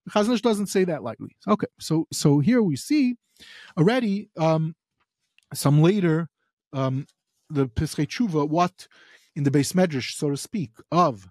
Chazon 0.10 0.34
Ish 0.34 0.42
doesn't 0.42 0.68
say 0.68 0.84
that 0.84 1.04
lightly. 1.04 1.38
Okay, 1.48 1.68
so 1.80 2.08
so 2.12 2.40
here 2.40 2.62
we 2.62 2.76
see 2.76 3.16
already 3.78 4.30
um, 4.38 4.76
some 5.54 5.82
later 5.82 6.30
um, 6.74 7.06
the 7.50 7.68
pischei 7.68 8.08
tshuva 8.08 8.50
what 8.50 8.88
in 9.36 9.44
the 9.44 9.52
base 9.52 9.74
medrash, 9.74 10.16
so 10.16 10.30
to 10.30 10.38
speak, 10.38 10.72
of 10.92 11.28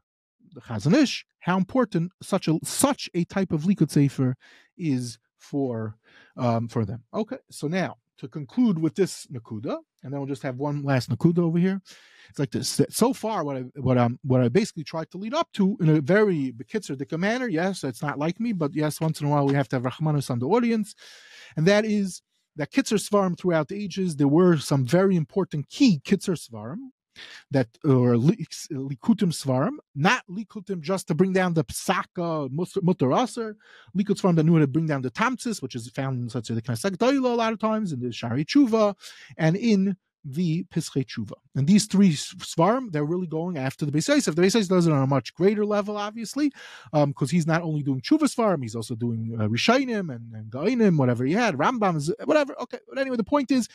the 0.55 0.61
Chazon 0.61 0.95
Ish, 0.95 1.25
how 1.41 1.57
important 1.57 2.13
such 2.23 2.49
a 2.49 2.59
such 2.63 3.11
a 3.15 3.25
type 3.25 3.53
of 3.53 3.63
likud 3.63 3.91
sefer 3.91 4.37
is 4.77 5.19
for 5.39 5.97
um, 6.37 6.69
for 6.69 6.85
them. 6.85 7.03
Okay, 7.13 7.39
so 7.51 7.69
now 7.69 7.97
to 8.19 8.29
conclude 8.29 8.79
with 8.79 8.95
this 8.95 9.27
nakuda, 9.27 9.79
and 10.03 10.13
then 10.13 10.21
we'll 10.21 10.27
just 10.27 10.43
have 10.43 10.57
one 10.57 10.83
last 10.85 11.11
nakuda 11.11 11.39
over 11.41 11.59
here. 11.59 11.81
It's 12.29 12.39
like 12.39 12.53
this. 12.53 12.81
So 12.91 13.13
far, 13.13 13.45
what 13.45 13.57
I 13.57 13.61
what 13.81 13.99
I'm 13.99 14.19
what 14.23 14.41
I 14.41 14.49
basically 14.49 14.85
tried 14.85 15.11
to 15.11 15.19
lead 15.19 15.35
up 15.35 15.49
to 15.55 15.77
in 15.81 15.89
a 15.89 16.01
very 16.01 16.53
bekitzer 16.53 17.19
manner. 17.19 17.49
Yes, 17.49 17.85
it's 17.85 18.03
not 18.03 18.19
like 18.19 18.39
me, 18.41 18.53
but 18.53 18.75
yes, 18.75 19.01
once 19.01 19.21
in 19.21 19.27
a 19.27 19.31
while 19.31 19.47
we 19.47 19.55
have 19.55 19.69
to 19.69 19.77
have 19.77 19.83
Rahmanus 19.83 20.31
on 20.31 20.39
the 20.39 20.47
audience, 20.47 20.95
and 21.57 21.67
that 21.67 21.85
is 21.85 22.23
that 22.57 22.71
Kitzer 22.71 22.99
Svarim 22.99 23.37
throughout 23.37 23.69
the 23.69 23.83
ages, 23.83 24.17
there 24.17 24.29
were 24.29 24.57
some 24.59 24.85
very 24.85 25.17
important 25.17 25.69
key 25.69 26.01
Kitzer 26.05 26.37
Svarim 26.37 26.91
that 27.51 27.69
or 27.85 28.15
likutim 28.15 29.33
svarim, 29.33 29.77
not 29.95 30.23
likutim 30.31 30.81
just 30.81 31.09
to 31.09 31.15
bring 31.15 31.33
down 31.33 31.55
the 31.55 31.65
psaka 31.65 32.49
mutar 32.51 33.23
aser, 33.23 33.57
likut 33.97 34.21
svarim 34.21 34.37
that 34.37 34.45
knew 34.45 34.59
to 34.59 34.67
bring 34.67 34.87
down 34.87 35.03
the 35.03 35.11
tamsis, 35.11 35.63
which 35.63 35.75
is 35.75 35.89
found 35.91 36.23
in 36.23 36.29
such 36.29 36.49
the 36.49 36.63
Knesset 36.63 37.01
a 37.01 37.29
lot 37.35 37.53
of 37.53 37.59
times 37.59 37.93
in 37.93 38.01
the 38.01 38.13
Shari 38.13 38.45
Tshuva 38.45 38.95
and 39.37 39.57
in 39.57 39.97
the 40.25 40.65
Pischei 40.65 41.05
Tshuva. 41.05 41.33
And 41.57 41.67
these 41.67 41.87
three 41.87 42.13
Svarim, 42.13 42.93
they're 42.93 43.05
really 43.05 43.27
going 43.27 43.59
after 43.59 43.85
the 43.85 43.93
Beis 43.93 44.09
Yosef. 44.09 44.35
The 44.35 44.43
Beis 44.43 44.69
does 44.69 44.87
it 44.87 44.93
on 44.93 45.03
a 45.03 45.07
much 45.07 45.35
greater 45.35 45.65
level, 45.65 45.97
obviously, 45.97 46.53
because 46.93 47.03
um, 47.03 47.29
he's 47.29 47.47
not 47.47 47.63
only 47.63 47.83
doing 47.83 48.01
Tshuva 48.01 48.33
Svarim, 48.33 48.63
he's 48.63 48.77
also 48.77 48.95
doing 48.95 49.37
uh, 49.39 49.49
Rishainim 49.49 50.15
and, 50.15 50.33
and 50.33 50.51
Gainim, 50.51 50.97
whatever 50.97 51.25
he 51.25 51.33
had, 51.33 51.57
Rambams, 51.57 52.11
whatever. 52.25 52.55
Okay, 52.61 52.79
but 52.89 52.99
anyway, 52.99 53.17
the 53.17 53.25
point 53.25 53.51
is, 53.51 53.69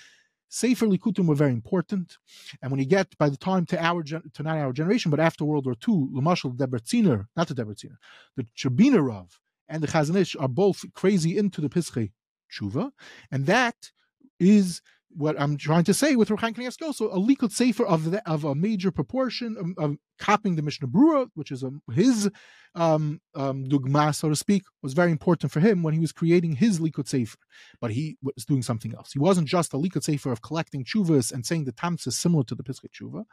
Sefer 0.49 0.87
Likutim 0.87 1.27
were 1.27 1.35
very 1.35 1.51
important. 1.51 2.17
And 2.61 2.71
when 2.71 2.79
you 2.79 2.85
get 2.85 3.17
by 3.17 3.29
the 3.29 3.37
time 3.37 3.65
to 3.67 3.83
our 3.83 4.03
to 4.03 4.43
not 4.43 4.57
our 4.57 4.73
generation, 4.73 5.11
but 5.11 5.19
after 5.19 5.45
World 5.45 5.65
War 5.65 5.75
II, 5.75 6.07
Lamashal 6.13 6.55
Debretziner, 6.55 7.27
not 7.35 7.47
the 7.47 7.55
Debretziner, 7.55 7.97
the 8.35 8.47
Chabiner 8.55 9.05
Rav 9.05 9.39
and 9.67 9.83
the 9.83 9.87
Chazon 9.87 10.15
Ish 10.15 10.35
are 10.37 10.47
both 10.47 10.85
crazy 10.93 11.37
into 11.37 11.61
the 11.61 11.69
Pischei 11.69 12.11
Tshuva, 12.51 12.91
and 13.31 13.45
that 13.45 13.91
is 14.39 14.81
what 15.09 15.39
I'm 15.39 15.57
trying 15.57 15.83
to 15.85 15.93
say 15.93 16.15
with 16.15 16.29
Ruchan 16.29 16.55
Kanievsky 16.55 16.83
also 16.83 17.09
a 17.09 17.19
likud 17.19 17.51
sefer 17.51 17.85
of 17.85 18.11
the, 18.11 18.29
of 18.29 18.43
a 18.43 18.53
major 18.53 18.91
proportion 18.91 19.57
um, 19.59 19.75
of, 19.77 19.91
of 19.91 19.97
copying 20.17 20.55
the 20.55 20.61
Mishnah 20.61 20.87
Brura, 20.87 21.29
which 21.35 21.51
is 21.51 21.63
a, 21.63 21.71
his 21.93 22.29
um, 22.75 23.21
um, 23.35 23.65
dugma, 23.65 24.13
so 24.13 24.29
to 24.29 24.35
speak, 24.35 24.63
was 24.83 24.93
very 24.93 25.11
important 25.11 25.51
for 25.51 25.59
him 25.59 25.83
when 25.83 25.93
he 25.93 25.99
was 25.99 26.11
creating 26.11 26.53
his 26.53 26.79
likud 26.79 27.07
sefer. 27.07 27.37
But 27.81 27.91
he 27.91 28.17
was 28.21 28.45
doing 28.45 28.61
something 28.61 28.93
else. 28.93 29.11
He 29.13 29.19
wasn't 29.19 29.47
just 29.47 29.73
a 29.73 29.77
likud 29.77 30.03
sefer 30.03 30.31
of 30.31 30.41
collecting 30.41 30.83
chuvas 30.83 31.31
and 31.31 31.45
saying 31.45 31.65
the 31.65 31.71
tams 31.71 32.05
is 32.07 32.17
similar 32.17 32.43
to 32.45 32.55
the 32.55 32.63
Pischei 32.63 32.89
Tshuva. 32.91 33.25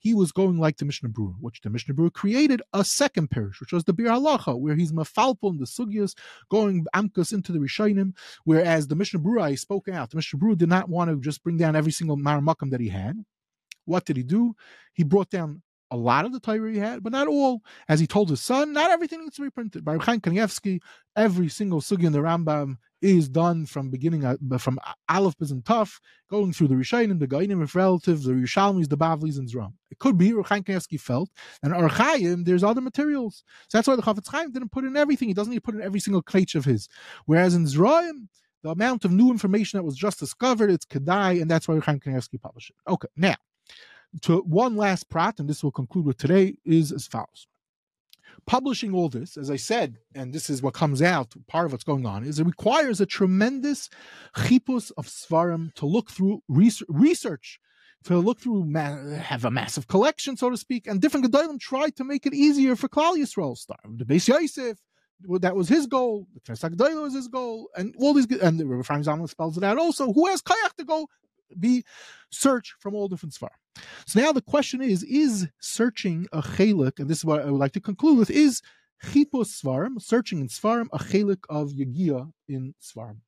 He 0.00 0.14
was 0.14 0.32
going 0.32 0.58
like 0.58 0.76
the 0.76 0.84
Mishnah 0.84 1.10
Brura, 1.10 1.34
which 1.40 1.60
the 1.60 1.70
Mishnah 1.70 1.94
Brura 1.94 2.12
created 2.12 2.62
a 2.72 2.84
second 2.84 3.30
parish, 3.30 3.60
which 3.60 3.72
was 3.72 3.84
the 3.84 3.94
Biur 3.94 4.10
Halacha, 4.10 4.58
where 4.58 4.76
he's 4.76 4.92
mafalpon 4.92 5.58
the 5.58 5.64
sugyas, 5.64 6.14
going 6.50 6.86
amkas 6.94 7.32
into 7.32 7.52
the 7.52 7.58
Rishainim, 7.58 8.14
whereas 8.44 8.88
the 8.88 8.96
Mishnah 8.96 9.20
Brura, 9.20 9.56
spoke 9.58 9.88
out. 9.88 10.10
The 10.10 10.16
Mishnah 10.16 10.38
Brura 10.38 10.56
did 10.56 10.68
not 10.68 10.88
want 10.88 11.10
to 11.10 11.20
just 11.20 11.42
bring 11.42 11.56
down 11.56 11.76
every 11.76 11.92
single 11.92 12.16
Maramakam 12.16 12.70
that 12.70 12.80
he 12.80 12.88
had. 12.88 13.24
What 13.84 14.04
did 14.04 14.16
he 14.16 14.22
do? 14.22 14.54
He 14.92 15.02
brought 15.02 15.30
down 15.30 15.62
a 15.90 15.96
lot 15.96 16.24
of 16.24 16.32
the 16.32 16.40
Torah 16.40 16.70
he 16.70 16.78
had, 16.78 17.02
but 17.02 17.12
not 17.12 17.28
all. 17.28 17.62
As 17.88 18.00
he 18.00 18.06
told 18.06 18.30
his 18.30 18.42
son, 18.42 18.72
not 18.72 18.90
everything 18.90 19.20
needs 19.20 19.36
to 19.36 19.42
be 19.42 19.50
printed. 19.50 19.84
By 19.84 19.96
Chaim 19.98 20.20
Kanievsky, 20.20 20.80
every 21.16 21.48
single 21.48 21.80
sugi 21.80 22.04
in 22.04 22.12
the 22.12 22.18
Rambam 22.18 22.76
is 23.00 23.28
done 23.28 23.64
from 23.64 23.90
beginning 23.90 24.22
from 24.58 24.78
Aleph 25.08 25.36
Bezin 25.38 25.62
Tuf, 25.62 25.98
going 26.30 26.52
through 26.52 26.68
the 26.68 26.74
Rishonim, 26.74 27.18
the 27.18 27.28
Gainim 27.28 27.62
if 27.62 27.74
relatives, 27.74 28.24
the 28.24 28.32
Rishalmis, 28.32 28.88
the 28.88 28.98
Bavlis, 28.98 29.38
and 29.38 29.48
Zram. 29.48 29.72
It 29.90 29.98
could 29.98 30.18
be 30.18 30.30
Chaim 30.30 30.64
Kanievsky 30.64 31.00
felt, 31.00 31.30
and 31.62 31.72
Archaim, 31.72 32.44
there's 32.44 32.64
other 32.64 32.80
materials. 32.80 33.44
So 33.68 33.78
that's 33.78 33.88
why 33.88 33.96
the 33.96 34.02
Chafetz 34.02 34.28
Chaim 34.28 34.50
didn't 34.52 34.72
put 34.72 34.84
in 34.84 34.96
everything. 34.96 35.28
He 35.28 35.34
doesn't 35.34 35.50
need 35.50 35.58
to 35.58 35.62
put 35.62 35.74
in 35.74 35.82
every 35.82 36.00
single 36.00 36.22
klech 36.22 36.54
of 36.54 36.64
his. 36.64 36.88
Whereas 37.26 37.54
in 37.54 37.64
Zraim, 37.64 38.28
the 38.62 38.70
amount 38.70 39.04
of 39.04 39.12
new 39.12 39.30
information 39.30 39.78
that 39.78 39.84
was 39.84 39.96
just 39.96 40.18
discovered, 40.18 40.70
it's 40.70 40.84
Kedai, 40.84 41.40
and 41.40 41.50
that's 41.50 41.68
why 41.68 41.78
Chaim 41.78 42.00
Kanievsky 42.00 42.40
published 42.40 42.70
it. 42.70 42.90
Okay, 42.90 43.08
now, 43.16 43.36
to 44.22 44.38
one 44.40 44.76
last 44.76 45.08
prat, 45.08 45.38
and 45.38 45.48
this 45.48 45.62
will 45.62 45.72
conclude 45.72 46.06
with 46.06 46.18
today, 46.18 46.56
is 46.64 46.92
as 46.92 47.06
follows. 47.06 47.46
Publishing 48.46 48.94
all 48.94 49.08
this, 49.08 49.36
as 49.36 49.50
I 49.50 49.56
said, 49.56 49.98
and 50.14 50.32
this 50.32 50.48
is 50.48 50.62
what 50.62 50.74
comes 50.74 51.02
out, 51.02 51.34
part 51.48 51.66
of 51.66 51.72
what's 51.72 51.84
going 51.84 52.06
on, 52.06 52.24
is 52.24 52.38
it 52.38 52.46
requires 52.46 53.00
a 53.00 53.06
tremendous 53.06 53.90
chipus 54.36 54.90
of 54.92 55.06
svarim 55.06 55.74
to 55.74 55.86
look 55.86 56.10
through 56.10 56.42
research, 56.48 57.60
to 58.04 58.16
look 58.18 58.40
through, 58.40 58.72
have 58.74 59.44
a 59.44 59.50
massive 59.50 59.88
collection, 59.88 60.36
so 60.36 60.48
to 60.50 60.56
speak, 60.56 60.86
and 60.86 61.00
different 61.00 61.26
gedolim 61.26 61.58
tried 61.60 61.96
to 61.96 62.04
make 62.04 62.26
it 62.26 62.32
easier 62.32 62.76
for 62.76 62.88
Klal 62.88 63.16
Yisrael. 63.16 63.56
Start 63.56 63.80
the 63.84 64.04
Beis 64.04 64.28
Yosef, 64.28 64.78
that 65.40 65.56
was 65.56 65.68
his 65.68 65.86
goal. 65.86 66.26
The 66.34 66.40
Knesset 66.40 67.02
was 67.02 67.14
his 67.14 67.28
goal, 67.28 67.68
and 67.76 67.94
all 67.98 68.14
these 68.14 68.26
and 68.40 68.58
the 68.58 68.66
Rebbe 68.66 68.84
Zalman 68.84 69.28
spells 69.28 69.58
it 69.58 69.64
out 69.64 69.78
also. 69.78 70.12
Who 70.12 70.26
has 70.28 70.40
kayak 70.40 70.76
to 70.76 70.84
go 70.84 71.08
be 71.58 71.84
search 72.30 72.74
from 72.80 72.94
all 72.94 73.08
different 73.08 73.34
svar? 73.34 73.50
So 74.06 74.20
now 74.20 74.32
the 74.32 74.42
question 74.42 74.82
is: 74.82 75.02
Is 75.04 75.48
searching 75.60 76.26
a 76.32 76.42
chelik, 76.42 76.98
and 76.98 77.08
this 77.08 77.18
is 77.18 77.24
what 77.24 77.42
I 77.42 77.46
would 77.46 77.60
like 77.60 77.72
to 77.72 77.80
conclude 77.80 78.18
with: 78.18 78.30
Is 78.30 78.62
chipos 79.04 79.62
svarim, 79.62 80.00
searching 80.00 80.40
in 80.40 80.48
svarim, 80.48 80.86
a 80.92 80.98
chelik 80.98 81.44
of 81.48 81.70
yagia 81.70 82.30
in 82.48 82.74
svarim? 82.82 83.18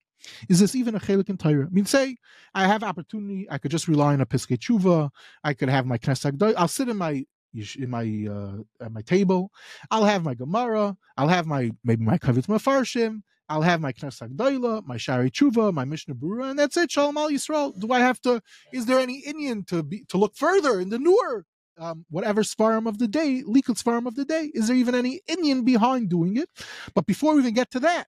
Is 0.49 0.61
this 0.61 0.75
even 0.75 0.95
a 0.95 1.01
chelik 1.01 1.29
in 1.29 1.37
Torah? 1.37 1.67
I 1.67 1.71
mean, 1.71 1.87
say 1.87 2.17
I 2.55 2.67
have 2.67 2.83
opportunity, 2.83 3.47
I 3.51 3.59
could 3.59 3.71
just 3.71 3.89
rely 3.89 4.13
on 4.13 4.21
a 4.21 4.27
pischei 4.27 4.59
tshuva. 4.59 5.11
I 5.45 5.55
could 5.55 5.69
have 5.69 5.87
my 5.87 5.99
knesset. 5.99 6.55
I'll 6.57 6.69
sit 6.69 6.89
in 6.89 6.97
my 6.97 7.25
in 7.55 7.91
my 7.91 8.27
uh, 8.31 8.85
at 8.85 8.93
my 8.93 9.03
table. 9.03 9.51
I'll 9.91 10.05
have 10.05 10.25
my 10.25 10.35
Gemara. 10.35 10.97
I'll 11.17 11.29
have 11.29 11.47
my 11.47 11.71
maybe 11.85 12.05
my 12.05 12.19
Kavitz 12.19 12.47
Mafarshim. 12.47 13.23
I'll 13.51 13.63
have 13.63 13.81
my 13.81 13.93
Knesset 13.93 14.37
Gdoila, 14.37 14.87
my 14.87 14.97
Shari 14.97 15.29
Tshuva, 15.29 15.75
my 15.75 15.85
Mishnah 15.85 16.15
Berurah, 16.15 16.51
and 16.51 16.59
that's 16.59 16.77
it. 16.77 16.93
Shalom 16.93 17.17
Al 17.17 17.31
Yisrael. 17.31 17.79
Do 17.79 17.93
I 17.93 17.99
have 17.99 18.21
to? 18.23 18.41
Is 18.73 18.87
there 18.87 19.01
any 19.01 19.19
Indian 19.27 19.65
to 19.65 19.83
be 19.83 20.05
to 20.09 20.19
look 20.19 20.37
further 20.37 20.81
in 20.81 20.91
the 20.91 21.01
newer 21.01 21.45
um, 21.77 22.07
whatever 22.11 22.43
svarim 22.43 22.87
of 22.87 22.99
the 22.99 23.09
day, 23.09 23.43
Likut 23.45 23.83
svarim 23.83 24.07
of 24.07 24.15
the 24.15 24.25
day? 24.25 24.53
Is 24.55 24.69
there 24.69 24.77
even 24.77 24.95
any 24.95 25.21
Indian 25.27 25.65
behind 25.65 26.11
doing 26.11 26.37
it? 26.37 26.49
But 26.95 27.07
before 27.07 27.35
we 27.35 27.41
even 27.41 27.55
get 27.55 27.73
to 27.73 27.81
that, 27.81 28.07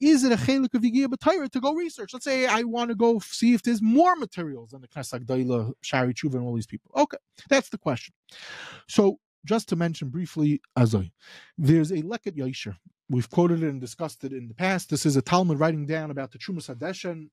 is 0.00 0.22
it 0.22 0.30
a 0.30 0.36
chelik 0.36 0.74
of 0.74 0.82
Yigia 0.82 1.06
B'Torah 1.06 1.50
to 1.50 1.60
go 1.60 1.74
research? 1.74 2.12
Let's 2.12 2.24
say 2.24 2.46
I 2.46 2.62
want 2.62 2.90
to 2.90 2.94
go 2.94 3.18
see 3.18 3.52
if 3.52 3.62
there's 3.62 3.82
more 3.82 4.14
materials 4.14 4.70
than 4.70 4.80
the 4.80 4.88
Knesset 4.88 5.24
Daila, 5.26 5.72
Shari 5.80 6.14
Tshuva, 6.14 6.34
and 6.34 6.44
all 6.44 6.54
these 6.54 6.68
people. 6.68 6.92
Okay, 6.96 7.18
that's 7.48 7.68
the 7.68 7.78
question. 7.78 8.14
So 8.88 9.18
just 9.44 9.68
to 9.70 9.76
mention 9.76 10.08
briefly, 10.08 10.60
Azoy, 10.78 11.10
there's 11.58 11.90
a 11.90 12.02
Leket 12.02 12.36
Yosher. 12.36 12.76
We've 13.10 13.28
quoted 13.28 13.62
it 13.62 13.68
and 13.68 13.80
discussed 13.80 14.24
it 14.24 14.32
in 14.32 14.48
the 14.48 14.54
past. 14.54 14.88
This 14.88 15.04
is 15.04 15.16
a 15.16 15.22
Talmud 15.22 15.58
writing 15.58 15.86
down 15.86 16.10
about 16.10 16.32
the 16.32 16.38
Trumas 16.38 16.74
Hadeshen. 16.74 17.28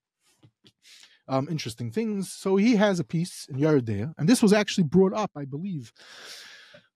Um, 1.28 1.48
interesting 1.50 1.92
things. 1.92 2.32
So 2.32 2.58
he 2.58 2.76
has 2.76 3.00
a 3.00 3.06
piece 3.06 3.48
in 3.50 3.58
Yeridea, 3.58 4.14
and 4.18 4.28
this 4.28 4.42
was 4.42 4.52
actually 4.52 4.84
brought 4.84 5.14
up, 5.14 5.32
I 5.36 5.46
believe, 5.46 5.94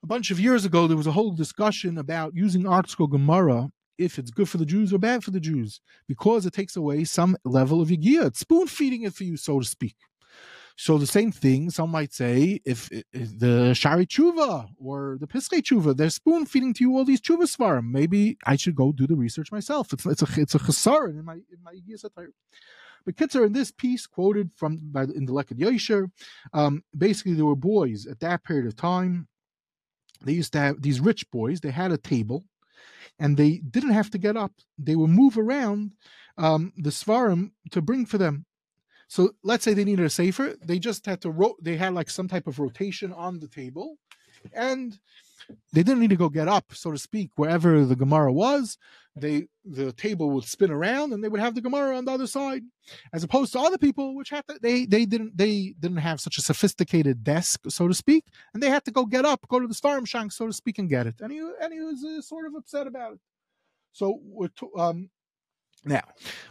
a 0.03 0.07
bunch 0.07 0.29
of 0.29 0.39
years 0.39 0.65
ago. 0.65 0.87
There 0.87 0.97
was 0.97 1.07
a 1.07 1.13
whole 1.13 1.31
discussion 1.31 1.97
about 1.97 2.35
using 2.35 2.63
ArtScroll 2.63 3.11
Gemara 3.11 3.69
if 3.97 4.19
it's 4.19 4.31
good 4.31 4.49
for 4.49 4.57
the 4.57 4.65
Jews 4.65 4.91
or 4.91 4.97
bad 4.97 5.23
for 5.23 5.31
the 5.31 5.39
Jews, 5.39 5.79
because 6.07 6.45
it 6.45 6.53
takes 6.53 6.75
away 6.75 7.05
some 7.05 7.37
level 7.45 7.81
of 7.81 7.87
yigiyah. 7.87 8.25
It's 8.25 8.39
spoon 8.39 8.67
feeding 8.67 9.03
it 9.03 9.13
for 9.13 9.23
you, 9.23 9.37
so 9.37 9.59
to 9.59 9.65
speak. 9.65 9.95
So 10.77 10.97
the 10.97 11.07
same 11.07 11.31
thing, 11.31 11.69
some 11.69 11.89
might 11.89 12.13
say, 12.13 12.59
if, 12.65 12.89
if 12.91 13.39
the 13.39 13.73
Shari 13.73 14.05
Tshuva 14.05 14.67
or 14.77 15.17
the 15.21 15.27
Pischei 15.27 15.61
Tshuva, 15.61 15.95
they're 15.95 16.09
spoon 16.09 16.45
feeding 16.45 16.73
to 16.73 16.83
you 16.83 16.97
all 16.97 17.05
these 17.05 17.21
Tshuva 17.21 17.43
svarim. 17.43 17.91
Maybe 17.91 18.37
I 18.45 18.57
should 18.57 18.75
go 18.75 18.91
do 18.91 19.07
the 19.07 19.15
research 19.15 19.51
myself. 19.53 19.93
It's 19.93 20.05
it's 20.05 20.21
a 20.21 20.41
it's 20.41 20.55
a 20.55 20.59
chesaron 20.59 21.19
in 21.19 21.25
my 21.25 21.35
in 21.35 21.63
my 21.63 21.71
yigiyah 21.71 22.27
But 23.05 23.15
Kitzer, 23.15 23.45
in 23.45 23.53
this 23.53 23.71
piece 23.71 24.05
quoted 24.05 24.51
from 24.55 24.79
by 24.91 25.03
in 25.03 25.25
the 25.25 25.33
Leket 25.33 25.59
Yosher, 25.59 26.11
um, 26.53 26.83
basically 26.97 27.33
there 27.33 27.45
were 27.45 27.55
boys 27.55 28.05
at 28.05 28.19
that 28.19 28.43
period 28.43 28.65
of 28.65 28.75
time. 28.75 29.29
They 30.25 30.33
used 30.33 30.51
to 30.53 30.59
have 30.59 30.81
these 30.81 30.99
rich 30.99 31.29
boys. 31.31 31.61
They 31.61 31.71
had 31.71 31.93
a 31.93 31.97
table 31.97 32.43
and 33.19 33.37
they 33.37 33.59
didn't 33.59 33.91
have 33.91 34.09
to 34.11 34.17
get 34.17 34.35
up. 34.35 34.51
They 34.77 34.95
would 34.95 35.09
move 35.09 35.37
around 35.37 35.91
um, 36.37 36.73
the 36.77 36.89
svarim 36.89 37.51
to 37.71 37.81
bring 37.81 38.05
for 38.05 38.17
them. 38.17 38.45
So 39.15 39.31
let's 39.43 39.63
say 39.63 39.73
they 39.73 39.85
needed 39.85 40.05
a 40.05 40.09
safer, 40.09 40.55
they 40.61 40.77
just 40.77 41.05
had 41.05 41.21
to 41.21 41.31
ro- 41.31 41.55
they 41.61 41.77
had 41.77 41.93
like 41.93 42.09
some 42.09 42.27
type 42.27 42.47
of 42.47 42.59
rotation 42.59 43.13
on 43.13 43.39
the 43.39 43.47
table, 43.47 43.95
and 44.51 44.99
they 45.71 45.83
didn't 45.83 46.01
need 46.01 46.09
to 46.09 46.17
go 46.17 46.27
get 46.27 46.49
up, 46.49 46.65
so 46.73 46.91
to 46.91 46.97
speak, 46.97 47.29
wherever 47.37 47.85
the 47.85 47.95
Gemara 47.95 48.33
was. 48.33 48.77
They 49.15 49.47
the 49.63 49.93
table 49.93 50.31
would 50.31 50.43
spin 50.43 50.69
around 50.69 51.13
and 51.13 51.23
they 51.23 51.29
would 51.29 51.39
have 51.39 51.55
the 51.55 51.61
Gemara 51.61 51.95
on 51.95 52.03
the 52.03 52.11
other 52.11 52.27
side, 52.27 52.63
as 53.13 53.23
opposed 53.23 53.53
to 53.53 53.59
other 53.59 53.77
people 53.77 54.17
which 54.17 54.31
had 54.31 54.45
to, 54.49 54.59
they 54.61 54.85
they 54.85 55.05
didn't 55.05 55.37
they 55.37 55.75
didn't 55.79 56.03
have 56.09 56.19
such 56.19 56.37
a 56.37 56.41
sophisticated 56.41 57.23
desk, 57.23 57.61
so 57.69 57.87
to 57.87 57.93
speak, 57.93 58.25
and 58.53 58.61
they 58.61 58.69
had 58.69 58.83
to 58.83 58.91
go 58.91 59.05
get 59.05 59.23
up, 59.23 59.47
go 59.47 59.61
to 59.61 59.67
the 59.67 59.73
Svarim 59.73 60.05
Shank, 60.05 60.33
so 60.33 60.47
to 60.47 60.51
speak, 60.51 60.77
and 60.77 60.89
get 60.89 61.07
it. 61.07 61.15
And 61.21 61.31
he 61.31 61.39
and 61.61 61.71
he 61.71 61.79
was 61.79 62.03
uh, 62.03 62.21
sort 62.21 62.47
of 62.47 62.53
upset 62.53 62.85
about 62.85 63.13
it. 63.13 63.19
So 63.93 64.19
um, 64.77 65.09
now, 65.85 66.01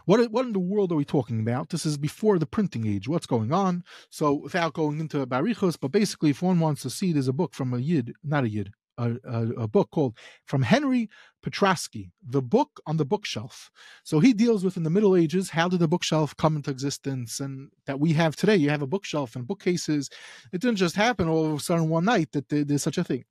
what 0.05 0.31
what 0.31 0.45
in 0.45 0.53
the 0.53 0.59
world 0.59 0.91
are 0.91 0.95
we 0.95 1.05
talking 1.05 1.39
about? 1.41 1.69
This 1.69 1.85
is 1.85 1.97
before 1.97 2.39
the 2.39 2.45
printing 2.45 2.87
age. 2.87 3.07
What's 3.07 3.25
going 3.25 3.51
on? 3.51 3.83
So, 4.09 4.33
without 4.33 4.73
going 4.73 4.99
into 4.99 5.25
barichos, 5.27 5.77
but 5.79 5.91
basically, 5.91 6.29
if 6.29 6.41
one 6.41 6.59
wants 6.59 6.81
to 6.83 6.89
see, 6.89 7.11
there's 7.11 7.27
a 7.27 7.33
book 7.33 7.53
from 7.53 7.73
a 7.73 7.79
yid, 7.79 8.13
not 8.23 8.45
a 8.45 8.49
yid, 8.49 8.71
a, 8.97 9.15
a, 9.25 9.47
a, 9.63 9.67
book 9.67 9.91
called 9.91 10.17
from 10.45 10.61
Henry 10.61 11.09
Petroski, 11.45 12.11
the 12.27 12.41
book 12.41 12.79
on 12.87 12.97
the 12.97 13.05
bookshelf. 13.05 13.69
So 14.03 14.19
he 14.19 14.33
deals 14.33 14.63
with 14.63 14.77
in 14.77 14.83
the 14.83 14.89
Middle 14.89 15.15
Ages 15.15 15.49
how 15.49 15.67
did 15.67 15.79
the 15.79 15.87
bookshelf 15.87 16.35
come 16.37 16.55
into 16.55 16.71
existence, 16.71 17.39
and 17.39 17.69
that 17.87 17.99
we 17.99 18.13
have 18.13 18.35
today. 18.35 18.55
You 18.55 18.69
have 18.69 18.81
a 18.81 18.87
bookshelf 18.87 19.35
and 19.35 19.45
bookcases. 19.45 20.09
It 20.53 20.61
didn't 20.61 20.77
just 20.77 20.95
happen 20.95 21.27
all 21.27 21.45
of 21.45 21.59
a 21.59 21.59
sudden 21.59 21.89
one 21.89 22.05
night 22.05 22.31
that 22.31 22.47
there's 22.49 22.83
such 22.83 22.97
a 22.97 23.03
thing. 23.03 23.25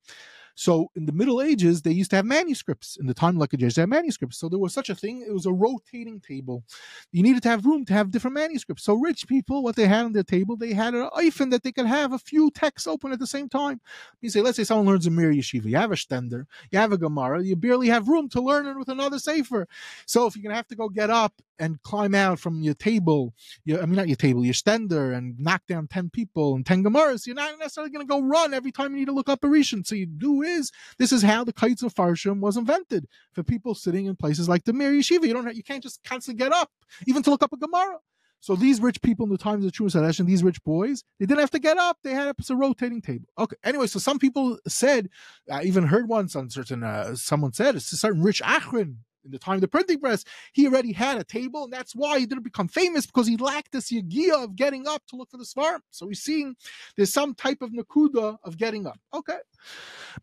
So 0.54 0.90
in 0.94 1.06
the 1.06 1.12
Middle 1.12 1.42
Ages, 1.42 1.82
they 1.82 1.92
used 1.92 2.10
to 2.10 2.16
have 2.16 2.24
manuscripts. 2.24 2.96
In 2.96 3.06
the 3.06 3.14
time 3.14 3.38
like 3.38 3.50
they 3.50 3.64
had 3.64 3.88
manuscripts. 3.88 4.38
So 4.38 4.48
there 4.48 4.58
was 4.58 4.72
such 4.72 4.90
a 4.90 4.94
thing. 4.94 5.24
It 5.26 5.32
was 5.32 5.46
a 5.46 5.52
rotating 5.52 6.20
table. 6.20 6.64
You 7.12 7.22
needed 7.22 7.42
to 7.44 7.48
have 7.48 7.66
room 7.66 7.84
to 7.86 7.92
have 7.92 8.10
different 8.10 8.34
manuscripts. 8.34 8.84
So 8.84 8.94
rich 8.94 9.26
people, 9.26 9.62
what 9.62 9.76
they 9.76 9.86
had 9.86 10.04
on 10.04 10.12
their 10.12 10.22
table, 10.22 10.56
they 10.56 10.72
had 10.72 10.94
an 10.94 11.08
iPhone 11.16 11.50
that 11.50 11.62
they 11.62 11.72
could 11.72 11.86
have 11.86 12.12
a 12.12 12.18
few 12.18 12.50
texts 12.50 12.86
open 12.86 13.12
at 13.12 13.18
the 13.18 13.26
same 13.26 13.48
time. 13.48 13.80
You 14.20 14.30
say, 14.30 14.40
let's 14.40 14.56
say 14.56 14.64
someone 14.64 14.86
learns 14.86 15.06
a 15.06 15.10
Mir 15.10 15.32
Yeshiva. 15.32 15.64
You 15.64 15.76
have 15.76 15.92
a 15.92 15.96
Stender, 15.96 16.46
you 16.70 16.78
have 16.78 16.92
a 16.92 16.98
Gemara, 16.98 17.42
you 17.42 17.56
barely 17.56 17.88
have 17.88 18.08
room 18.08 18.28
to 18.30 18.40
learn 18.40 18.66
it 18.66 18.78
with 18.78 18.88
another 18.88 19.18
Sefer. 19.18 19.66
So 20.06 20.26
if 20.26 20.36
you're 20.36 20.42
going 20.42 20.52
to 20.52 20.56
have 20.56 20.68
to 20.68 20.76
go 20.76 20.88
get 20.88 21.10
up 21.10 21.32
and 21.58 21.80
climb 21.82 22.14
out 22.14 22.38
from 22.38 22.62
your 22.62 22.74
table, 22.74 23.32
your, 23.64 23.82
I 23.82 23.86
mean, 23.86 23.96
not 23.96 24.08
your 24.08 24.16
table, 24.16 24.44
your 24.44 24.54
Stender, 24.54 25.16
and 25.16 25.38
knock 25.38 25.62
down 25.68 25.86
10 25.86 26.10
people 26.10 26.54
and 26.54 26.66
10 26.66 26.84
Gemaras, 26.84 27.26
you're 27.26 27.36
not 27.36 27.58
necessarily 27.58 27.90
going 27.90 28.06
to 28.06 28.10
go 28.10 28.20
run 28.20 28.54
every 28.54 28.72
time 28.72 28.92
you 28.92 28.98
need 28.98 29.06
to 29.06 29.12
look 29.12 29.28
up 29.28 29.44
a 29.44 29.46
Rishon. 29.46 29.86
So 29.86 29.94
you 29.94 30.06
do 30.06 30.42
is 30.44 30.70
this 30.98 31.12
is 31.12 31.22
how 31.22 31.44
the 31.44 31.52
kites 31.52 31.82
of 31.82 31.94
Farshim 31.94 32.40
was 32.40 32.56
invented 32.56 33.06
for 33.32 33.42
people 33.42 33.74
sitting 33.74 34.06
in 34.06 34.16
places 34.16 34.48
like 34.48 34.64
the 34.64 34.72
Mir 34.72 34.92
Yeshiva. 34.92 35.26
You 35.26 35.34
don't 35.34 35.46
have, 35.46 35.56
you 35.56 35.62
can't 35.62 35.82
just 35.82 36.02
constantly 36.04 36.42
get 36.42 36.52
up 36.52 36.70
even 37.06 37.22
to 37.22 37.30
look 37.30 37.42
up 37.42 37.52
a 37.52 37.56
Gemara. 37.56 37.98
So 38.40 38.54
these 38.54 38.78
rich 38.78 39.00
people 39.00 39.24
in 39.24 39.32
the 39.32 39.38
times 39.38 39.64
of 39.64 39.72
True 39.72 39.86
Sadash 39.86 40.22
these 40.26 40.44
rich 40.44 40.62
boys, 40.64 41.02
they 41.18 41.24
didn't 41.24 41.40
have 41.40 41.50
to 41.52 41.58
get 41.58 41.78
up. 41.78 41.96
They 42.04 42.12
had 42.12 42.28
a 42.28 42.54
rotating 42.54 43.00
table. 43.00 43.26
Okay. 43.38 43.56
Anyway, 43.64 43.86
so 43.86 43.98
some 43.98 44.18
people 44.18 44.58
said, 44.68 45.08
I 45.50 45.62
even 45.62 45.84
heard 45.84 46.08
once 46.08 46.36
on 46.36 46.50
certain, 46.50 46.82
uh, 46.82 47.16
someone 47.16 47.54
said 47.54 47.74
it's 47.74 47.90
a 47.92 47.96
certain 47.96 48.22
rich 48.22 48.42
Achron 48.42 48.96
in 49.24 49.30
the 49.30 49.38
time 49.38 49.56
of 49.56 49.60
the 49.60 49.68
printing 49.68 50.00
press, 50.00 50.24
he 50.52 50.66
already 50.66 50.92
had 50.92 51.18
a 51.18 51.24
table, 51.24 51.64
and 51.64 51.72
that's 51.72 51.94
why 51.94 52.18
he 52.18 52.26
didn't 52.26 52.44
become 52.44 52.68
famous 52.68 53.06
because 53.06 53.26
he 53.26 53.36
lacked 53.36 53.72
this 53.72 53.90
yagiyah 53.90 54.44
of 54.44 54.56
getting 54.56 54.86
up 54.86 55.02
to 55.08 55.16
look 55.16 55.30
for 55.30 55.36
the 55.38 55.44
svarim. 55.44 55.80
So 55.90 56.06
we're 56.06 56.14
seeing 56.14 56.56
there's 56.96 57.12
some 57.12 57.34
type 57.34 57.62
of 57.62 57.70
nakuda 57.70 58.38
of 58.44 58.56
getting 58.56 58.86
up. 58.86 58.98
Okay, 59.12 59.38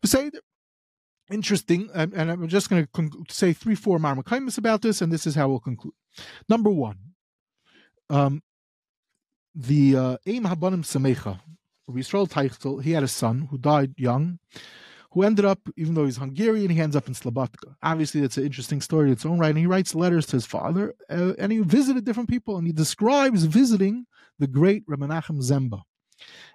say 0.04 0.30
interesting, 1.30 1.88
and, 1.94 2.12
and 2.12 2.30
I'm 2.30 2.48
just 2.48 2.70
going 2.70 2.84
to 2.84 2.88
con- 2.92 3.24
say 3.28 3.52
three, 3.52 3.74
four 3.74 3.98
marmakaimis 3.98 4.58
about 4.58 4.82
this, 4.82 5.00
and 5.00 5.12
this 5.12 5.26
is 5.26 5.34
how 5.34 5.48
we'll 5.48 5.60
conclude. 5.60 5.94
Number 6.48 6.70
one, 6.70 6.98
um, 8.10 8.42
the 9.54 9.96
uh, 9.96 10.16
Aim 10.26 10.44
Habanim 10.44 10.82
Samecha, 10.84 11.40
Yisrael 11.90 12.28
Teichtel, 12.28 12.82
he 12.82 12.92
had 12.92 13.02
a 13.02 13.08
son 13.08 13.48
who 13.50 13.58
died 13.58 13.94
young 13.96 14.38
who 15.12 15.22
ended 15.22 15.44
up, 15.44 15.60
even 15.76 15.94
though 15.94 16.06
he's 16.06 16.16
Hungarian, 16.16 16.70
he 16.70 16.80
ends 16.80 16.96
up 16.96 17.06
in 17.06 17.14
Slobodka. 17.14 17.74
Obviously, 17.82 18.22
that's 18.22 18.38
an 18.38 18.46
interesting 18.46 18.80
story 18.80 19.08
in 19.08 19.12
its 19.12 19.26
own 19.26 19.38
right. 19.38 19.50
And 19.50 19.58
he 19.58 19.66
writes 19.66 19.94
letters 19.94 20.24
to 20.26 20.36
his 20.36 20.46
father, 20.46 20.94
uh, 21.10 21.34
and 21.38 21.52
he 21.52 21.58
visited 21.58 22.04
different 22.04 22.30
people, 22.30 22.56
and 22.56 22.66
he 22.66 22.72
describes 22.72 23.44
visiting 23.44 24.06
the 24.38 24.46
great 24.46 24.84
Rabbi 24.88 25.06
Zemba. 25.06 25.82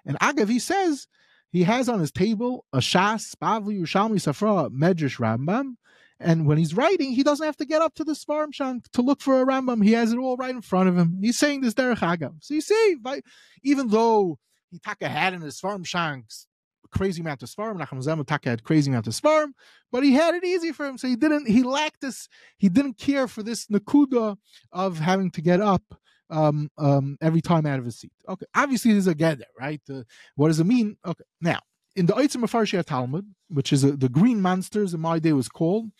And 0.04 0.18
Agav, 0.18 0.48
he 0.48 0.58
says 0.58 1.06
he 1.50 1.62
has 1.62 1.88
on 1.88 2.00
his 2.00 2.10
table 2.10 2.64
a 2.72 2.78
Shas, 2.78 3.34
Bavli, 3.36 3.78
Yerushalmi, 3.78 4.16
Safra, 4.16 4.70
Medrash, 4.70 5.18
Rambam. 5.18 5.74
And 6.18 6.48
when 6.48 6.58
he's 6.58 6.74
writing, 6.74 7.12
he 7.12 7.22
doesn't 7.22 7.46
have 7.46 7.56
to 7.58 7.64
get 7.64 7.80
up 7.80 7.94
to 7.94 8.04
the 8.04 8.14
Svarim 8.14 8.52
Shank 8.52 8.90
to 8.90 9.02
look 9.02 9.20
for 9.20 9.40
a 9.40 9.46
Rambam. 9.46 9.84
He 9.84 9.92
has 9.92 10.12
it 10.12 10.18
all 10.18 10.36
right 10.36 10.50
in 10.50 10.62
front 10.62 10.88
of 10.88 10.98
him. 10.98 11.20
He's 11.22 11.38
saying 11.38 11.60
this 11.60 11.74
Derech 11.74 11.98
Hagav. 11.98 12.34
So 12.40 12.54
you 12.54 12.60
see, 12.60 12.96
by, 13.00 13.20
even 13.62 13.86
though 13.86 14.40
he 14.72 14.80
took 14.80 15.00
a 15.00 15.08
hat 15.08 15.32
in 15.32 15.42
his 15.42 15.60
Svarim 15.60 15.86
Shanks 15.86 16.47
crazy 16.90 17.20
amount 17.20 17.42
of 17.42 17.48
Svarim, 17.48 17.78
Nachum 17.78 18.02
Zema 18.02 18.26
taka 18.26 18.50
had 18.50 18.64
crazy 18.64 18.90
amount 18.90 19.06
of 19.06 19.14
Svarim, 19.14 19.52
but 19.90 20.02
he 20.02 20.12
had 20.12 20.34
it 20.34 20.44
easy 20.44 20.72
for 20.72 20.86
him. 20.86 20.98
So 20.98 21.08
he 21.08 21.16
didn't, 21.16 21.48
he 21.48 21.62
lacked 21.62 22.00
this, 22.00 22.28
he 22.58 22.68
didn't 22.68 22.98
care 22.98 23.28
for 23.28 23.42
this 23.42 23.66
Nakuda 23.66 24.36
of 24.72 24.98
having 24.98 25.30
to 25.32 25.40
get 25.40 25.60
up 25.60 25.82
um, 26.30 26.70
um, 26.78 27.16
every 27.20 27.40
time 27.40 27.66
out 27.66 27.78
of 27.78 27.84
his 27.84 27.98
seat. 27.98 28.12
Okay, 28.28 28.46
obviously 28.54 28.92
there's 28.92 29.06
a 29.06 29.14
gather, 29.14 29.46
right? 29.58 29.80
Uh, 29.90 30.02
what 30.36 30.48
does 30.48 30.60
it 30.60 30.66
mean? 30.66 30.96
Okay, 31.06 31.24
now 31.40 31.60
in 31.98 32.06
the 32.06 32.12
Eitzim 32.12 32.36
Mefarshia 32.36 32.84
Talmud, 32.84 33.26
which 33.48 33.72
is 33.72 33.82
a, 33.82 33.90
the 33.90 34.08
Green 34.08 34.40
Monsters 34.40 34.94
in 34.94 35.00
my 35.00 35.18
day 35.18 35.32
was 35.32 35.48
called, 35.48 35.90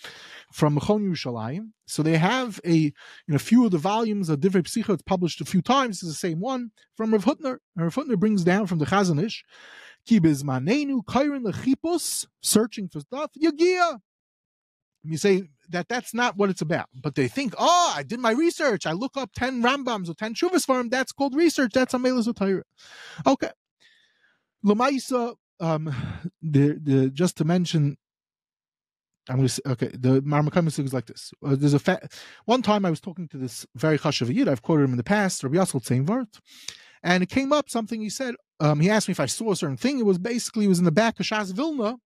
from 0.53 0.79
Mechon 0.79 1.11
Yerushalayim. 1.11 1.71
So 1.87 2.05
they 2.05 2.17
have 2.17 2.61
a 2.65 2.77
you 2.77 2.93
know, 3.27 3.39
few 3.39 3.65
of 3.65 3.73
the 3.73 3.79
volumes 3.79 4.29
of 4.29 4.39
Divrei 4.39 4.63
Psicha. 4.63 4.95
It's 4.95 5.03
published 5.03 5.41
a 5.41 5.45
few 5.45 5.61
times. 5.61 6.01
It's 6.01 6.13
the 6.13 6.15
same 6.15 6.39
one 6.39 6.71
from 6.97 7.13
Rav 7.13 7.25
Hutner. 7.25 7.59
And 7.75 7.85
Rav 7.85 7.97
Hutner 7.97 8.17
brings 8.17 8.45
down 8.45 8.69
from 8.69 8.79
the 8.79 8.87
Chazon 8.87 9.21
Ish, 9.21 9.45
Ki 10.09 10.21
kairin 10.21 11.45
lechipus, 11.45 12.27
searching 12.41 12.89
for 12.89 13.01
stuff, 13.01 13.31
yagia. 13.41 13.99
You 15.05 15.19
say 15.19 15.45
that 15.69 15.89
that's 15.89 16.15
not 16.15 16.37
what 16.37 16.49
it's 16.51 16.63
about, 16.63 16.87
but 16.95 17.15
they 17.15 17.29
think, 17.29 17.55
oh, 17.59 17.93
I 17.95 18.03
did 18.03 18.19
my 18.19 18.33
research. 18.33 18.87
I 18.87 18.93
look 18.93 19.17
up 19.17 19.31
10 19.37 19.63
Rambams 19.63 20.09
or 20.09 20.15
10 20.15 20.35
Shuvas 20.35 20.65
for 20.65 20.81
him. 20.81 20.89
That's 20.89 21.13
called 21.13 21.35
research. 21.35 21.73
That's 21.75 21.95
a 21.95 21.99
Melas 21.99 22.29
Okay. 23.27 23.51
Lamaisa, 24.65 25.35
um, 25.61 25.95
the, 26.43 26.79
the, 26.83 27.11
just 27.11 27.37
to 27.37 27.45
mention, 27.45 27.97
I'm 29.29 29.37
going 29.37 29.47
to 29.47 29.55
say, 29.55 29.63
okay, 29.67 29.89
the 29.89 30.23
Marmakam 30.23 30.67
is 30.67 30.93
like 30.93 31.07
this. 31.07 31.33
Uh, 31.45 31.55
there's 31.55 31.75
a 31.75 31.79
fa- 31.79 32.09
one 32.47 32.63
time 32.63 32.85
I 32.85 32.91
was 32.91 33.01
talking 33.01 33.29
to 33.29 33.37
this 33.37 33.67
very 33.77 33.99
Chashav 33.99 34.35
Yid, 34.35 34.49
I've 34.49 34.63
quoted 34.63 34.85
him 34.85 34.93
in 34.93 34.97
the 34.97 35.05
past, 35.05 35.45
Rabbi 35.45 35.57
Yassel 35.57 35.83
Tzeinvart, 35.83 36.41
and 37.03 37.23
it 37.23 37.29
came 37.29 37.53
up 37.53 37.69
something 37.69 38.01
he 38.01 38.11
said. 38.11 38.35
Um, 38.61 38.81
he 38.81 38.91
asked 38.91 39.09
me 39.09 39.13
if 39.13 39.21
I 39.21 39.27
saw 39.27 39.53
a 39.53 39.57
certain 39.57 39.77
thing. 39.77 39.99
It 39.99 40.07
was 40.07 40.19
basically, 40.19 40.65
it 40.65 40.69
was 40.69 40.81
in 40.81 40.85
the 40.85 40.91
back 40.93 41.21
of 41.21 41.27
Shas 41.27 41.53
Vilna, 41.53 41.97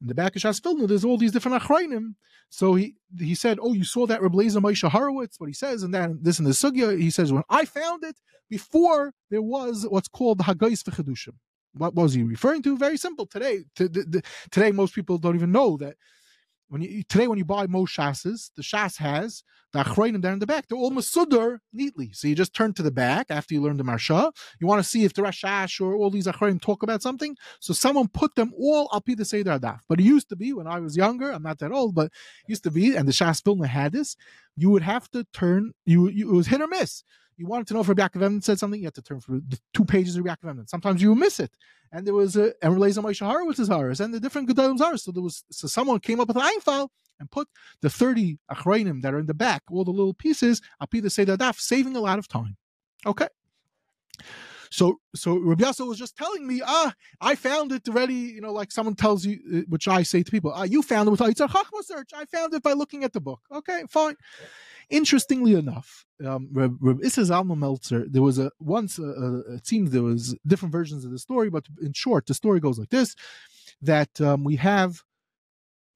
in 0.00 0.06
the 0.06 0.14
back 0.14 0.36
of 0.36 0.42
Shas 0.42 0.62
Vilna, 0.62 0.86
there's 0.86 1.04
all 1.04 1.18
these 1.18 1.32
different 1.32 1.62
achrayim. 1.62 2.14
So 2.48 2.74
he 2.74 2.94
he 3.18 3.34
said, 3.34 3.58
"Oh, 3.60 3.72
you 3.72 3.84
saw 3.84 4.06
that 4.06 4.22
Reb 4.22 4.32
Elazar 4.32 4.62
Moshe 4.62 4.88
Horowitz?" 4.88 5.40
What 5.40 5.48
he 5.48 5.52
says, 5.52 5.82
and 5.82 5.92
then 5.92 6.18
this 6.22 6.38
in 6.38 6.44
the 6.44 6.52
sugya, 6.52 6.98
he 6.98 7.10
says, 7.10 7.32
"When 7.32 7.42
I 7.50 7.64
found 7.64 8.04
it 8.04 8.20
before 8.48 9.12
there 9.30 9.42
was 9.42 9.86
what's 9.88 10.08
called 10.08 10.38
the 10.38 10.44
Hagais 10.44 10.82
v'chedushim." 10.82 11.34
What 11.74 11.94
was 11.94 12.14
he 12.14 12.22
referring 12.22 12.62
to? 12.62 12.78
Very 12.78 12.96
simple. 12.96 13.26
Today, 13.26 13.64
today 13.74 14.72
most 14.72 14.94
people 14.94 15.18
don't 15.18 15.34
even 15.34 15.52
know 15.52 15.76
that 15.78 15.96
when 16.68 16.82
you 16.82 17.02
today 17.02 17.28
when 17.28 17.38
you 17.38 17.44
buy 17.44 17.66
most 17.66 17.90
shasses, 17.90 18.50
the 18.56 18.62
shas 18.62 18.98
has 18.98 19.42
the 19.76 19.84
achroinim 19.84 20.20
down 20.20 20.34
in 20.34 20.38
the 20.38 20.46
back. 20.46 20.68
They're 20.68 20.78
all 20.78 20.90
masudar 20.90 21.58
neatly. 21.72 22.12
So 22.12 22.28
you 22.28 22.34
just 22.34 22.54
turn 22.54 22.72
to 22.74 22.82
the 22.82 22.90
back 22.90 23.26
after 23.30 23.54
you 23.54 23.62
learn 23.62 23.76
the 23.76 23.84
marsha. 23.84 24.32
You 24.60 24.66
want 24.66 24.82
to 24.82 24.88
see 24.88 25.04
if 25.04 25.14
the 25.14 25.22
rashash 25.22 25.80
or 25.80 25.94
all 25.94 26.10
these 26.10 26.26
achroinim 26.26 26.60
talk 26.60 26.82
about 26.82 27.02
something. 27.02 27.36
So 27.60 27.72
someone 27.72 28.08
put 28.08 28.34
them 28.34 28.52
all 28.58 28.88
up 28.92 29.04
the 29.06 29.24
seder 29.24 29.58
adaf. 29.58 29.80
But 29.88 30.00
it 30.00 30.04
used 30.04 30.28
to 30.30 30.36
be 30.36 30.52
when 30.52 30.66
I 30.66 30.80
was 30.80 30.96
younger. 30.96 31.30
I'm 31.30 31.42
not 31.42 31.58
that 31.58 31.72
old, 31.72 31.94
but 31.94 32.12
used 32.48 32.64
to 32.64 32.70
be, 32.70 32.96
and 32.96 33.06
the 33.06 33.12
shas 33.12 33.42
Vilna 33.44 33.66
had 33.66 33.92
this. 33.92 34.16
You 34.56 34.70
would 34.70 34.82
have 34.82 35.10
to 35.10 35.24
turn. 35.32 35.72
You, 35.84 36.08
you 36.08 36.30
it 36.30 36.36
was 36.36 36.46
hit 36.48 36.60
or 36.60 36.66
miss 36.66 37.04
you 37.36 37.46
wanted 37.46 37.66
to 37.68 37.74
know 37.74 37.80
if 37.80 37.88
Rabbi 37.88 38.02
Yaakov 38.02 38.42
said 38.42 38.58
something, 38.58 38.80
you 38.80 38.86
had 38.86 38.94
to 38.94 39.02
turn 39.02 39.20
for 39.20 39.32
the 39.32 39.58
two 39.74 39.84
pages 39.84 40.16
of 40.16 40.24
Rabbi 40.24 40.48
Yaakov 40.48 40.68
Sometimes 40.68 41.02
you 41.02 41.10
would 41.10 41.18
miss 41.18 41.38
it. 41.38 41.50
And 41.92 42.06
there 42.06 42.14
was 42.14 42.36
a 42.36 42.52
and 42.62 42.74
relays 42.74 42.98
on 42.98 43.04
Moshe 43.04 43.24
Horowitz's 43.24 43.68
Haras 43.68 44.00
and 44.00 44.12
the 44.12 44.20
different 44.20 44.48
Gedalim's 44.48 44.80
Haras. 44.80 45.04
So 45.04 45.12
there 45.12 45.22
was 45.22 45.44
so 45.50 45.68
someone 45.68 46.00
came 46.00 46.18
up 46.18 46.28
with 46.28 46.36
an 46.36 46.60
file 46.60 46.90
and 47.18 47.30
put 47.30 47.48
the 47.80 47.90
30 47.90 48.38
achrayim 48.50 49.02
that 49.02 49.14
are 49.14 49.18
in 49.18 49.26
the 49.26 49.34
back, 49.34 49.62
all 49.70 49.84
the 49.84 49.90
little 49.90 50.14
pieces, 50.14 50.62
Api 50.80 51.00
the 51.00 51.10
Seder 51.10 51.36
Daf, 51.36 51.58
saving 51.58 51.96
a 51.96 52.00
lot 52.00 52.18
of 52.18 52.28
time. 52.28 52.56
Okay. 53.04 53.28
So 54.70 55.00
so 55.14 55.38
Rabbi 55.38 55.64
Yasser 55.64 55.86
was 55.86 55.98
just 55.98 56.16
telling 56.16 56.46
me, 56.46 56.60
ah, 56.64 56.92
I 57.20 57.34
found 57.34 57.72
it 57.72 57.88
already, 57.88 58.14
you 58.14 58.40
know, 58.40 58.52
like 58.52 58.72
someone 58.72 58.94
tells 58.94 59.24
you, 59.24 59.38
uh, 59.52 59.60
which 59.68 59.88
I 59.88 60.02
say 60.02 60.22
to 60.22 60.30
people, 60.30 60.52
ah, 60.54 60.64
you 60.64 60.82
found 60.82 61.08
it 61.08 61.10
with 61.10 61.20
Otzar 61.20 61.48
Chachma 61.48 61.82
search. 61.82 62.10
I 62.14 62.24
found 62.24 62.54
it 62.54 62.62
by 62.62 62.72
looking 62.72 63.04
at 63.04 63.12
the 63.12 63.20
book. 63.20 63.40
Okay, 63.52 63.84
fine. 63.88 64.16
Interestingly 64.88 65.54
enough, 65.54 66.04
um, 66.24 66.48
Reb 66.52 66.78
Isser 66.80 67.28
Zalman 67.28 67.58
Meltzer, 67.58 68.06
there 68.08 68.22
was 68.22 68.38
a 68.38 68.52
once, 68.60 69.00
uh, 69.00 69.42
it 69.48 69.66
seems 69.66 69.90
there 69.90 70.02
was 70.02 70.36
different 70.46 70.72
versions 70.72 71.04
of 71.04 71.10
the 71.10 71.18
story, 71.18 71.50
but 71.50 71.64
in 71.82 71.92
short, 71.92 72.26
the 72.26 72.34
story 72.34 72.60
goes 72.60 72.78
like 72.78 72.90
this: 72.90 73.16
that 73.82 74.20
um, 74.20 74.44
we 74.44 74.56
have 74.56 75.02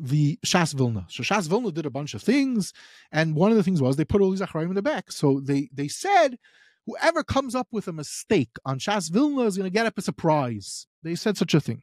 the 0.00 0.38
Shas 0.44 0.74
Vilna. 0.74 1.06
So 1.08 1.22
Shas 1.22 1.48
Vilna 1.48 1.70
did 1.70 1.86
a 1.86 1.90
bunch 1.90 2.14
of 2.14 2.22
things, 2.22 2.72
and 3.12 3.34
one 3.34 3.50
of 3.50 3.56
the 3.56 3.62
things 3.62 3.82
was 3.82 3.96
they 3.96 4.04
put 4.04 4.20
all 4.20 4.30
these 4.30 4.40
achrayim 4.40 4.68
in 4.68 4.74
the 4.74 4.82
back. 4.82 5.12
So 5.12 5.40
they 5.40 5.68
they 5.72 5.88
said 5.88 6.38
whoever 6.86 7.22
comes 7.22 7.54
up 7.54 7.68
with 7.70 7.86
a 7.86 7.92
mistake 7.92 8.56
on 8.64 8.78
Shas 8.78 9.10
Vilna 9.10 9.42
is 9.42 9.56
going 9.56 9.70
to 9.70 9.74
get 9.78 9.86
up 9.86 9.98
a 9.98 10.02
surprise. 10.02 10.86
They 11.02 11.14
said 11.14 11.36
such 11.36 11.54
a 11.54 11.60
thing. 11.60 11.82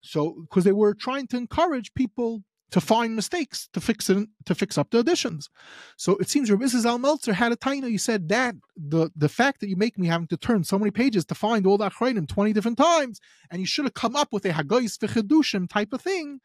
So 0.00 0.36
because 0.42 0.64
they 0.64 0.72
were 0.72 0.94
trying 0.94 1.26
to 1.28 1.36
encourage 1.36 1.94
people 1.94 2.42
to 2.70 2.80
find 2.80 3.16
mistakes 3.16 3.68
to 3.72 3.80
fix 3.80 4.10
it 4.10 4.28
to 4.44 4.54
fix 4.54 4.76
up 4.76 4.90
the 4.90 4.98
additions. 4.98 5.48
So 5.96 6.16
it 6.16 6.28
seems 6.28 6.50
Rabbi 6.50 6.66
Al 6.84 6.98
Meltzer 6.98 7.32
had 7.32 7.52
a 7.52 7.56
taina. 7.56 7.90
You 7.90 7.98
said 7.98 8.28
that 8.28 8.54
the 8.76 9.10
the 9.16 9.28
fact 9.28 9.60
that 9.60 9.68
you 9.68 9.76
make 9.76 9.98
me 9.98 10.06
having 10.06 10.28
to 10.28 10.36
turn 10.36 10.64
so 10.64 10.78
many 10.78 10.90
pages 10.90 11.24
to 11.26 11.34
find 11.34 11.66
all 11.66 11.78
that 11.78 11.94
chayim 11.94 12.28
twenty 12.28 12.52
different 12.52 12.78
times, 12.78 13.20
and 13.50 13.60
you 13.60 13.66
should 13.66 13.84
have 13.84 13.94
come 13.94 14.16
up 14.16 14.32
with 14.32 14.44
a 14.44 14.50
hagais 14.50 14.98
v'chedushim 14.98 15.68
type 15.68 15.92
of 15.92 16.02
thing 16.02 16.40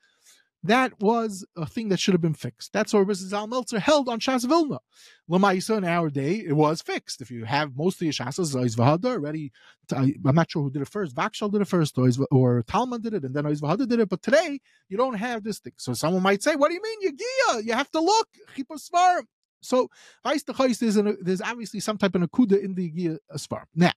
that 0.64 0.99
was 1.01 1.45
a 1.57 1.66
thing 1.66 1.89
that 1.89 1.99
should 1.99 2.14
have 2.14 2.22
been 2.22 2.34
fixed. 2.34 2.72
That's 2.72 2.93
what 2.93 3.01
Rabbi 3.01 3.14
Zal 3.14 3.47
Meltzer 3.47 3.80
held 3.80 4.07
on 4.07 4.20
Shas 4.20 4.47
Vilna. 4.47 4.80
Lamaisa 5.30 5.78
in 5.78 5.84
our 5.84 6.09
day, 6.09 6.36
it 6.36 6.53
was 6.53 6.82
fixed. 6.82 7.22
If 7.22 7.30
you 7.32 7.45
have 7.45 7.76
most 7.76 7.97
of 7.97 8.03
your 8.03 8.14
Shasas, 8.14 8.55
Oz 8.55 8.76
Vehadar 8.76 9.14
already, 9.14 9.51
I'm 9.93 10.36
not 10.36 10.51
sure 10.51 10.64
who 10.64 10.72
did 10.72 10.82
it 10.82 10.88
first. 10.88 11.16
Vagshal 11.16 11.51
did 11.51 11.61
it 11.61 11.68
first, 11.68 11.97
or 12.32 12.64
Talmud 12.64 13.03
did 13.03 13.14
it, 13.14 13.24
and 13.24 13.36
then 13.36 13.45
Oz 13.45 13.61
Vehadar 13.61 13.88
did 13.88 13.99
it. 13.99 14.09
But 14.09 14.22
today, 14.22 14.59
you 14.88 14.97
don't 14.97 15.16
have 15.16 15.43
this 15.43 15.59
thing. 15.59 15.74
So 15.78 15.93
someone 15.93 16.24
might 16.24 16.43
say, 16.43 16.55
what 16.55 16.70
do 16.70 16.76
you 16.76 16.82
mean, 16.82 17.11
Yagia? 17.11 17.66
You 17.66 17.74
have 17.74 17.91
to 17.91 17.99
look. 17.99 18.30
So 19.64 19.89
there's, 20.24 20.95
an, 20.95 21.18
there's 21.22 21.41
obviously 21.41 21.80
some 21.80 21.97
type 21.97 22.16
of 22.16 22.22
nakuda 22.22 22.61
in 22.64 22.76
the 22.76 22.91
Yigiyah 22.91 23.18
Asfar. 23.34 23.64
Now, 23.76 23.91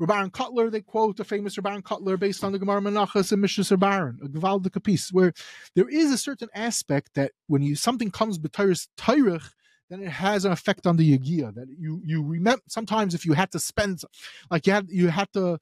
Rabban 0.00 0.30
Kotler, 0.30 0.70
they 0.70 0.80
quote 0.80 1.16
the 1.16 1.24
famous 1.24 1.56
Rabban 1.56 1.82
Kotler 1.82 2.18
based 2.18 2.42
on 2.44 2.52
the 2.52 2.58
Gemara 2.58 2.80
Menachas 2.80 3.32
and 3.32 3.42
Mishnah 3.42 3.64
Rabban, 3.64 4.24
a 4.24 4.28
Gvaldik 4.28 4.82
piece, 4.82 5.12
where 5.12 5.32
there 5.74 5.88
is 5.88 6.12
a 6.12 6.18
certain 6.18 6.48
aspect 6.54 7.14
that 7.14 7.32
when 7.46 7.62
you 7.62 7.74
something 7.74 8.10
comes 8.10 8.38
b'tyrus 8.38 8.88
Tyrich, 8.96 9.50
then 9.88 10.02
it 10.02 10.08
has 10.08 10.44
an 10.44 10.52
effect 10.52 10.86
on 10.86 10.96
the 10.96 11.18
Yigiyah. 11.18 11.54
That 11.54 11.66
you 11.78 12.00
you 12.04 12.22
remember 12.22 12.62
sometimes 12.68 13.14
if 13.14 13.26
you 13.26 13.32
had 13.32 13.50
to 13.52 13.58
spend 13.58 14.02
like 14.50 14.66
you 14.66 14.72
had 14.72 14.86
you 14.88 15.08
had 15.08 15.32
to 15.34 15.58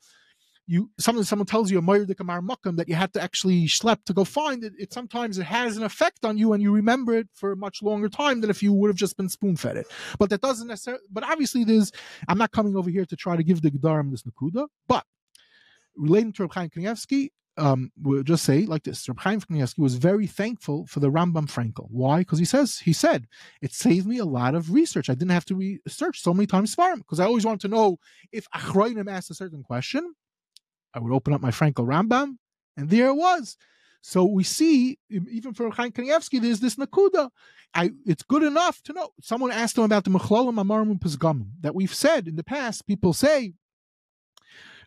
you 0.68 0.90
someone 0.98 1.46
tells 1.46 1.70
you 1.70 1.78
a 1.78 1.82
Meir 1.82 2.04
de 2.04 2.14
Kamar 2.14 2.42
Makam 2.42 2.76
that 2.76 2.88
you 2.88 2.94
had 2.94 3.12
to 3.14 3.22
actually 3.22 3.64
schlep 3.64 4.04
to 4.04 4.12
go 4.12 4.22
find 4.22 4.62
it, 4.62 4.74
it 4.78 4.92
sometimes 4.92 5.38
it 5.38 5.44
has 5.44 5.76
an 5.78 5.82
effect 5.82 6.24
on 6.24 6.36
you 6.36 6.52
and 6.52 6.62
you 6.62 6.72
remember 6.72 7.14
it 7.14 7.26
for 7.32 7.52
a 7.52 7.56
much 7.56 7.82
longer 7.82 8.08
time 8.08 8.42
than 8.42 8.50
if 8.50 8.62
you 8.62 8.72
would 8.72 8.88
have 8.88 8.96
just 8.96 9.16
been 9.16 9.30
spoon 9.30 9.56
fed 9.56 9.78
it. 9.78 9.86
But 10.18 10.28
that 10.30 10.42
doesn't 10.42 10.68
necessarily 10.68 11.02
but 11.10 11.24
obviously 11.24 11.64
there's 11.64 11.90
I'm 12.28 12.38
not 12.38 12.52
coming 12.52 12.76
over 12.76 12.90
here 12.90 13.06
to 13.06 13.16
try 13.16 13.34
to 13.34 13.42
give 13.42 13.62
the 13.62 13.70
Gedarim 13.70 14.10
this 14.10 14.24
Nakuda, 14.24 14.68
but 14.86 15.04
relating 15.96 16.32
to 16.34 16.42
Reb 16.42 16.52
Chaim 16.52 16.68
Kanievsky, 16.68 17.30
um, 17.56 17.90
we'll 18.00 18.22
just 18.22 18.44
say 18.44 18.66
like 18.66 18.84
this: 18.84 19.08
Reb 19.08 19.18
Chaim 19.20 19.40
was 19.78 19.94
very 19.96 20.26
thankful 20.26 20.86
for 20.86 21.00
the 21.00 21.10
Rambam 21.10 21.50
Frankel. 21.50 21.88
Why? 21.90 22.20
Because 22.20 22.38
he 22.38 22.44
says 22.44 22.78
he 22.78 22.92
said 22.92 23.26
it 23.62 23.72
saved 23.72 24.06
me 24.06 24.18
a 24.18 24.24
lot 24.24 24.54
of 24.54 24.72
research. 24.72 25.10
I 25.10 25.14
didn't 25.14 25.32
have 25.32 25.46
to 25.46 25.56
research 25.56 26.20
so 26.20 26.32
many 26.32 26.46
times 26.46 26.76
Svarim 26.76 26.98
because 26.98 27.18
I 27.20 27.24
always 27.24 27.44
wanted 27.44 27.62
to 27.62 27.68
know 27.68 27.98
if 28.32 28.46
Achroinim 28.54 29.10
asked 29.10 29.30
a 29.30 29.34
certain 29.34 29.62
question. 29.62 30.14
I 30.94 31.00
would 31.00 31.12
open 31.12 31.32
up 31.32 31.40
my 31.40 31.50
Frankel 31.50 31.86
Rambam, 31.86 32.36
and 32.76 32.90
there 32.90 33.08
it 33.08 33.14
was. 33.14 33.56
So 34.00 34.24
we 34.24 34.44
see, 34.44 34.98
even 35.10 35.54
for 35.54 35.70
Chaim 35.70 35.92
Kanievsky, 35.92 36.40
there's 36.40 36.60
this 36.60 36.76
nakuda. 36.76 37.30
I, 37.74 37.90
it's 38.06 38.22
good 38.22 38.42
enough 38.42 38.82
to 38.84 38.92
know. 38.92 39.10
Someone 39.20 39.50
asked 39.50 39.76
him 39.76 39.84
about 39.84 40.04
the 40.04 40.10
Mechlalim 40.10 40.54
Amarim 40.54 40.98
Pizgamim 40.98 41.50
that 41.60 41.74
we've 41.74 41.94
said 41.94 42.26
in 42.26 42.36
the 42.36 42.44
past. 42.44 42.86
People 42.86 43.12
say 43.12 43.54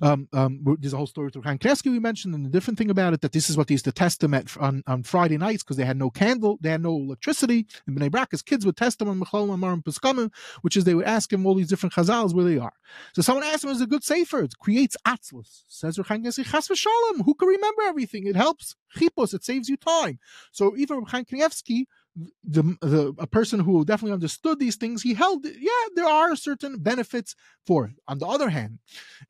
um, 0.01 0.28
um, 0.34 0.63
there's 0.80 0.93
a 0.93 0.97
whole 0.97 1.07
story 1.07 1.32
to 1.32 1.41
Chaim 1.41 1.57
Kanievsky 1.57 1.91
we 1.91 1.99
mentioned, 1.99 2.34
and 2.34 2.45
the 2.45 2.49
different 2.49 2.78
thing 2.78 2.89
about 2.89 3.13
it 3.13 3.22
that 3.22 3.32
this 3.32 3.49
is 3.49 3.57
what 3.57 3.67
they 3.67 3.74
used 3.74 3.86
to 3.86 3.91
test 3.91 4.19
them 4.19 4.34
at 4.34 4.55
on, 4.57 4.84
on 4.88 5.03
Friday 5.03 5.38
nights 5.38 5.63
because 5.63 5.78
they 5.78 5.86
had 5.86 5.97
no 5.97 6.09
candle, 6.09 6.57
they 6.61 6.69
had 6.69 6.82
no 6.82 6.95
electricity. 6.95 7.67
And 7.86 7.97
Bnei 7.97 8.11
Brak, 8.11 8.32
his 8.32 8.41
kids 8.41 8.65
would 8.65 8.78
test 8.78 8.99
them 8.99 9.09
on 9.09 9.19
Mechal 9.19 9.53
Amar 9.53 9.74
and 9.74 10.32
which 10.61 10.78
is 10.78 10.84
they 10.84 10.95
would 10.95 11.05
ask 11.05 11.32
him 11.32 11.45
all 11.45 11.55
these 11.55 11.67
different 11.67 11.93
chazals 11.93 12.34
where 12.34 12.45
they 12.45 12.57
are. 12.57 12.74
So 13.13 13.22
someone 13.22 13.45
asked 13.45 13.63
him, 13.63 13.69
"Is 13.69 13.82
a 13.82 13.88
good 13.88 14.03
sefer? 14.03 14.43
It 14.43 14.57
creates 14.59 14.97
atzlus." 15.07 15.63
Says 15.67 15.97
Kanievsky, 15.97 16.45
"Chas 16.45 16.67
v'shalom. 16.67 17.24
Who 17.26 17.34
can 17.36 17.47
remember 17.47 17.84
everything? 17.84 18.26
It 18.26 18.36
helps. 18.36 18.76
Chipos. 18.97 19.34
It 19.34 19.43
saves 19.43 19.69
you 19.69 19.78
time." 19.78 20.19
So 20.51 20.76
even 20.78 21.05
Kanievsky 21.05 21.86
the, 22.43 22.64
the 22.82 23.14
a 23.20 23.28
person 23.28 23.59
who 23.62 23.86
definitely 23.86 24.14
understood 24.14 24.59
these 24.59 24.76
things, 24.76 25.01
he 25.01 25.14
held 25.14 25.45
yeah, 25.45 25.72
there 25.95 26.07
are 26.07 26.36
certain 26.36 26.80
benefits 26.80 27.36
for 27.66 27.86
it. 27.86 27.93
On 28.07 28.18
the 28.18 28.26
other 28.26 28.49
hand, 28.49 28.80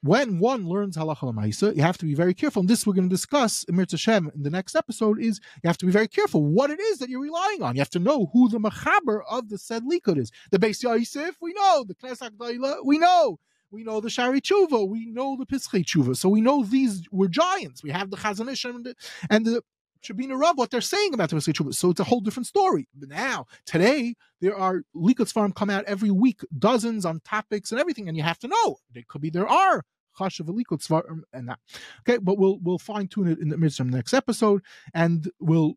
when 0.02 0.40
one 0.40 0.68
learns 0.68 0.98
halacha 0.98 1.24
l'maisa, 1.24 1.76
you 1.76 1.84
have 1.84 1.98
to 2.00 2.06
be 2.06 2.16
very 2.16 2.34
careful. 2.34 2.62
And 2.62 2.70
this 2.70 2.88
we're 2.88 2.94
going 2.94 3.10
to 3.10 3.14
discuss 3.14 3.66
Mirza 3.70 3.98
in 4.18 4.44
the 4.44 4.50
next 4.50 4.76
episode. 4.76 5.20
Is 5.20 5.40
you 5.64 5.68
have 5.68 5.78
to 5.78 5.86
be 5.86 5.92
very 5.92 6.08
careful 6.08 6.44
what 6.44 6.72
it 6.72 6.80
is 6.80 6.98
that 7.00 7.10
you're 7.10 7.22
relying 7.22 7.62
on. 7.62 7.76
You 7.76 7.82
have 7.82 7.90
to 7.92 8.00
know 8.00 8.30
who 8.34 8.50
the 8.50 8.60
machaber 8.60 9.22
of 9.30 9.50
the 9.50 9.58
said 9.58 9.84
likud 9.84 10.18
is. 10.18 10.32
The 10.50 10.60
Beis 10.60 10.82
Yosef, 10.82 11.36
we 11.42 11.54
know. 11.54 11.86
The 11.88 11.96
Knesset 11.96 12.32
Agdayla, 12.32 12.86
we 12.86 12.98
know. 12.98 13.40
We 13.70 13.84
know 13.84 14.02
the 14.02 14.10
Shari 14.10 14.42
Tshuva. 14.42 14.88
We 14.88 15.06
know 15.06 15.38
the 15.38 15.46
Pischei 15.46 15.86
Tshuva. 15.86 16.18
So 16.18 16.28
we 16.28 16.42
know 16.42 16.64
these 16.64 17.04
were 17.12 17.30
giants. 17.30 17.84
We 17.84 17.92
have 17.92 18.10
the 18.10 18.18
Chazon 18.18 18.52
Ish 18.52 18.66
and 18.66 18.86
the, 18.86 18.96
and 19.30 19.46
the 19.46 19.64
Shabina 20.04 20.40
Rav, 20.40 20.58
what 20.58 20.72
they're 20.72 20.82
saying 20.82 21.14
about 21.14 21.30
the 21.30 21.36
Pischei 21.36 21.54
Tshuva. 21.54 21.74
So 21.74 21.92
it's 21.92 22.00
a 22.00 22.06
whole 22.06 22.22
different 22.22 22.48
story. 22.48 22.88
But 22.96 23.10
now, 23.10 23.46
today, 23.66 24.16
there 24.40 24.58
are 24.58 24.84
Likutz 24.96 25.32
Farm 25.32 25.52
come 25.52 25.70
out 25.70 25.86
every 25.86 26.12
week, 26.12 26.42
dozens 26.58 27.06
on 27.06 27.20
topics 27.22 27.72
and 27.72 27.80
everything, 27.80 28.08
and 28.08 28.18
you 28.18 28.24
have 28.24 28.40
to 28.40 28.48
know. 28.48 28.78
It 28.94 29.08
could 29.08 29.22
be 29.22 29.30
there 29.30 29.48
are 29.48 29.84
Chashav 30.18 30.48
Likutz 30.48 30.88
Farm 30.88 31.06
um, 31.10 31.24
and 31.34 31.50
that. 31.50 31.60
Okay, 32.02 32.18
but 32.18 32.38
we'll 32.38 32.60
we'll 32.62 32.80
fine 32.80 33.08
tune 33.08 33.28
it 33.28 33.40
in 33.40 33.50
the 33.50 33.58
midst 33.58 33.80
of 33.80 33.90
the 33.90 33.96
next 33.96 34.14
episode, 34.14 34.62
and 34.94 35.30
we'll 35.40 35.76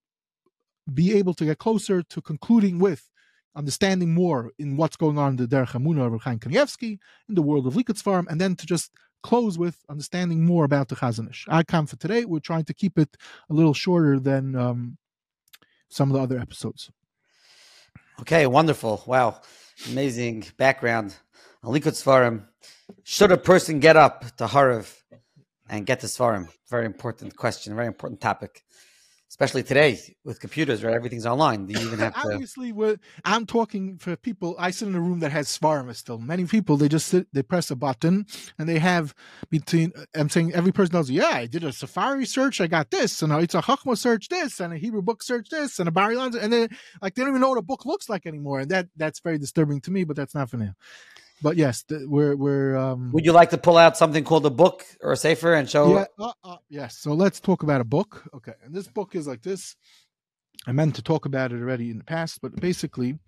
be 0.92 1.14
able 1.14 1.34
to 1.34 1.44
get 1.44 1.58
closer 1.58 2.02
to 2.02 2.20
concluding 2.20 2.78
with 2.78 3.08
understanding 3.56 4.12
more 4.12 4.50
in 4.58 4.76
what's 4.76 4.96
going 4.96 5.16
on 5.16 5.30
in 5.30 5.36
the 5.36 5.46
Derech 5.46 5.70
Emunah 5.70 6.12
of 6.12 6.22
Chaim 6.22 6.38
Kanievsky, 6.38 6.98
in 7.28 7.34
the 7.34 7.42
world 7.42 7.66
of 7.66 7.74
Likutz 7.74 8.02
Farm, 8.02 8.26
and 8.28 8.40
then 8.40 8.56
to 8.56 8.66
just 8.66 8.90
close 9.24 9.56
with 9.56 9.78
understanding 9.88 10.44
more 10.44 10.64
about 10.64 10.88
the 10.88 10.94
Chazon 10.94 11.30
Ish. 11.30 11.46
I 11.48 11.62
come 11.62 11.86
for 11.86 11.96
today. 11.96 12.26
We're 12.26 12.40
trying 12.40 12.66
to 12.66 12.74
keep 12.74 12.98
it 12.98 13.16
a 13.48 13.54
little 13.54 13.72
shorter 13.72 14.20
than 14.20 14.54
um, 14.54 14.98
some 15.88 16.10
of 16.10 16.14
the 16.14 16.22
other 16.22 16.38
episodes. 16.38 16.90
Okay, 18.20 18.46
wonderful. 18.46 19.02
Wow. 19.06 19.40
Amazing 19.90 20.44
background. 20.58 21.16
On 21.62 21.72
Likutz 21.74 22.02
Farm. 22.02 22.46
Should 23.02 23.32
a 23.32 23.38
person 23.38 23.80
get 23.80 23.96
up 23.96 24.36
to 24.36 24.44
Harav 24.44 24.94
and 25.70 25.86
get 25.86 26.00
to 26.00 26.06
Svarim? 26.06 26.48
Very 26.68 26.84
important 26.84 27.34
question, 27.34 27.74
very 27.74 27.86
important 27.86 28.20
topic 28.20 28.62
especially 29.34 29.64
today 29.64 29.98
with 30.22 30.38
computers 30.38 30.84
where 30.84 30.94
everything's 30.94 31.26
online. 31.26 31.68
You 31.68 31.76
even 31.80 31.98
have 31.98 32.14
to? 32.14 32.34
Obviously, 32.34 32.72
I'm 33.24 33.46
talking 33.46 33.98
for 33.98 34.14
people. 34.14 34.54
I 34.60 34.70
sit 34.70 34.86
in 34.86 34.94
a 34.94 35.00
room 35.00 35.18
that 35.20 35.32
has 35.32 35.48
Svarim 35.48 35.92
still. 35.96 36.18
Many 36.18 36.44
people 36.44 36.76
they 36.76 36.88
just 36.88 37.08
sit, 37.08 37.26
they 37.32 37.42
press 37.42 37.68
a 37.72 37.74
button, 37.74 38.26
and 38.60 38.68
they 38.68 38.78
have 38.78 39.12
between. 39.50 39.92
I'm 40.14 40.28
saying 40.28 40.54
every 40.54 40.70
person 40.70 40.92
knows. 40.92 41.10
Yeah, 41.10 41.30
I 41.34 41.46
did 41.46 41.64
a 41.64 41.70
Sefaria 41.70 42.28
search. 42.28 42.60
I 42.60 42.68
got 42.68 42.92
this, 42.92 43.22
and 43.22 43.32
now 43.32 43.40
it's 43.40 43.56
a 43.56 43.60
Chachma 43.60 43.98
search 43.98 44.28
this, 44.28 44.60
and 44.60 44.72
a 44.72 44.76
Hebrew 44.76 45.02
book 45.02 45.20
search 45.20 45.48
this, 45.48 45.80
and 45.80 45.88
a 45.88 45.92
Bar 45.92 46.10
Ilan, 46.10 46.40
and 46.40 46.52
then 46.52 46.68
like 47.02 47.16
they 47.16 47.22
don't 47.22 47.30
even 47.30 47.40
know 47.40 47.48
what 47.48 47.58
a 47.58 47.62
book 47.62 47.84
looks 47.84 48.08
like 48.08 48.26
anymore, 48.26 48.60
and 48.60 48.70
that 48.70 48.86
that's 48.96 49.18
very 49.18 49.38
disturbing 49.38 49.80
to 49.80 49.90
me. 49.90 50.04
But 50.04 50.14
that's 50.14 50.36
not 50.36 50.48
for 50.48 50.58
now 50.58 50.74
but 51.44 51.58
yes, 51.58 51.84
we're 51.90 52.34
we're. 52.34 52.74
Um, 52.74 53.12
Would 53.12 53.26
you 53.26 53.32
like 53.32 53.50
to 53.50 53.58
pull 53.58 53.76
out 53.76 53.98
something 53.98 54.24
called 54.24 54.46
a 54.46 54.50
book 54.50 54.82
or 55.02 55.12
a 55.12 55.16
safer 55.16 55.52
and 55.52 55.68
show? 55.68 55.98
Yeah, 55.98 56.06
uh, 56.18 56.32
uh, 56.42 56.56
yes. 56.70 56.96
So 56.96 57.12
let's 57.12 57.38
talk 57.38 57.62
about 57.62 57.82
a 57.82 57.84
book. 57.84 58.24
Okay, 58.34 58.54
and 58.64 58.74
this 58.74 58.88
book 58.88 59.14
is 59.14 59.26
like 59.26 59.42
this. 59.42 59.76
I 60.66 60.72
meant 60.72 60.94
to 60.96 61.02
talk 61.02 61.26
about 61.26 61.52
it 61.52 61.60
already 61.60 61.90
in 61.90 61.98
the 61.98 62.04
past, 62.04 62.40
but 62.40 62.56
basically, 62.56 63.18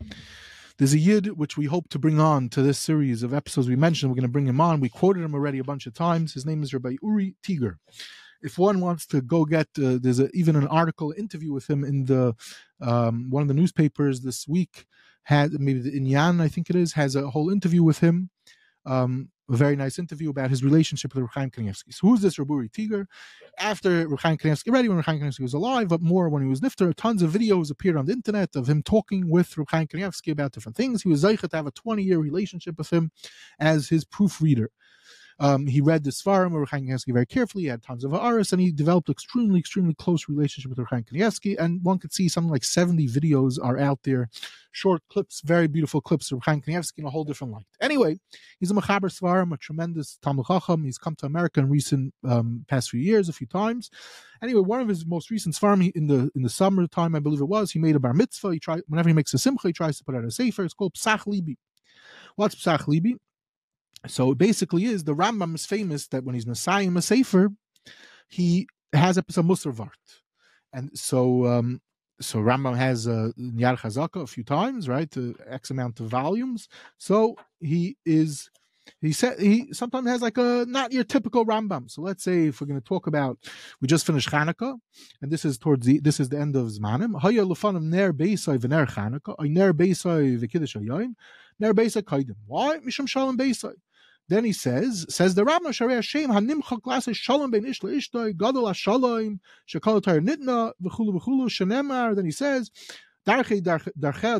there's 0.79 0.95
a 0.95 0.99
yid 0.99 1.37
which 1.37 1.59
we 1.59 1.67
hope 1.67 1.91
to 1.91 1.99
bring 1.99 2.19
on 2.19 2.49
to 2.49 2.63
this 2.63 2.79
series 2.79 3.23
of 3.23 3.35
episodes 3.35 3.69
we 3.69 3.77
mentioned. 3.77 4.11
We're 4.11 4.17
going 4.17 4.33
to 4.33 4.33
bring 4.33 4.49
him 4.49 4.63
on. 4.63 4.81
We 4.81 4.89
quoted 4.89 5.23
him 5.23 5.35
already 5.35 5.59
a 5.59 5.65
bunch 5.65 5.87
of 5.87 5.93
times. 5.93 6.33
His 6.33 6.47
name 6.47 6.63
is 6.63 6.73
Rabbi 6.73 6.97
Uri 7.03 7.37
Tiger. 7.47 7.79
If 8.41 8.57
one 8.57 8.81
wants 8.81 9.07
to 9.09 9.21
go 9.21 9.45
get, 9.45 9.69
uh, 9.77 9.99
there's 10.01 10.21
a, 10.21 10.31
even 10.33 10.57
an 10.57 10.69
article 10.69 11.13
interview 11.19 11.53
with 11.53 11.69
him 11.69 11.85
in 11.85 12.07
the 12.07 12.35
um, 12.81 13.29
one 13.29 13.43
of 13.43 13.49
the 13.49 13.55
newspapers 13.55 14.23
this 14.23 14.49
week 14.49 14.87
had 15.27 15.53
maybe 15.55 15.81
the 15.81 15.99
Inyan, 16.01 16.41
I 16.41 16.47
think 16.47 16.71
it 16.71 16.77
is, 16.77 16.93
has 16.93 17.17
a 17.17 17.31
whole 17.31 17.51
interview 17.51 17.83
with 17.83 17.99
him. 17.99 18.31
Um, 18.85 19.31
a 19.51 19.57
very 19.57 19.75
nice 19.75 19.99
interview 19.99 20.31
about 20.31 20.51
his 20.51 20.63
relationship 20.63 21.15
with 21.15 21.25
Rechaim 21.25 21.51
Kanievsky. 21.51 21.93
So 21.93 22.07
who's 22.07 22.21
this 22.21 22.37
Raburi 22.37 22.73
Tiger? 22.73 23.09
After 23.59 24.09
Rechaim 24.09 24.39
Kanievsky, 24.39 24.69
already 24.69 24.89
when 24.89 25.03
Rechaim 25.03 25.21
Kanievsky 25.21 25.41
was 25.41 25.55
alive, 25.55 25.89
but 25.89 26.01
more 26.01 26.29
when 26.29 26.43
he 26.43 26.49
was 26.49 26.61
nifter, 26.61 26.95
tons 26.95 27.23
of 27.23 27.33
videos 27.33 27.73
appeared 27.73 27.97
on 27.97 28.07
the 28.07 28.13
internet 28.13 28.55
of 28.55 28.69
him 28.69 28.85
talking 28.85 29.29
with 29.29 29.51
Rechaim 29.57 29.89
Kanievsky 29.89 30.31
about 30.31 30.53
different 30.53 30.77
things. 30.77 31.03
He 31.03 31.09
was 31.09 31.25
zeichet 31.25 31.51
to 31.51 31.57
have 31.57 31.67
a 31.67 31.73
20-year 31.73 32.19
relationship 32.21 32.79
with 32.79 32.93
him 32.93 33.11
as 33.59 33.89
his 33.89 34.05
proofreader. 34.05 34.71
Um, 35.39 35.67
he 35.67 35.81
read 35.81 36.05
the 36.05 36.11
Svarim 36.11 36.47
of 36.47 36.53
Rechaim 36.53 36.89
Kanievsky 36.89 37.13
very 37.13 37.27
carefully. 37.27 37.65
He 37.65 37.69
had 37.69 37.83
tons 37.83 38.05
of 38.05 38.15
Aris, 38.15 38.53
and 38.53 38.61
he 38.61 38.73
developed 38.73 39.11
extremely, 39.11 39.61
extremely 39.61 39.95
close 39.95 40.29
relationship 40.29 40.71
with 40.71 40.79
Rechaim 40.79 41.05
Kanievsky. 41.05 41.57
And 41.59 41.83
one 41.83 41.99
could 41.99 42.13
see 42.13 42.29
something 42.29 42.51
like 42.51 42.65
70 42.65 43.07
videos 43.09 43.59
are 43.63 43.79
out 43.79 44.01
there, 44.05 44.31
short 44.73 45.03
clips, 45.11 45.43
very 45.45 45.67
beautiful 45.67 46.01
clips 46.01 46.33
of 46.33 46.39
Rechaim 46.39 46.65
Kanievsky 46.65 46.99
in 46.99 47.05
a 47.05 47.11
whole 47.11 47.25
different 47.25 47.53
light. 47.53 47.67
Anyway, 47.83 48.19
he's 48.61 48.71
a 48.71 48.75
Mechaber 48.75 49.11
Svarim, 49.13 49.53
a 49.53 49.59
tremendous 49.59 50.19
Talmud. 50.23 50.47
He's 50.85 50.99
come 50.99 51.17
to 51.17 51.27
America 51.27 51.61
in 51.61 51.69
recent 51.69 52.15
um, 52.25 52.65
past 52.69 52.91
few 52.91 53.01
years, 53.01 53.29
a 53.29 53.35
few 53.35 53.47
times. 53.47 53.91
Anyway, 54.43 54.61
one 54.61 54.81
of 54.81 54.89
his 54.89 55.05
most 55.05 55.31
recent 55.31 55.55
Svarim 55.55 55.93
in 55.95 56.07
the 56.07 56.31
in 56.35 56.43
the 56.43 56.51
summertime, 56.51 57.15
I 57.15 57.21
believe 57.21 57.41
it 57.41 57.49
was, 57.49 57.73
he 57.73 57.79
made 57.79 57.97
a 57.97 58.01
bar 58.01 58.15
mitzvah. 58.15 58.53
He 58.53 58.61
tried 58.61 58.83
whenever 58.89 59.09
he 59.09 59.15
makes 59.15 59.35
a 59.35 59.39
simcha, 59.39 59.69
he 59.69 59.73
tries 59.73 59.99
to 59.99 60.05
put 60.05 60.15
out 60.15 60.25
a 60.25 60.31
sefer. 60.31 60.65
It's 60.65 60.75
called 60.75 60.95
Psach 60.95 61.27
Libi. 61.27 61.57
What's 62.37 62.55
Psach 62.55 62.87
Libi? 62.87 63.17
So 64.09 64.33
it 64.33 64.39
basically 64.39 64.85
is 64.85 65.05
the 65.05 65.15
Rambam 65.15 65.55
is 65.55 65.67
famous 65.67 66.07
that 66.09 66.25
when 66.25 66.35
he's 66.35 66.47
Messiah 66.47 66.91
a 66.95 67.03
Sefer, 67.03 67.51
he 68.29 68.67
has 68.93 69.17
a 69.17 69.23
Musar 69.23 69.73
Vart. 69.75 69.91
And 70.73 70.91
so 70.97 71.47
um, 71.47 71.81
so 72.21 72.39
Rambam 72.39 72.77
has 72.77 73.07
a 73.07 73.33
Nyar 73.39 73.79
Chazaka 73.79 74.23
a 74.23 74.27
few 74.27 74.45
times, 74.45 74.89
right? 74.89 75.15
Uh, 75.17 75.33
X 75.49 75.71
amount 75.71 76.01
of 76.01 76.07
volumes. 76.07 76.69
So 76.99 77.37
he 77.61 77.97
is 78.05 78.51
he 79.01 79.13
said 79.13 79.41
he 79.41 79.73
sometimes 79.73 80.09
has 80.09 80.23
like 80.23 80.39
a 80.39 80.65
not 80.69 80.93
your 80.93 81.05
typical 81.05 81.45
Rambam. 81.45 81.91
So 81.91 82.03
let's 82.03 82.23
say 82.23 82.47
if 82.47 82.61
we're 82.61 82.67
going 82.67 82.81
to 82.81 82.87
talk 82.87 83.07
about, 83.07 83.39
we 83.81 83.89
just 83.89 84.07
finished 84.07 84.31
Hanukkah, 84.31 84.79
and 85.21 85.31
this 85.31 85.45
is 85.45 85.59
towards 85.59 85.87
the 85.87 86.01
this 86.01 86.21
is 86.21 86.29
the 86.29 86.39
end 86.39 86.57
of 86.57 86.69
Zmanim. 86.69 87.21
Haya 87.21 87.45
lefanim 87.45 87.85
ner 87.85 88.13
beisai 88.13 88.59
v'ner 88.59 88.89
Hanukkah, 88.89 89.35
I 89.39 89.49
ner 89.49 89.73
beisai 89.73 90.39
v'kiddush 90.39 90.81
hayoyin, 90.81 91.15
ner 91.59 91.75
beisai 91.75 92.03
kaidim. 92.03 92.37
Why? 92.47 92.79
Misham 92.79 93.09
shalom 93.09 93.37
beisai. 93.37 93.75
Then 94.29 94.45
he 94.45 94.53
says, 94.53 95.07
says 95.09 95.35
the 95.35 95.45
Rambam 95.45 95.69
Sharei 95.69 95.95
Hashem 95.97 96.31
Hanimcha 96.31 96.81
Klasa 96.81 97.15
Shalom 97.15 97.51
Ben 97.51 97.65
Ish 97.65 97.81
LeIshtoi 97.81 98.37
Gadol 98.37 98.73
Shalom 98.73 99.41
Shekol 99.69 100.01
Nitna 100.03 100.73
V'chulu 100.83 101.21
V'chulu 101.21 101.47
Shenemar. 101.49 102.17
Then 102.17 102.25
he 102.25 102.33
says. 102.33 102.71
Darche 103.27 103.61
Darche 103.61 103.91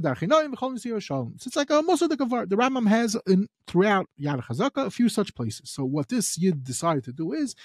Darchinoim 0.01 0.55
V'chol 0.55 0.75
Nisir 0.75 1.01
Shalom. 1.03 1.35
So 1.39 1.49
it's 1.49 1.57
like 1.57 1.71
a 1.71 1.83
most 1.83 2.03
of 2.03 2.09
the 2.09 2.17
Kavar. 2.17 2.49
The 2.49 2.57
Rambam 2.57 2.87
has 2.89 3.17
in 3.27 3.49
throughout 3.67 4.09
Yad 4.21 4.45
Chazaka 4.45 4.87
a 4.87 4.91
few 4.91 5.09
such 5.09 5.35
places. 5.35 5.71
So 5.71 5.85
what 5.85 6.09
this 6.09 6.39
Yid 6.39 6.63
decided 6.63 7.03
to 7.05 7.13
do 7.13 7.33
is 7.33 7.57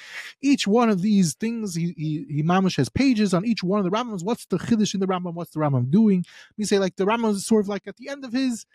each 0.42 0.66
one 0.66 0.90
of 0.90 1.04
these 1.04 1.36
things 1.36 1.76
he 1.76 1.94
he, 1.96 2.26
he 2.28 2.44
mamish 2.44 2.78
has 2.78 2.90
pages 2.90 3.36
on 3.36 3.46
each 3.46 3.64
one 3.64 3.78
of 3.78 3.86
the 3.86 3.92
Rambams. 3.92 4.24
What's 4.24 4.48
the 4.48 4.58
chiddush 4.58 4.96
in 4.96 5.00
the 5.00 5.08
Rambam? 5.08 5.36
What's 5.36 5.52
the 5.52 5.60
Rambam 5.60 5.92
doing? 5.92 6.26
We 6.58 6.66
say 6.66 6.80
like 6.80 6.96
the 6.96 7.06
Rambam 7.06 7.32
is 7.32 7.46
sort 7.46 7.66
of 7.66 7.70
like 7.70 7.86
at 7.86 7.98
the 7.98 8.10
end 8.10 8.26
of 8.26 8.34
his 8.34 8.66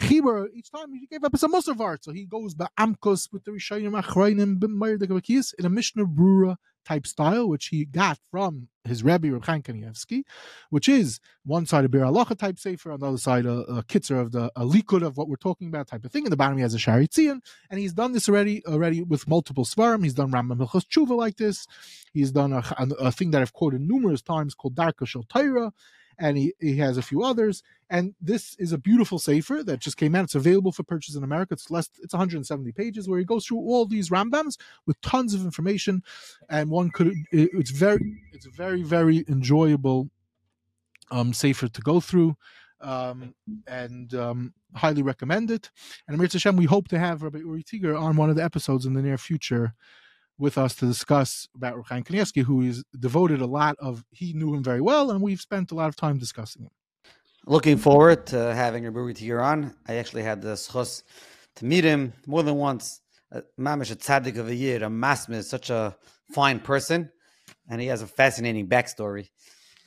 Chibur, 0.00 0.48
each 0.54 0.70
time 0.70 0.92
he 0.92 1.06
gave 1.06 1.24
up 1.24 1.34
a 1.34 1.36
Musar 1.36 1.76
Vart. 1.76 2.02
So 2.02 2.12
he 2.12 2.24
goes 2.24 2.54
Amkos 2.54 3.32
with 3.32 3.44
the 3.44 3.52
Rishayim 3.52 4.00
Achrayim 4.00 4.58
de 4.58 5.54
in 5.58 5.66
a 5.66 5.70
Mishnah 5.70 6.06
Brura 6.06 6.56
type 6.84 7.06
style, 7.06 7.48
which 7.48 7.66
he 7.66 7.84
got 7.84 8.18
from 8.30 8.68
his 8.84 9.02
Rebbe 9.02 9.32
Reb 9.32 9.42
Kanievsky, 9.42 10.22
which 10.70 10.88
is 10.88 11.18
one 11.44 11.66
side 11.66 11.84
a 11.84 11.88
Biur 11.88 12.10
Halacha 12.10 12.36
type 12.36 12.58
sefer, 12.58 12.92
on 12.92 13.00
the 13.00 13.06
other 13.06 13.18
side 13.18 13.46
a, 13.46 13.60
a 13.60 13.82
kitzer 13.84 14.20
of 14.20 14.32
the 14.32 14.52
a 14.56 14.64
likud 14.64 15.02
of 15.02 15.16
what 15.16 15.28
we're 15.28 15.36
talking 15.36 15.68
about 15.68 15.88
type 15.88 16.04
of 16.04 16.12
thing. 16.12 16.24
In 16.24 16.30
the 16.30 16.36
bottom 16.36 16.58
he 16.58 16.62
has 16.62 16.74
a 16.74 16.78
Shari 16.78 17.08
Tzion, 17.08 17.40
and 17.70 17.80
he's 17.80 17.94
done 17.94 18.12
this 18.12 18.28
already 18.28 18.64
already 18.66 19.02
with 19.02 19.26
multiple 19.26 19.64
svarim. 19.64 20.04
He's 20.04 20.14
done 20.14 20.30
Rambam 20.30 20.58
Hilchos 20.58 20.84
Tshuva 20.86 21.16
like 21.16 21.36
this. 21.36 21.66
He's 22.12 22.30
done 22.30 22.52
a, 22.52 22.62
a, 22.78 22.88
a, 23.06 23.12
thing 23.12 23.30
that 23.30 23.42
I've 23.42 23.52
quoted 23.52 23.80
numerous 23.80 24.22
times 24.22 24.54
called 24.54 24.74
Darka 24.74 25.06
Shel 25.06 25.24
and 26.18 26.36
he, 26.36 26.54
he 26.60 26.76
has 26.76 26.96
a 26.96 27.02
few 27.02 27.22
others. 27.22 27.62
And 27.90 28.14
this 28.20 28.56
is 28.58 28.72
a 28.72 28.78
beautiful 28.78 29.18
sefer 29.18 29.62
that 29.62 29.80
just 29.80 29.96
came 29.96 30.14
out. 30.14 30.24
It's 30.24 30.34
available 30.34 30.72
for 30.72 30.82
purchase 30.82 31.14
in 31.14 31.24
America. 31.24 31.54
It's 31.54 31.70
less. 31.70 31.90
It's 32.02 32.14
170 32.14 32.72
pages 32.72 33.08
where 33.08 33.18
he 33.18 33.24
goes 33.24 33.46
through 33.46 33.58
all 33.58 33.86
these 33.86 34.10
Rambams 34.10 34.56
with 34.86 35.00
tons 35.00 35.34
of 35.34 35.42
information, 35.42 36.02
and 36.48 36.70
one 36.70 36.90
could. 36.90 37.14
It's 37.30 37.70
very. 37.70 38.22
It's 38.32 38.46
a 38.46 38.50
very 38.50 38.82
very 38.82 39.24
enjoyable 39.28 40.08
um, 41.10 41.32
sefer 41.32 41.68
to 41.68 41.80
go 41.82 42.00
through. 42.00 42.36
Um, 42.80 43.34
and 43.66 44.12
um, 44.14 44.52
highly 44.74 45.00
recommend 45.00 45.50
it. 45.50 45.70
And 46.06 46.16
Amir 46.16 46.28
Hashem, 46.30 46.56
we 46.56 46.66
hope 46.66 46.88
to 46.88 46.98
have 46.98 47.22
Rabbi 47.22 47.38
Uri 47.38 47.62
Tiger 47.62 47.96
on 47.96 48.16
one 48.16 48.28
of 48.28 48.36
the 48.36 48.44
episodes 48.44 48.84
in 48.84 48.92
the 48.92 49.00
near 49.00 49.16
future 49.16 49.74
with 50.38 50.58
us 50.58 50.74
to 50.76 50.86
discuss 50.86 51.48
about 51.54 51.86
Chaim 51.86 52.02
Kanievsky, 52.02 52.42
who 52.42 52.62
is 52.62 52.84
devoted 52.98 53.40
a 53.40 53.46
lot 53.46 53.76
of, 53.78 54.04
he 54.10 54.32
knew 54.32 54.54
him 54.54 54.62
very 54.62 54.80
well, 54.80 55.10
and 55.10 55.20
we've 55.20 55.40
spent 55.40 55.70
a 55.70 55.74
lot 55.74 55.88
of 55.88 55.96
time 55.96 56.18
discussing 56.18 56.62
him. 56.62 56.70
Looking 57.46 57.76
forward 57.76 58.26
to 58.28 58.54
having 58.54 58.84
Rabbi 58.84 59.18
here 59.18 59.40
on. 59.40 59.74
I 59.86 59.96
actually 59.96 60.22
had 60.22 60.40
the 60.40 60.54
schus 60.54 61.02
to 61.56 61.64
meet 61.64 61.84
him 61.84 62.12
more 62.26 62.42
than 62.42 62.56
once. 62.56 63.00
Uh, 63.30 63.42
Mamish 63.58 63.90
a 63.90 63.96
tzaddik 63.96 64.38
of 64.38 64.48
a 64.48 64.54
year, 64.54 64.82
a 64.82 64.88
masmid, 64.88 65.36
is 65.36 65.48
such 65.48 65.68
a 65.68 65.96
fine 66.32 66.58
person, 66.58 67.10
and 67.68 67.80
he 67.80 67.88
has 67.88 68.00
a 68.00 68.06
fascinating 68.06 68.66
backstory, 68.66 69.28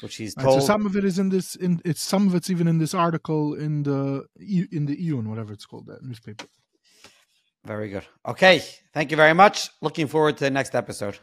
which 0.02 0.18
he's 0.18 0.36
told. 0.36 0.56
Right, 0.56 0.62
so 0.62 0.68
some 0.68 0.86
of 0.86 0.96
it 0.96 1.04
is 1.04 1.18
in 1.18 1.30
this. 1.30 1.56
In 1.56 1.82
it's 1.84 2.02
some 2.02 2.28
of 2.28 2.36
it's 2.36 2.50
even 2.50 2.68
in 2.68 2.78
this 2.78 2.94
article 2.94 3.56
in 3.56 3.84
the 3.84 4.26
in 4.38 4.86
the 4.86 4.96
Iyun, 4.96 5.28
whatever 5.28 5.54
it's 5.54 5.66
called, 5.66 5.88
that 5.88 6.04
newspaper. 6.04 6.46
Very 7.68 7.90
good. 7.90 8.06
Okay. 8.26 8.64
Thank 8.94 9.12
you 9.12 9.18
very 9.18 9.34
much. 9.34 9.70
Looking 9.82 10.08
forward 10.08 10.38
to 10.38 10.46
the 10.46 10.50
next 10.50 10.74
episode. 10.74 11.20